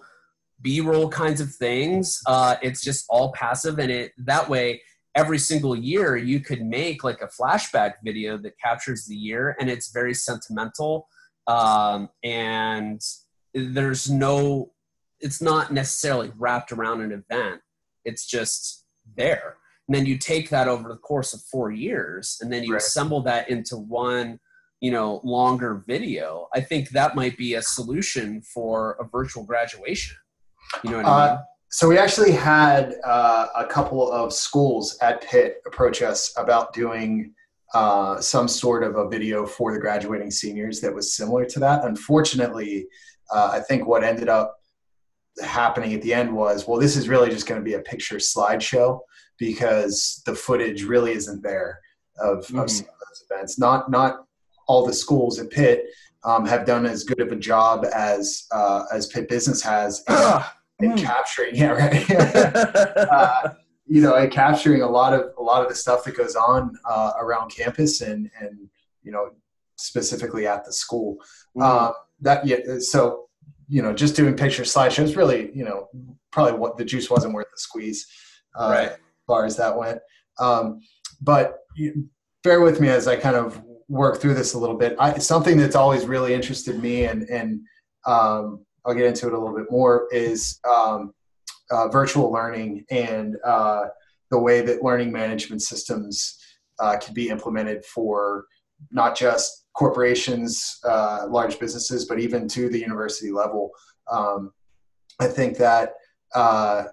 b-roll 0.63 1.09
kinds 1.09 1.41
of 1.41 1.53
things. 1.53 2.21
Uh, 2.25 2.55
it's 2.61 2.81
just 2.81 3.05
all 3.09 3.31
passive 3.33 3.77
and 3.77 3.91
it 3.91 4.13
that 4.17 4.49
way 4.49 4.81
every 5.15 5.37
single 5.37 5.75
year 5.75 6.17
you 6.17 6.39
could 6.39 6.63
make 6.63 7.03
like 7.03 7.21
a 7.21 7.27
flashback 7.27 7.95
video 8.03 8.37
that 8.37 8.53
captures 8.59 9.05
the 9.05 9.15
year 9.15 9.55
and 9.59 9.69
it's 9.69 9.91
very 9.91 10.13
sentimental. 10.13 11.07
Um, 11.45 12.09
and 12.23 13.01
there's 13.53 14.09
no 14.09 14.71
it's 15.19 15.41
not 15.41 15.71
necessarily 15.71 16.31
wrapped 16.37 16.71
around 16.71 17.01
an 17.01 17.11
event. 17.11 17.61
It's 18.03 18.25
just 18.25 18.85
there. 19.15 19.57
And 19.87 19.95
then 19.95 20.05
you 20.05 20.17
take 20.17 20.49
that 20.49 20.67
over 20.67 20.89
the 20.89 20.97
course 20.97 21.33
of 21.33 21.41
four 21.43 21.71
years 21.71 22.39
and 22.41 22.51
then 22.51 22.63
you 22.63 22.73
right. 22.73 22.81
assemble 22.81 23.21
that 23.23 23.49
into 23.49 23.77
one 23.77 24.39
you 24.81 24.91
know 24.91 25.21
longer 25.23 25.83
video. 25.87 26.47
I 26.55 26.61
think 26.61 26.89
that 26.89 27.15
might 27.15 27.37
be 27.37 27.53
a 27.53 27.61
solution 27.61 28.41
for 28.41 28.97
a 28.99 29.05
virtual 29.05 29.43
graduation 29.43 30.17
you 30.83 30.91
know 30.91 30.97
what 30.97 31.05
I 31.05 31.27
mean? 31.27 31.37
Uh, 31.37 31.41
so 31.69 31.87
we 31.87 31.97
actually 31.97 32.31
had 32.31 32.95
uh, 33.03 33.47
a 33.55 33.65
couple 33.65 34.11
of 34.11 34.31
schools 34.31 34.95
at 35.01 35.23
Pitt 35.23 35.57
approach 35.65 36.03
us 36.03 36.31
about 36.37 36.71
doing 36.71 37.33
uh, 37.73 38.21
some 38.21 38.47
sort 38.47 38.83
of 38.83 38.95
a 38.95 39.09
video 39.09 39.45
for 39.47 39.73
the 39.73 39.79
graduating 39.79 40.29
seniors 40.29 40.79
that 40.81 40.93
was 40.93 41.15
similar 41.15 41.45
to 41.45 41.59
that. 41.59 41.83
Unfortunately, 41.83 42.87
uh, 43.31 43.49
I 43.51 43.59
think 43.59 43.87
what 43.87 44.03
ended 44.03 44.29
up 44.29 44.59
happening 45.41 45.95
at 45.95 46.03
the 46.03 46.13
end 46.13 46.31
was, 46.31 46.67
well, 46.67 46.79
this 46.79 46.95
is 46.95 47.09
really 47.09 47.31
just 47.31 47.47
going 47.47 47.59
to 47.59 47.65
be 47.65 47.73
a 47.73 47.79
picture 47.79 48.17
slideshow 48.17 48.99
because 49.39 50.21
the 50.27 50.35
footage 50.35 50.83
really 50.83 51.13
isn't 51.13 51.41
there 51.41 51.79
of, 52.19 52.45
mm-hmm. 52.45 52.59
of 52.59 52.69
some 52.69 52.85
of 52.85 52.93
those 53.09 53.25
events. 53.31 53.57
Not 53.57 53.89
not 53.89 54.25
all 54.67 54.85
the 54.85 54.93
schools 54.93 55.39
at 55.39 55.49
Pitt 55.49 55.85
um, 56.23 56.45
have 56.45 56.65
done 56.65 56.85
as 56.85 57.03
good 57.03 57.19
of 57.19 57.31
a 57.31 57.35
job 57.35 57.85
as 57.95 58.45
uh, 58.51 58.83
as 58.93 59.07
Pitt 59.07 59.27
Business 59.27 59.63
has. 59.63 60.03
and 60.79 60.93
mm. 60.93 61.03
capturing 61.03 61.55
yeah 61.55 61.71
right? 61.71 62.09
Uh, 63.13 63.53
you 63.85 64.01
know 64.01 64.15
and 64.15 64.31
capturing 64.31 64.81
a 64.81 64.89
lot 64.89 65.13
of 65.13 65.31
a 65.37 65.41
lot 65.41 65.61
of 65.61 65.69
the 65.69 65.75
stuff 65.75 66.03
that 66.03 66.15
goes 66.15 66.35
on 66.35 66.75
uh, 66.85 67.13
around 67.19 67.49
campus 67.49 68.01
and 68.01 68.29
and 68.39 68.57
you 69.03 69.11
know 69.11 69.31
specifically 69.75 70.47
at 70.47 70.63
the 70.65 70.73
school. 70.73 71.17
Mm. 71.57 71.93
that 72.21 72.45
yeah 72.45 72.57
so 72.79 73.27
you 73.67 73.81
know 73.81 73.93
just 73.93 74.15
doing 74.15 74.35
picture 74.35 74.63
slideshows 74.63 75.15
really 75.15 75.51
you 75.53 75.63
know 75.63 75.89
probably 76.31 76.57
what 76.59 76.77
the 76.77 76.85
juice 76.85 77.09
wasn't 77.09 77.33
worth 77.33 77.49
the 77.51 77.57
squeeze 77.57 78.07
uh, 78.55 78.69
right. 78.69 78.89
as 78.89 78.97
far 79.27 79.45
as 79.45 79.55
that 79.57 79.77
went. 79.77 79.99
Um, 80.39 80.81
but 81.21 81.59
you, 81.75 82.09
bear 82.43 82.59
with 82.59 82.81
me 82.81 82.89
as 82.89 83.07
i 83.07 83.15
kind 83.15 83.35
of 83.35 83.61
work 83.87 84.19
through 84.19 84.33
this 84.33 84.53
a 84.53 84.59
little 84.59 84.75
bit. 84.75 84.95
I, 84.99 85.17
something 85.19 85.57
that's 85.57 85.75
always 85.75 86.05
really 86.05 86.33
interested 86.33 86.81
me 86.81 87.05
and 87.05 87.23
and 87.29 87.61
um, 88.05 88.65
I'll 88.85 88.93
get 88.93 89.05
into 89.05 89.27
it 89.27 89.33
a 89.33 89.37
little 89.37 89.55
bit 89.55 89.71
more, 89.71 90.07
is 90.11 90.59
um, 90.69 91.13
uh, 91.71 91.87
virtual 91.87 92.31
learning 92.31 92.85
and 92.91 93.37
uh, 93.45 93.85
the 94.29 94.39
way 94.39 94.61
that 94.61 94.83
learning 94.83 95.11
management 95.11 95.61
systems 95.61 96.39
uh, 96.79 96.97
can 96.97 97.13
be 97.13 97.29
implemented 97.29 97.85
for 97.85 98.45
not 98.91 99.15
just 99.15 99.65
corporations, 99.73 100.79
uh, 100.87 101.25
large 101.29 101.59
businesses, 101.59 102.05
but 102.05 102.19
even 102.19 102.47
to 102.47 102.69
the 102.69 102.79
university 102.79 103.31
level. 103.31 103.71
Um, 104.11 104.51
I 105.19 105.27
think 105.27 105.57
that 105.57 105.93
uh, 106.35 106.85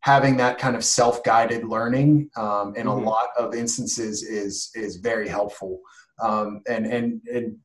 having 0.00 0.36
that 0.36 0.58
kind 0.58 0.76
of 0.76 0.84
self-guided 0.84 1.64
learning 1.64 2.30
um, 2.36 2.74
in 2.76 2.86
mm-hmm. 2.86 2.88
a 2.88 3.10
lot 3.10 3.28
of 3.38 3.54
instances 3.54 4.22
is 4.22 4.70
is 4.74 4.96
very 4.96 5.28
helpful 5.28 5.80
um, 6.22 6.62
and 6.68 6.86
and 6.86 7.20
and 7.32 7.56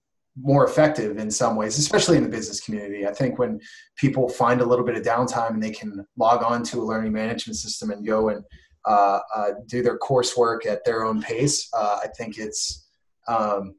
more 0.41 0.65
effective 0.65 1.17
in 1.17 1.29
some 1.29 1.55
ways, 1.55 1.77
especially 1.77 2.17
in 2.17 2.23
the 2.23 2.29
business 2.29 2.59
community. 2.59 3.05
I 3.07 3.13
think 3.13 3.37
when 3.39 3.59
people 3.95 4.29
find 4.29 4.61
a 4.61 4.65
little 4.65 4.85
bit 4.85 4.95
of 4.95 5.03
downtime 5.03 5.51
and 5.51 5.63
they 5.63 5.71
can 5.71 6.05
log 6.17 6.43
on 6.43 6.63
to 6.63 6.81
a 6.81 6.85
learning 6.85 7.13
management 7.13 7.57
system 7.57 7.91
and 7.91 8.05
go 8.05 8.29
and 8.29 8.43
uh, 8.85 9.19
uh, 9.35 9.51
do 9.67 9.81
their 9.81 9.99
coursework 9.99 10.65
at 10.65 10.83
their 10.85 11.03
own 11.03 11.21
pace, 11.21 11.69
uh, 11.73 11.99
I 12.03 12.07
think 12.17 12.37
it's 12.37 12.87
um, 13.27 13.75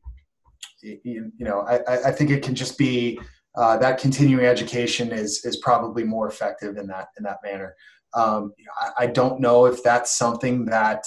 you, 0.82 1.32
you, 1.36 1.44
know 1.44 1.61
I, 1.62 2.08
I, 2.08 2.12
think 2.12 2.30
it 2.30 2.42
can 2.42 2.54
just 2.54 2.78
be 2.78 3.20
uh, 3.56 3.76
that 3.78 3.98
continuing 3.98 4.44
education 4.44 5.11
is 5.11 5.44
is 5.44 5.56
probably 5.56 6.04
more 6.04 6.28
effective 6.28 6.76
in 6.76 6.86
that 6.86 7.08
in 7.18 7.24
that 7.24 7.38
manner. 7.42 7.74
Um, 8.14 8.52
I, 8.80 9.04
I, 9.04 9.06
don't 9.06 9.40
know 9.40 9.66
if 9.66 9.82
that's 9.82 10.16
something 10.16 10.64
that 10.66 11.04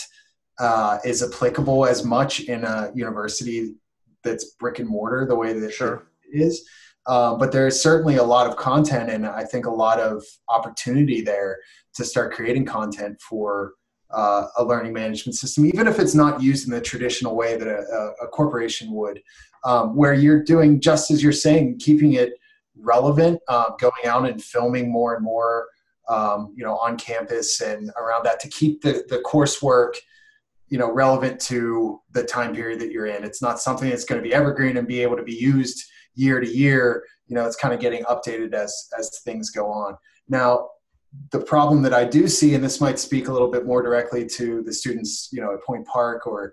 uh, 0.60 0.99
is 1.04 1.24
applicable 1.24 1.86
as 1.86 2.04
much 2.04 2.41
in 2.41 2.64
a 2.64 2.91
university 2.93 3.76
that's 4.24 4.52
brick 4.56 4.80
and 4.80 4.90
mortar 4.90 5.26
the 5.28 5.36
way 5.36 5.58
that 5.58 5.74
sure. 5.74 6.08
it 6.32 6.42
is. 6.42 6.68
Uh, 7.06 7.36
but 7.36 7.52
there's 7.52 7.82
certainly 7.82 8.16
a 8.16 8.24
lot 8.24 8.48
of 8.48 8.56
content 8.56 9.10
and 9.10 9.26
I 9.26 9.44
think 9.44 9.66
a 9.66 9.72
lot 9.72 10.00
of 10.00 10.24
opportunity 10.48 11.22
there 11.22 11.60
to 11.96 12.06
start 12.06 12.34
creating 12.34 12.66
content 12.66 13.22
for 13.22 13.74
uh, 14.10 14.48
a 14.58 14.64
learning 14.64 14.94
management 14.94 15.36
system, 15.36 15.66
even 15.66 15.88
if 15.88 16.00
it's 16.00 16.16
not 16.16 16.42
used 16.42 16.68
in 16.68 16.74
the 16.74 16.80
traditional 16.80 17.36
way 17.36 17.58
that 17.58 17.68
a, 17.68 18.14
a 18.24 18.28
corporation 18.28 18.92
would, 18.92 19.22
um, 19.66 19.96
where 19.96 20.14
you're 20.14 20.44
doing 20.44 20.80
just 20.80 21.12
as 21.12 21.22
you're 21.22 21.32
saying, 21.32 21.80
keeping 21.80 22.14
it 22.14 22.34
relevant, 22.78 23.40
uh, 23.48 23.72
going 23.80 24.06
out 24.06 24.28
and 24.28 24.42
filming 24.42 24.92
more 24.92 25.16
and 25.16 25.24
more 25.24 25.68
um, 26.10 26.54
you 26.56 26.64
know, 26.64 26.78
on 26.78 26.98
campus 26.98 27.62
and 27.62 27.90
around 27.98 28.24
that 28.24 28.40
to 28.42 28.50
keep 28.50 28.82
the, 28.82 29.04
the 29.10 29.24
coursework, 29.26 29.96
you 30.74 30.80
know, 30.80 30.92
relevant 30.92 31.40
to 31.40 32.02
the 32.14 32.24
time 32.24 32.52
period 32.56 32.80
that 32.80 32.92
you're 32.92 33.06
in. 33.06 33.24
It's 33.24 33.44
not 33.44 33.60
something 33.60 33.92
that's 33.92 34.06
going 34.06 34.20
to 34.20 34.28
be 34.28 34.34
evergreen 34.34 34.78
and 34.78 34.88
be 34.88 35.02
able 35.04 35.16
to 35.16 35.22
be 35.22 35.36
used 35.36 35.86
year 36.16 36.40
to 36.40 36.48
year. 36.48 37.04
You 37.28 37.36
know, 37.36 37.46
it's 37.46 37.56
kind 37.56 37.76
of 37.76 37.80
getting 37.80 38.04
updated 38.06 38.56
as 38.56 38.76
as 38.98 39.20
things 39.24 39.52
go 39.52 39.68
on. 39.68 39.96
Now, 40.28 40.70
the 41.30 41.42
problem 41.42 41.84
that 41.84 41.94
I 41.94 42.06
do 42.06 42.28
see, 42.28 42.56
and 42.56 42.64
this 42.64 42.82
might 42.82 42.98
speak 42.98 43.28
a 43.28 43.32
little 43.32 43.52
bit 43.52 43.68
more 43.68 43.84
directly 43.84 44.26
to 44.30 44.64
the 44.64 44.74
students, 44.74 45.30
you 45.32 45.42
know, 45.42 45.54
at 45.54 45.62
Point 45.62 45.86
Park 45.86 46.26
or 46.26 46.52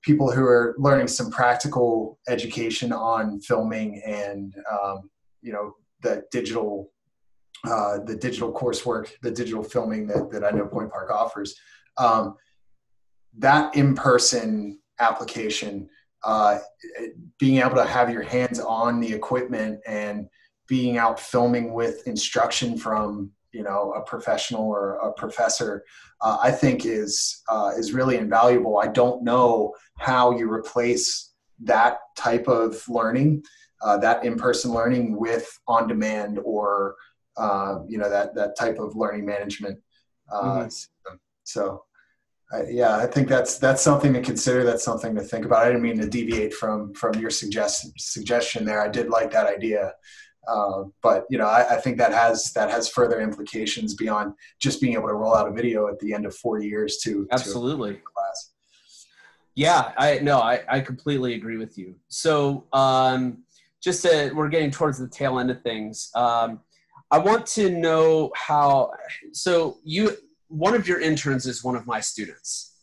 people 0.00 0.32
who 0.32 0.42
are 0.46 0.74
learning 0.78 1.08
some 1.08 1.30
practical 1.30 2.18
education 2.26 2.92
on 2.92 3.40
filming 3.42 4.00
and 4.06 4.54
um, 4.72 5.10
you 5.42 5.52
know 5.52 5.74
the 6.00 6.22
digital 6.32 6.90
uh, 7.66 7.98
the 8.06 8.16
digital 8.16 8.50
coursework, 8.50 9.10
the 9.20 9.30
digital 9.30 9.62
filming 9.62 10.06
that, 10.06 10.30
that 10.30 10.44
I 10.44 10.50
know 10.50 10.64
Point 10.64 10.90
Park 10.90 11.10
offers. 11.10 11.54
Um, 11.98 12.36
that 13.38 13.74
in-person 13.74 14.78
application, 15.00 15.88
uh, 16.24 16.58
being 17.38 17.58
able 17.58 17.76
to 17.76 17.84
have 17.84 18.10
your 18.10 18.22
hands 18.22 18.60
on 18.60 19.00
the 19.00 19.12
equipment 19.12 19.80
and 19.86 20.28
being 20.68 20.96
out 20.96 21.20
filming 21.20 21.74
with 21.74 22.06
instruction 22.06 22.78
from 22.78 23.30
you 23.52 23.62
know 23.62 23.92
a 23.92 24.02
professional 24.02 24.64
or 24.64 24.94
a 24.96 25.12
professor, 25.12 25.84
uh, 26.20 26.38
I 26.42 26.50
think 26.50 26.86
is 26.86 27.42
uh, 27.48 27.72
is 27.76 27.92
really 27.92 28.16
invaluable. 28.16 28.78
I 28.78 28.88
don't 28.88 29.22
know 29.22 29.74
how 29.98 30.36
you 30.36 30.50
replace 30.50 31.32
that 31.60 31.98
type 32.16 32.48
of 32.48 32.82
learning, 32.88 33.42
uh, 33.82 33.98
that 33.98 34.24
in-person 34.24 34.72
learning 34.72 35.16
with 35.16 35.46
on-demand 35.68 36.40
or 36.44 36.96
uh, 37.36 37.80
you 37.86 37.98
know 37.98 38.08
that 38.08 38.34
that 38.34 38.56
type 38.56 38.78
of 38.78 38.96
learning 38.96 39.26
management 39.26 39.78
uh, 40.30 40.42
mm-hmm. 40.42 41.14
So, 41.44 41.84
yeah, 42.68 42.96
I 42.96 43.06
think 43.06 43.28
that's 43.28 43.58
that's 43.58 43.82
something 43.82 44.12
to 44.12 44.20
consider. 44.20 44.64
That's 44.64 44.84
something 44.84 45.14
to 45.14 45.22
think 45.22 45.44
about. 45.44 45.62
I 45.62 45.66
didn't 45.66 45.82
mean 45.82 45.98
to 45.98 46.08
deviate 46.08 46.54
from 46.54 46.92
from 46.94 47.14
your 47.14 47.30
suggest, 47.30 47.92
suggestion 47.98 48.64
there. 48.64 48.82
I 48.82 48.88
did 48.88 49.08
like 49.08 49.30
that 49.32 49.46
idea, 49.46 49.92
uh, 50.46 50.84
but 51.02 51.24
you 51.30 51.38
know, 51.38 51.46
I, 51.46 51.76
I, 51.76 51.80
think 51.80 51.96
that 51.98 52.12
has 52.12 52.52
that 52.52 52.70
has 52.70 52.88
further 52.88 53.20
implications 53.20 53.94
beyond 53.94 54.34
just 54.60 54.80
being 54.80 54.94
able 54.94 55.08
to 55.08 55.14
roll 55.14 55.34
out 55.34 55.48
a 55.48 55.52
video 55.52 55.88
at 55.88 55.98
the 56.00 56.12
end 56.12 56.26
of 56.26 56.34
four 56.36 56.60
years 56.60 56.98
to 57.04 57.26
absolutely 57.32 57.94
to 57.94 58.00
class. 58.00 58.50
Yeah, 59.54 59.92
I 59.96 60.18
no, 60.18 60.40
I, 60.40 60.60
I 60.68 60.80
completely 60.80 61.34
agree 61.34 61.56
with 61.56 61.78
you. 61.78 61.94
So, 62.08 62.66
um, 62.72 63.44
just 63.82 64.02
to, 64.02 64.32
we're 64.34 64.48
getting 64.48 64.70
towards 64.70 64.98
the 64.98 65.08
tail 65.08 65.38
end 65.38 65.50
of 65.50 65.62
things. 65.62 66.10
Um, 66.14 66.60
I 67.10 67.18
want 67.18 67.46
to 67.48 67.70
know 67.70 68.32
how. 68.34 68.90
So 69.32 69.78
you, 69.84 70.16
one 70.54 70.74
of 70.74 70.86
your 70.86 71.00
interns 71.00 71.46
is 71.46 71.64
one 71.64 71.76
of 71.76 71.86
my 71.86 72.00
students, 72.00 72.74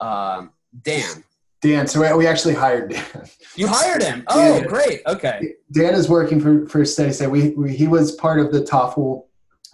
um, 0.00 0.50
Dan. 0.82 1.24
Dan. 1.60 1.86
So 1.86 2.16
we 2.16 2.26
actually 2.26 2.54
hired 2.54 2.90
Dan. 2.90 3.28
You 3.56 3.66
hired 3.66 4.02
him. 4.02 4.24
Oh, 4.28 4.60
Dan, 4.60 4.68
great. 4.68 5.00
Okay. 5.06 5.54
Dan 5.72 5.94
is 5.94 6.08
working 6.08 6.40
for 6.40 6.66
for 6.66 6.84
Steady 6.84 7.12
State. 7.12 7.30
We, 7.30 7.50
we 7.50 7.76
he 7.76 7.88
was 7.88 8.12
part 8.12 8.38
of 8.38 8.52
the 8.52 8.60
TOEFL 8.60 9.24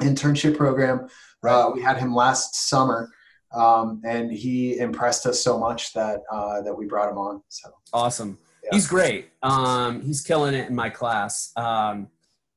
internship 0.00 0.56
program. 0.56 1.08
Right. 1.42 1.52
Uh, 1.52 1.70
we 1.74 1.82
had 1.82 1.98
him 1.98 2.14
last 2.14 2.68
summer. 2.68 3.10
Um, 3.54 4.02
and 4.04 4.32
he 4.32 4.78
impressed 4.78 5.26
us 5.26 5.40
so 5.40 5.58
much 5.58 5.92
that 5.92 6.22
uh, 6.30 6.62
that 6.62 6.74
we 6.76 6.86
brought 6.86 7.10
him 7.10 7.18
on. 7.18 7.42
So 7.48 7.70
awesome! 7.92 8.38
Yeah. 8.64 8.70
He's 8.72 8.88
great. 8.88 9.30
Um, 9.42 10.02
he's 10.02 10.22
killing 10.22 10.54
it 10.54 10.68
in 10.68 10.74
my 10.74 10.90
class. 10.90 11.52
Um, 11.56 12.08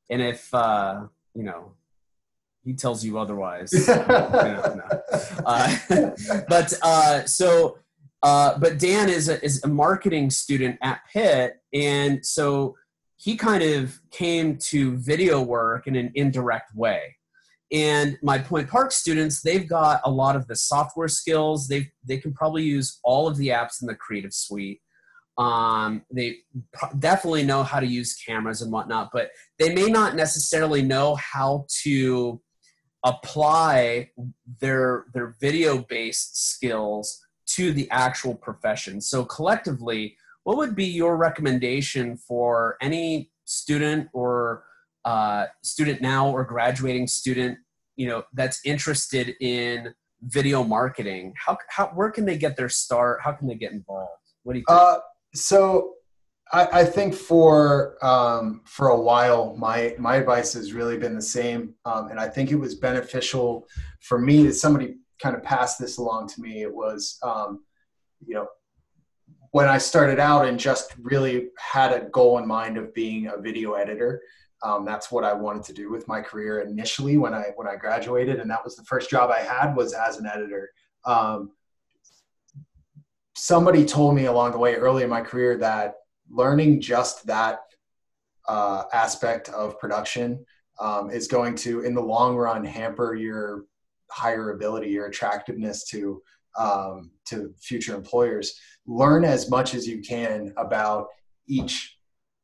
and 0.10 0.22
if 0.22 0.52
uh, 0.54 1.06
you 1.36 1.44
know, 1.44 1.74
he 2.68 2.74
tells 2.74 3.04
you 3.04 3.18
otherwise. 3.18 3.74
uh, 3.90 5.78
but 6.50 6.74
uh, 6.84 7.26
so, 7.26 7.78
uh, 8.24 8.60
but 8.60 8.78
Dan 8.78 9.08
is 9.08 9.30
a, 9.30 9.42
is 9.44 9.64
a 9.64 9.70
marketing 9.70 10.30
student 10.30 10.78
at 10.82 11.00
Pitt, 11.12 11.54
and 11.74 12.24
so 12.26 12.76
he 13.16 13.38
kind 13.38 13.64
of 13.64 13.98
came 14.12 14.58
to 14.58 14.98
video 14.98 15.42
work 15.42 15.88
in 15.88 15.96
an 15.96 16.12
indirect 16.14 16.76
way. 16.76 17.16
And 17.72 18.18
my 18.22 18.38
Point 18.38 18.70
Park 18.70 18.92
students, 18.92 19.42
they've 19.42 19.68
got 19.68 20.02
a 20.04 20.12
lot 20.12 20.36
of 20.36 20.46
the 20.48 20.56
software 20.58 21.08
skills. 21.08 21.70
They 21.70 21.90
they 22.06 22.18
can 22.18 22.34
probably 22.34 22.64
use 22.64 23.00
all 23.02 23.30
of 23.30 23.38
the 23.38 23.48
apps 23.48 23.82
in 23.82 23.88
the 23.88 23.96
Creative 23.96 24.34
Suite. 24.34 24.82
Um, 25.38 26.02
they 26.12 26.40
definitely 27.00 27.44
know 27.44 27.64
how 27.64 27.80
to 27.80 27.88
use 27.88 28.16
cameras 28.16 28.62
and 28.62 28.74
whatnot, 28.74 29.12
but 29.14 29.30
they 29.58 29.74
may 29.74 29.86
not 29.86 30.16
necessarily 30.16 30.82
know 30.82 31.16
how 31.16 31.66
to 31.84 32.42
apply 33.04 34.12
their 34.60 35.06
their 35.14 35.36
video 35.40 35.80
based 35.80 36.50
skills 36.52 37.24
to 37.48 37.72
the 37.72 37.90
actual 37.92 38.36
profession. 38.36 39.00
So 39.02 39.24
collectively, 39.24 40.18
what 40.44 40.58
would 40.58 40.76
be 40.76 40.86
your 40.86 41.18
recommendation 41.18 42.18
for 42.18 42.78
any 42.82 43.32
student 43.46 44.10
or 44.14 44.64
uh, 45.06 45.46
student 45.64 46.02
now 46.02 46.30
or 46.30 46.44
graduating 46.44 47.08
student, 47.08 47.58
you 47.96 48.08
know, 48.08 48.24
that's 48.34 48.60
interested 48.66 49.36
in 49.40 49.94
video 50.22 50.64
marketing? 50.64 51.34
How, 51.38 51.58
how 51.70 51.88
where 51.88 52.12
can 52.12 52.26
they 52.26 52.38
get 52.38 52.58
their 52.58 52.70
start? 52.70 53.20
How 53.24 53.32
can 53.32 53.48
they 53.48 53.56
get 53.56 53.72
involved? 53.72 54.12
What 54.44 54.54
do 54.54 54.60
you 54.60 54.66
think? 54.68 54.80
Uh, 54.80 55.00
so 55.34 55.94
I, 56.52 56.82
I, 56.82 56.84
think 56.86 57.14
for 57.14 57.98
um, 58.06 58.62
for 58.66 58.90
a 58.90 59.00
while, 59.00 59.56
my 59.58 59.96
my 59.98 60.16
advice 60.16 60.54
has 60.54 60.74
really 60.74 60.98
been 60.98 61.16
the 61.16 61.22
same, 61.22 61.74
um, 61.86 62.10
and 62.10 62.20
I 62.20 62.28
think 62.28 62.52
it 62.52 62.56
was 62.56 62.76
beneficial 62.76 63.68
for 64.02 64.20
me 64.20 64.46
that 64.48 64.54
somebody 64.54 64.96
kind 65.22 65.36
of 65.36 65.44
passed 65.44 65.80
this 65.80 65.98
along 65.98 66.30
to 66.30 66.42
me. 66.42 66.62
It 66.62 66.74
was, 66.74 67.18
um, 67.24 67.64
you 68.26 68.36
know, 68.36 68.48
when 69.52 69.68
I 69.68 69.78
started 69.78 70.20
out 70.20 70.48
and 70.48 70.60
just 70.60 70.94
really 71.02 71.48
had 71.58 71.92
a 71.92 72.06
goal 72.06 72.38
in 72.38 72.48
mind 72.48 72.78
of 72.78 72.94
being 72.94 73.28
a 73.28 73.38
video 73.38 73.74
editor. 73.74 74.22
Um, 74.64 74.86
that's 74.86 75.12
what 75.12 75.24
I 75.24 75.34
wanted 75.34 75.64
to 75.66 75.74
do 75.74 75.92
with 75.92 76.08
my 76.08 76.20
career 76.20 76.62
initially 76.62 77.18
when 77.18 77.34
I 77.34 77.52
when 77.56 77.68
I 77.68 77.76
graduated, 77.76 78.40
and 78.40 78.50
that 78.50 78.64
was 78.64 78.76
the 78.76 78.84
first 78.86 79.10
job 79.10 79.30
I 79.30 79.42
had 79.42 79.76
was 79.76 79.94
as 79.94 80.18
an 80.18 80.26
editor. 80.26 80.72
Um, 81.06 81.52
somebody 83.36 83.86
told 83.86 84.16
me 84.16 84.26
along 84.26 84.52
the 84.52 84.58
way 84.58 84.76
early 84.76 85.04
in 85.04 85.10
my 85.10 85.22
career 85.22 85.58
that 85.58 85.96
learning 86.30 86.82
just 86.82 87.26
that 87.28 87.60
uh, 88.48 88.84
aspect 88.94 89.50
of 89.50 89.80
production 89.80 90.46
um, 90.80 91.10
is 91.10 91.28
going 91.28 91.56
to, 91.56 91.82
in 91.82 91.94
the 91.94 92.02
long 92.02 92.36
run, 92.36 92.64
hamper 92.64 93.16
your 93.16 93.66
higher 94.10 94.52
ability, 94.52 94.90
your 94.90 95.08
attractiveness 95.08 95.86
to 95.86 96.22
um, 96.58 97.12
to 97.26 97.54
future 97.60 97.96
employers. 97.96 98.60
Learn 98.88 99.24
as 99.24 99.50
much 99.50 99.76
as 99.76 99.88
you 99.88 100.02
can 100.02 100.54
about 100.58 101.08
each 101.48 101.98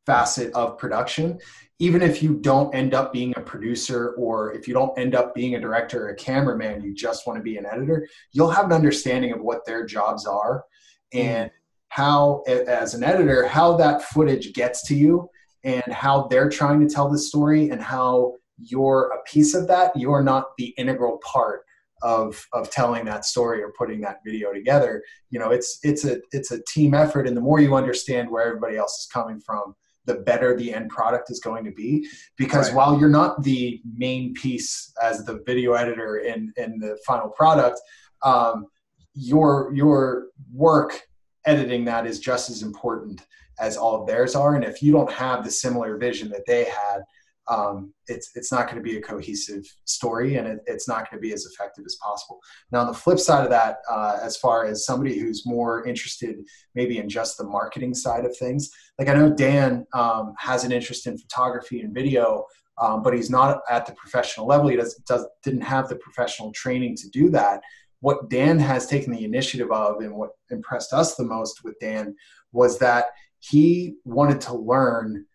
facet 0.06 0.54
of 0.54 0.78
production, 0.78 1.40
even 1.80 2.02
if 2.02 2.22
you 2.22 2.36
don't 2.36 2.76
end 2.76 2.94
up 2.94 3.12
being 3.12 3.34
a 3.38 3.42
producer 3.42 4.14
or 4.18 4.54
if 4.54 4.68
you 4.68 4.74
don't 4.74 4.98
end 5.00 5.16
up 5.16 5.34
being 5.34 5.56
a 5.56 5.60
director 5.60 6.06
or 6.06 6.10
a 6.10 6.16
cameraman, 6.16 6.84
you 6.84 6.94
just 6.94 7.26
want 7.26 7.38
to 7.38 7.44
be 7.44 7.58
an 7.58 7.66
editor. 7.66 8.08
You'll 8.34 8.52
have 8.52 8.66
an 8.66 8.74
understanding 8.74 9.32
of 9.32 9.42
what 9.42 9.66
their 9.66 9.86
jobs 9.86 10.26
are 10.28 10.66
and 11.14 11.50
how 11.94 12.42
as 12.48 12.96
an 12.96 13.04
editor 13.04 13.48
how 13.48 13.78
that 13.78 14.02
footage 14.02 14.52
gets 14.54 14.82
to 14.82 14.96
you 14.96 15.30
and 15.64 15.84
how 15.92 16.28
they're 16.28 16.50
trying 16.50 16.80
to 16.80 16.92
tell 16.92 17.08
the 17.08 17.20
story 17.20 17.70
and 17.70 17.80
how 17.80 18.34
you're 18.58 19.12
a 19.14 19.22
piece 19.30 19.54
of 19.54 19.68
that. 19.68 19.96
You're 19.96 20.24
not 20.24 20.58
the 20.58 20.74
integral 20.78 21.20
part 21.24 21.62
of 22.02 22.48
of 22.52 22.72
telling 22.72 23.06
that 23.06 23.26
story 23.26 23.62
or 23.62 23.72
putting 23.78 24.02
that 24.02 24.22
video 24.26 24.52
together. 24.52 25.04
You 25.30 25.38
know 25.38 25.52
it's 25.52 25.78
it's 25.84 26.04
a 26.04 26.20
it's 26.32 26.50
a 26.50 26.64
team 26.64 26.96
effort. 26.96 27.28
And 27.28 27.38
the 27.38 27.42
more 27.42 27.60
you 27.60 27.76
understand 27.76 28.28
where 28.28 28.44
everybody 28.44 28.76
else 28.76 28.94
is 29.02 29.08
coming 29.14 29.40
from 29.40 29.76
the 30.06 30.16
better 30.16 30.58
the 30.58 30.74
end 30.74 30.90
product 30.90 31.30
is 31.30 31.40
going 31.40 31.64
to 31.64 31.72
be. 31.72 32.08
Because 32.38 32.70
right. 32.70 32.76
while 32.76 33.00
you're 33.00 33.08
not 33.08 33.44
the 33.44 33.80
main 33.96 34.34
piece 34.34 34.92
as 35.02 35.24
the 35.26 35.44
video 35.46 35.74
editor 35.74 36.18
in 36.18 36.52
in 36.58 36.80
the 36.80 36.98
final 37.06 37.30
product 37.30 37.80
um, 38.24 38.66
your 39.14 39.72
your 39.76 40.30
work 40.52 41.04
editing 41.46 41.86
that 41.86 42.06
is 42.06 42.20
just 42.20 42.50
as 42.50 42.62
important 42.62 43.26
as 43.60 43.78
all 43.78 44.00
of 44.00 44.08
theirs 44.08 44.36
are 44.36 44.56
and 44.56 44.64
if 44.64 44.82
you 44.82 44.92
don't 44.92 45.12
have 45.12 45.44
the 45.44 45.52
similar 45.52 45.98
vision 45.98 46.30
that 46.30 46.46
they 46.48 46.64
had 46.64 47.02
um, 47.50 47.94
it's 48.08 48.32
it's 48.36 48.52
not 48.52 48.68
going 48.68 48.78
to 48.78 48.84
be 48.84 48.98
a 48.98 49.02
cohesive 49.02 49.66
story 49.86 50.36
and 50.36 50.48
it, 50.48 50.60
it's 50.66 50.88
not 50.88 51.10
going 51.10 51.22
to 51.22 51.28
be 51.28 51.34
as 51.34 51.46
effective 51.46 51.84
as 51.86 51.98
possible. 52.02 52.40
Now, 52.72 52.82
on 52.82 52.88
the 52.88 52.94
flip 52.94 53.20
side 53.20 53.44
of 53.44 53.50
that, 53.50 53.78
uh, 53.90 54.20
as 54.22 54.38
far 54.38 54.66
as 54.66 54.86
somebody 54.86 55.20
who's 55.20 55.46
more 55.46 55.86
interested 55.86 56.38
maybe 56.76 56.98
in 57.00 57.10
just 57.10 57.38
the 57.38 57.44
marketing 57.44 57.94
side 57.94 58.26
of 58.26 58.36
things, 58.38 58.70
like 58.98 59.10
I 59.10 59.14
know 59.14 59.34
Dan 59.34 59.86
um, 59.94 60.34
has 60.38 60.64
an 60.64 60.72
interest 60.72 61.06
in 61.08 61.18
photography 61.18 61.82
and 61.82 61.94
video, 61.94 62.46
um, 62.82 63.04
but 63.04 63.14
he's 63.14 63.30
not 63.30 63.60
at 63.70 63.86
the 63.86 63.94
professional 63.94 64.48
level. 64.48 64.70
He 64.70 64.78
does, 64.78 64.96
does 65.08 65.26
didn't 65.44 65.62
have 65.62 65.90
the 65.90 65.98
professional 65.98 66.52
training 66.54 66.96
to 66.98 67.10
do 67.10 67.30
that. 67.32 67.62
What 68.04 68.30
Dan 68.30 68.60
has 68.60 68.86
taken 68.86 69.14
the 69.14 69.24
initiative 69.24 69.72
of, 69.72 70.02
and 70.02 70.14
what 70.14 70.32
impressed 70.52 70.92
us 70.92 71.16
the 71.16 71.24
most 71.24 71.64
with 71.64 71.80
Dan, 71.80 72.18
was 72.52 72.78
that 72.80 73.06
he 73.40 73.96
wanted 74.04 74.42
to 74.42 74.56
learn 74.56 75.26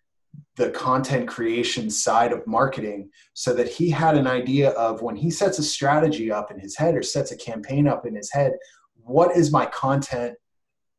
the 0.56 0.68
content 0.72 1.26
creation 1.26 1.88
side 1.88 2.30
of 2.30 2.46
marketing 2.46 3.08
so 3.32 3.54
that 3.54 3.68
he 3.68 3.88
had 3.88 4.18
an 4.18 4.26
idea 4.26 4.72
of 4.72 5.00
when 5.00 5.16
he 5.16 5.30
sets 5.30 5.58
a 5.58 5.62
strategy 5.62 6.30
up 6.30 6.50
in 6.50 6.58
his 6.58 6.76
head 6.76 6.94
or 6.94 7.02
sets 7.02 7.32
a 7.32 7.36
campaign 7.38 7.88
up 7.88 8.04
in 8.04 8.14
his 8.14 8.30
head 8.30 8.52
what 8.96 9.34
is 9.34 9.50
my 9.50 9.64
content 9.64 10.34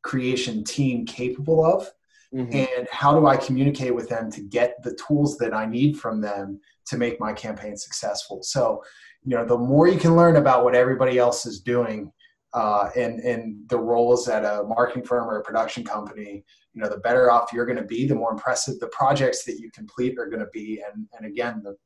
creation 0.02 0.64
team 0.64 1.06
capable 1.06 1.64
of 1.64 1.88
mm-hmm. 2.34 2.52
and 2.52 2.88
how 2.90 3.14
do 3.14 3.26
i 3.28 3.36
communicate 3.36 3.94
with 3.94 4.08
them 4.08 4.28
to 4.28 4.40
get 4.40 4.82
the 4.82 4.98
tools 5.06 5.38
that 5.38 5.54
i 5.54 5.64
need 5.64 5.96
from 5.96 6.20
them 6.20 6.58
to 6.84 6.98
make 6.98 7.20
my 7.20 7.32
campaign 7.32 7.76
successful 7.76 8.42
so 8.42 8.82
you 9.24 9.36
know 9.36 9.44
the 9.44 9.58
more 9.58 9.88
you 9.88 9.98
can 9.98 10.16
learn 10.16 10.36
about 10.36 10.64
what 10.64 10.74
everybody 10.74 11.18
else 11.18 11.46
is 11.46 11.60
doing 11.60 12.12
uh, 12.52 12.90
and 12.96 13.20
and 13.20 13.68
the 13.68 13.78
roles 13.78 14.28
at 14.28 14.44
a 14.44 14.64
marketing 14.64 15.04
firm 15.04 15.28
or 15.28 15.38
a 15.38 15.42
production 15.42 15.84
company 15.84 16.44
you 16.72 16.82
know 16.82 16.88
the 16.88 16.98
better 16.98 17.30
off 17.30 17.52
you're 17.52 17.66
going 17.66 17.78
to 17.78 17.84
be 17.84 18.06
the 18.06 18.14
more 18.14 18.32
impressive 18.32 18.78
the 18.78 18.86
projects 18.88 19.44
that 19.44 19.58
you 19.58 19.70
complete 19.72 20.18
are 20.18 20.26
going 20.26 20.40
to 20.40 20.50
be. 20.52 20.82
And 20.92 21.06
and 21.16 21.26
again 21.26 21.62
the 21.64 21.76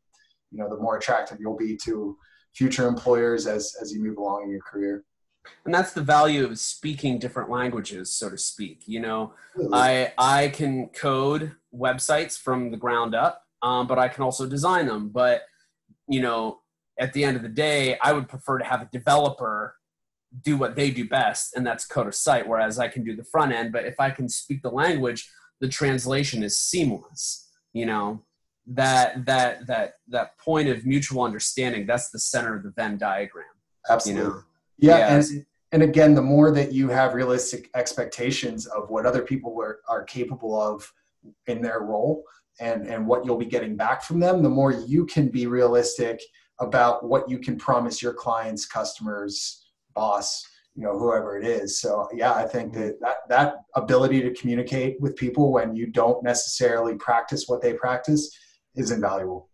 you 0.50 0.58
know 0.58 0.68
the 0.68 0.80
more 0.80 0.96
attractive 0.96 1.38
you'll 1.40 1.56
be 1.56 1.76
to 1.84 2.16
future 2.54 2.86
employers 2.86 3.46
as 3.46 3.74
as 3.80 3.92
you 3.92 4.02
move 4.02 4.18
along 4.18 4.44
in 4.44 4.50
your 4.50 4.60
career. 4.60 5.04
And 5.66 5.74
that's 5.74 5.92
the 5.92 6.00
value 6.00 6.44
of 6.44 6.58
speaking 6.58 7.18
different 7.18 7.50
languages 7.50 8.12
so 8.12 8.30
to 8.30 8.38
speak. 8.38 8.82
You 8.86 9.00
know 9.00 9.34
i 9.72 10.12
i 10.18 10.48
can 10.48 10.88
code 10.88 11.52
websites 11.74 12.38
from 12.38 12.70
the 12.70 12.76
ground 12.76 13.14
up 13.14 13.42
um, 13.62 13.86
but 13.86 13.98
i 13.98 14.08
can 14.08 14.22
also 14.22 14.46
design 14.46 14.86
them. 14.86 15.08
But 15.08 15.42
you 16.08 16.20
know 16.20 16.60
at 16.98 17.12
the 17.12 17.24
end 17.24 17.36
of 17.36 17.42
the 17.42 17.48
day 17.48 17.98
i 18.02 18.12
would 18.12 18.28
prefer 18.28 18.58
to 18.58 18.64
have 18.64 18.82
a 18.82 18.88
developer 18.92 19.74
do 20.42 20.56
what 20.56 20.74
they 20.74 20.90
do 20.90 21.08
best, 21.08 21.54
and 21.56 21.66
that's 21.66 21.86
code 21.86 22.08
a 22.08 22.12
site. 22.12 22.48
Whereas 22.48 22.78
I 22.78 22.88
can 22.88 23.04
do 23.04 23.14
the 23.14 23.24
front 23.24 23.52
end, 23.52 23.72
but 23.72 23.84
if 23.84 24.00
I 24.00 24.10
can 24.10 24.28
speak 24.28 24.62
the 24.62 24.70
language, 24.70 25.28
the 25.60 25.68
translation 25.68 26.42
is 26.42 26.58
seamless. 26.58 27.48
You 27.72 27.86
know 27.86 28.24
that 28.66 29.26
that 29.26 29.66
that 29.66 29.94
that 30.08 30.38
point 30.38 30.68
of 30.68 30.86
mutual 30.86 31.22
understanding. 31.22 31.86
That's 31.86 32.10
the 32.10 32.18
center 32.18 32.56
of 32.56 32.62
the 32.62 32.70
Venn 32.70 32.98
diagram. 32.98 33.46
Absolutely. 33.88 34.22
You 34.22 34.28
know? 34.28 34.42
Yeah, 34.78 34.98
yeah. 34.98 35.16
and 35.16 35.46
and 35.72 35.82
again, 35.82 36.14
the 36.14 36.22
more 36.22 36.50
that 36.52 36.72
you 36.72 36.88
have 36.88 37.14
realistic 37.14 37.70
expectations 37.74 38.66
of 38.66 38.90
what 38.90 39.06
other 39.06 39.22
people 39.22 39.56
are, 39.60 39.80
are 39.88 40.04
capable 40.04 40.60
of 40.60 40.90
in 41.46 41.62
their 41.62 41.80
role 41.80 42.24
and 42.60 42.86
and 42.86 43.06
what 43.06 43.24
you'll 43.24 43.36
be 43.36 43.44
getting 43.44 43.76
back 43.76 44.02
from 44.02 44.20
them, 44.20 44.42
the 44.42 44.48
more 44.48 44.72
you 44.72 45.06
can 45.06 45.28
be 45.28 45.46
realistic 45.46 46.20
about 46.60 47.04
what 47.04 47.28
you 47.28 47.38
can 47.38 47.56
promise 47.56 48.00
your 48.00 48.14
clients, 48.14 48.66
customers, 48.66 49.64
boss 49.94 50.44
you 50.74 50.82
know 50.82 50.98
whoever 50.98 51.38
it 51.38 51.46
is. 51.46 51.80
So 51.80 52.08
yeah 52.12 52.32
i 52.32 52.46
think 52.46 52.72
that, 52.74 52.98
that 53.00 53.16
that 53.28 53.54
ability 53.74 54.22
to 54.22 54.34
communicate 54.34 55.00
with 55.00 55.16
people 55.16 55.52
when 55.52 55.74
you 55.74 55.86
don't 55.86 56.22
necessarily 56.22 56.96
practice 56.96 57.44
what 57.46 57.62
they 57.62 57.74
practice 57.74 58.36
is 58.74 58.90
invaluable. 58.90 59.48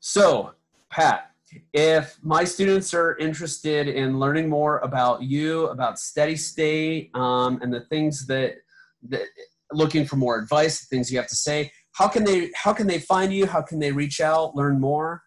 So 0.00 0.54
pat 0.90 1.30
if 1.72 2.18
my 2.22 2.44
students 2.44 2.92
are 2.92 3.16
interested 3.16 3.88
in 3.88 4.18
learning 4.18 4.48
more 4.48 4.78
about 4.78 5.22
you 5.22 5.66
about 5.68 5.98
steady 5.98 6.36
state 6.36 7.10
um, 7.14 7.58
and 7.62 7.72
the 7.72 7.80
things 7.80 8.26
that, 8.26 8.56
that 9.08 9.22
looking 9.72 10.04
for 10.04 10.16
more 10.16 10.38
advice 10.38 10.80
the 10.80 10.86
things 10.86 11.10
you 11.10 11.18
have 11.18 11.28
to 11.28 11.36
say 11.36 11.70
how 11.92 12.06
can 12.06 12.24
they 12.24 12.50
how 12.54 12.72
can 12.72 12.86
they 12.86 13.00
find 13.00 13.32
you? 13.32 13.44
How 13.46 13.60
can 13.60 13.78
they 13.78 13.92
reach 13.92 14.20
out 14.20 14.54
learn 14.54 14.80
more 14.80 15.22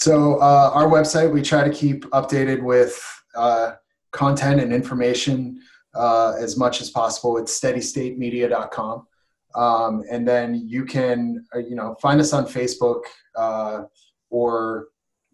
so 0.00 0.36
uh, 0.36 0.70
our 0.72 0.88
website 0.88 1.30
we 1.30 1.42
try 1.42 1.62
to 1.62 1.68
keep 1.68 2.06
updated 2.06 2.62
with 2.62 2.98
uh, 3.34 3.72
content 4.12 4.58
and 4.58 4.72
information 4.72 5.60
uh, 5.94 6.32
as 6.40 6.56
much 6.56 6.80
as 6.80 6.88
possible. 6.88 7.36
It's 7.36 7.60
steadystatemedia.com. 7.60 9.06
Um, 9.54 10.02
and 10.10 10.26
then 10.26 10.66
you 10.66 10.86
can, 10.86 11.44
uh, 11.54 11.58
you 11.58 11.74
know, 11.74 11.96
find 12.00 12.18
us 12.18 12.32
on 12.32 12.46
Facebook 12.46 13.02
uh, 13.36 13.82
or 14.30 14.88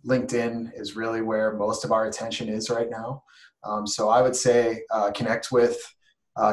LinkedIn 0.04 0.72
is 0.74 0.96
really 0.96 1.20
where 1.20 1.52
most 1.52 1.84
of 1.84 1.92
our 1.92 2.06
attention 2.06 2.48
is 2.48 2.68
right 2.68 2.90
now. 2.90 3.22
Um, 3.62 3.86
so 3.86 4.08
I 4.08 4.20
would 4.20 4.34
say 4.34 4.82
uh, 4.90 5.12
connect 5.12 5.52
with 5.52 5.78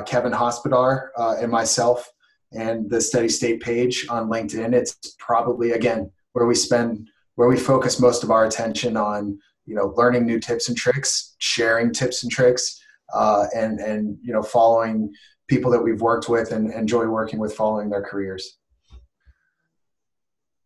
Kevin 0.05 0.32
Hospodar 0.32 1.11
and 1.18 1.51
myself 1.51 2.07
and 2.51 2.88
the 2.91 3.01
Steady 3.01 3.30
State 3.30 3.61
page 3.61 4.05
on 4.07 4.30
LinkedIn. 4.30 4.72
It's 4.72 5.16
probably 5.18 5.72
again 5.72 6.11
where 6.34 6.45
we 6.45 6.53
spend 6.53 7.09
where 7.36 7.48
we 7.48 7.58
focus 7.58 8.00
most 8.00 8.24
of 8.24 8.32
our 8.32 8.46
attention 8.46 8.98
on 8.98 9.40
you 9.66 9.76
know 9.76 9.94
learning 9.98 10.26
new 10.26 10.40
tips 10.40 10.68
and 10.70 10.78
tricks 10.78 11.36
sharing 11.40 11.92
tips 11.92 12.24
and 12.24 12.32
tricks 12.32 12.82
uh, 13.14 13.46
and 13.56 13.80
and 13.80 14.18
you 14.22 14.34
know 14.34 14.42
following 14.42 15.12
people 15.48 15.72
that 15.72 15.82
we've 15.82 16.02
worked 16.02 16.30
with 16.30 16.52
and 16.52 16.72
enjoy 16.74 17.06
working 17.06 17.40
with 17.40 17.54
following 17.54 17.90
their 17.90 18.02
careers. 18.02 18.58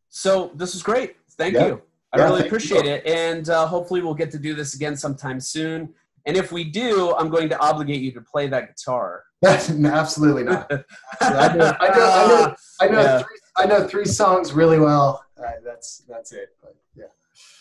So 0.10 0.52
this 0.56 0.76
is 0.76 0.84
great. 0.84 1.16
Thank 1.32 1.56
yeah. 1.56 1.68
you. 1.68 1.82
I 2.14 2.20
yeah, 2.20 2.24
really 2.26 2.46
appreciate 2.46 2.86
you. 2.86 2.92
it. 2.92 3.06
And 3.06 3.50
uh, 3.50 3.68
hopefully 3.68 4.02
we'll 4.02 4.14
get 4.14 4.32
to 4.32 4.40
do 4.40 4.56
this 4.56 4.76
again 4.76 4.96
sometime 4.96 5.40
soon. 5.40 5.94
And 6.26 6.36
if 6.36 6.52
we 6.52 6.66
do 6.66 7.16
i'm 7.16 7.30
going 7.30 7.48
to 7.50 7.60
obligate 7.60 8.02
you 8.02 8.12
to 8.12 8.22
play 8.22 8.48
that 8.48 8.68
guitar. 8.68 9.24
Absolutely 9.46 10.44
not. 10.44 10.70
I 11.22 11.56
know 11.56 11.74
i 11.80 11.88
know 11.90 12.06
i 12.06 12.28
know, 12.28 12.56
I 12.82 12.88
know, 12.92 13.02
yeah. 13.02 13.20
three, 13.20 13.38
I 13.58 13.66
know 13.66 13.88
three 13.88 14.06
songs 14.06 14.54
really 14.54 14.80
well 14.80 15.24
uh, 15.40 15.52
that's 15.64 16.04
that's 16.08 16.32
it 16.32 16.56
but 16.62 16.76
yeah 16.96 17.06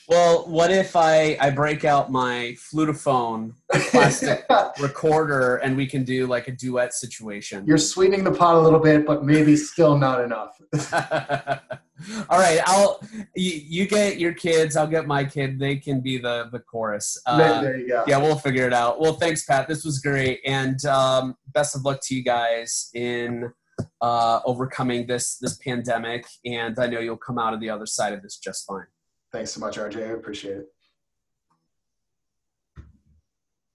well, 0.09 0.47
what 0.47 0.71
if 0.71 0.95
I 0.95 1.37
I 1.41 1.51
break 1.51 1.85
out 1.85 2.13
my 2.13 2.57
flutophone 2.59 3.55
plastic 3.91 4.47
recorder 4.81 5.57
and 5.57 5.77
we 5.77 5.87
can 5.87 6.05
do 6.05 6.27
like 6.27 6.47
a 6.47 6.53
duet 6.53 6.95
situation? 6.95 7.65
You're 7.67 7.79
sweetening 7.79 8.23
the 8.23 8.31
pot 8.31 8.55
a 8.55 8.61
little 8.61 8.79
bit, 8.79 9.05
but 9.05 9.25
maybe 9.25 9.57
still 9.57 9.99
not 9.99 10.23
enough. 10.23 10.61
All 12.29 12.39
right, 12.39 12.61
I'll 12.67 13.01
you, 13.35 13.61
you, 13.67 13.89
get 13.89 14.21
your 14.21 14.33
kids, 14.33 14.77
I'll 14.77 14.87
get 14.87 15.07
my 15.07 15.25
kid. 15.25 15.59
They 15.59 15.77
can 15.77 16.01
be 16.01 16.19
the 16.19 16.49
the 16.53 16.61
chorus. 16.61 17.19
Uh, 17.27 17.63
there 17.63 17.77
you 17.77 17.89
go. 17.89 18.05
Yeah, 18.07 18.19
we'll 18.19 18.39
figure 18.39 18.67
it 18.67 18.73
out. 18.73 19.01
Well, 19.01 19.15
thanks, 19.15 19.45
Pat. 19.45 19.67
This 19.67 19.85
was 19.85 19.99
great, 19.99 20.41
and 20.47 20.85
um, 20.85 21.37
best 21.53 21.75
of 21.75 21.85
luck 21.85 22.01
to 22.03 22.15
you 22.15 22.23
guys 22.23 22.91
in 22.95 23.53
uh, 24.01 24.41
overcoming 24.45 25.07
this 25.07 25.39
this 25.39 25.57
pandemic. 25.59 26.27
And 26.45 26.79
I 26.79 26.87
know 26.87 27.01
you'll 27.01 27.17
come 27.17 27.39
out 27.39 27.55
of 27.55 27.61
the 27.61 27.71
other 27.71 27.87
side 27.87 28.13
of 28.13 28.23
this 28.23 28.39
just 28.39 28.67
fine. 28.67 28.87
Thanks 29.33 29.51
so 29.51 29.61
much, 29.61 29.77
RJ. 29.77 29.97
I 30.09 30.13
appreciate 30.13 30.59
it. 30.59 30.67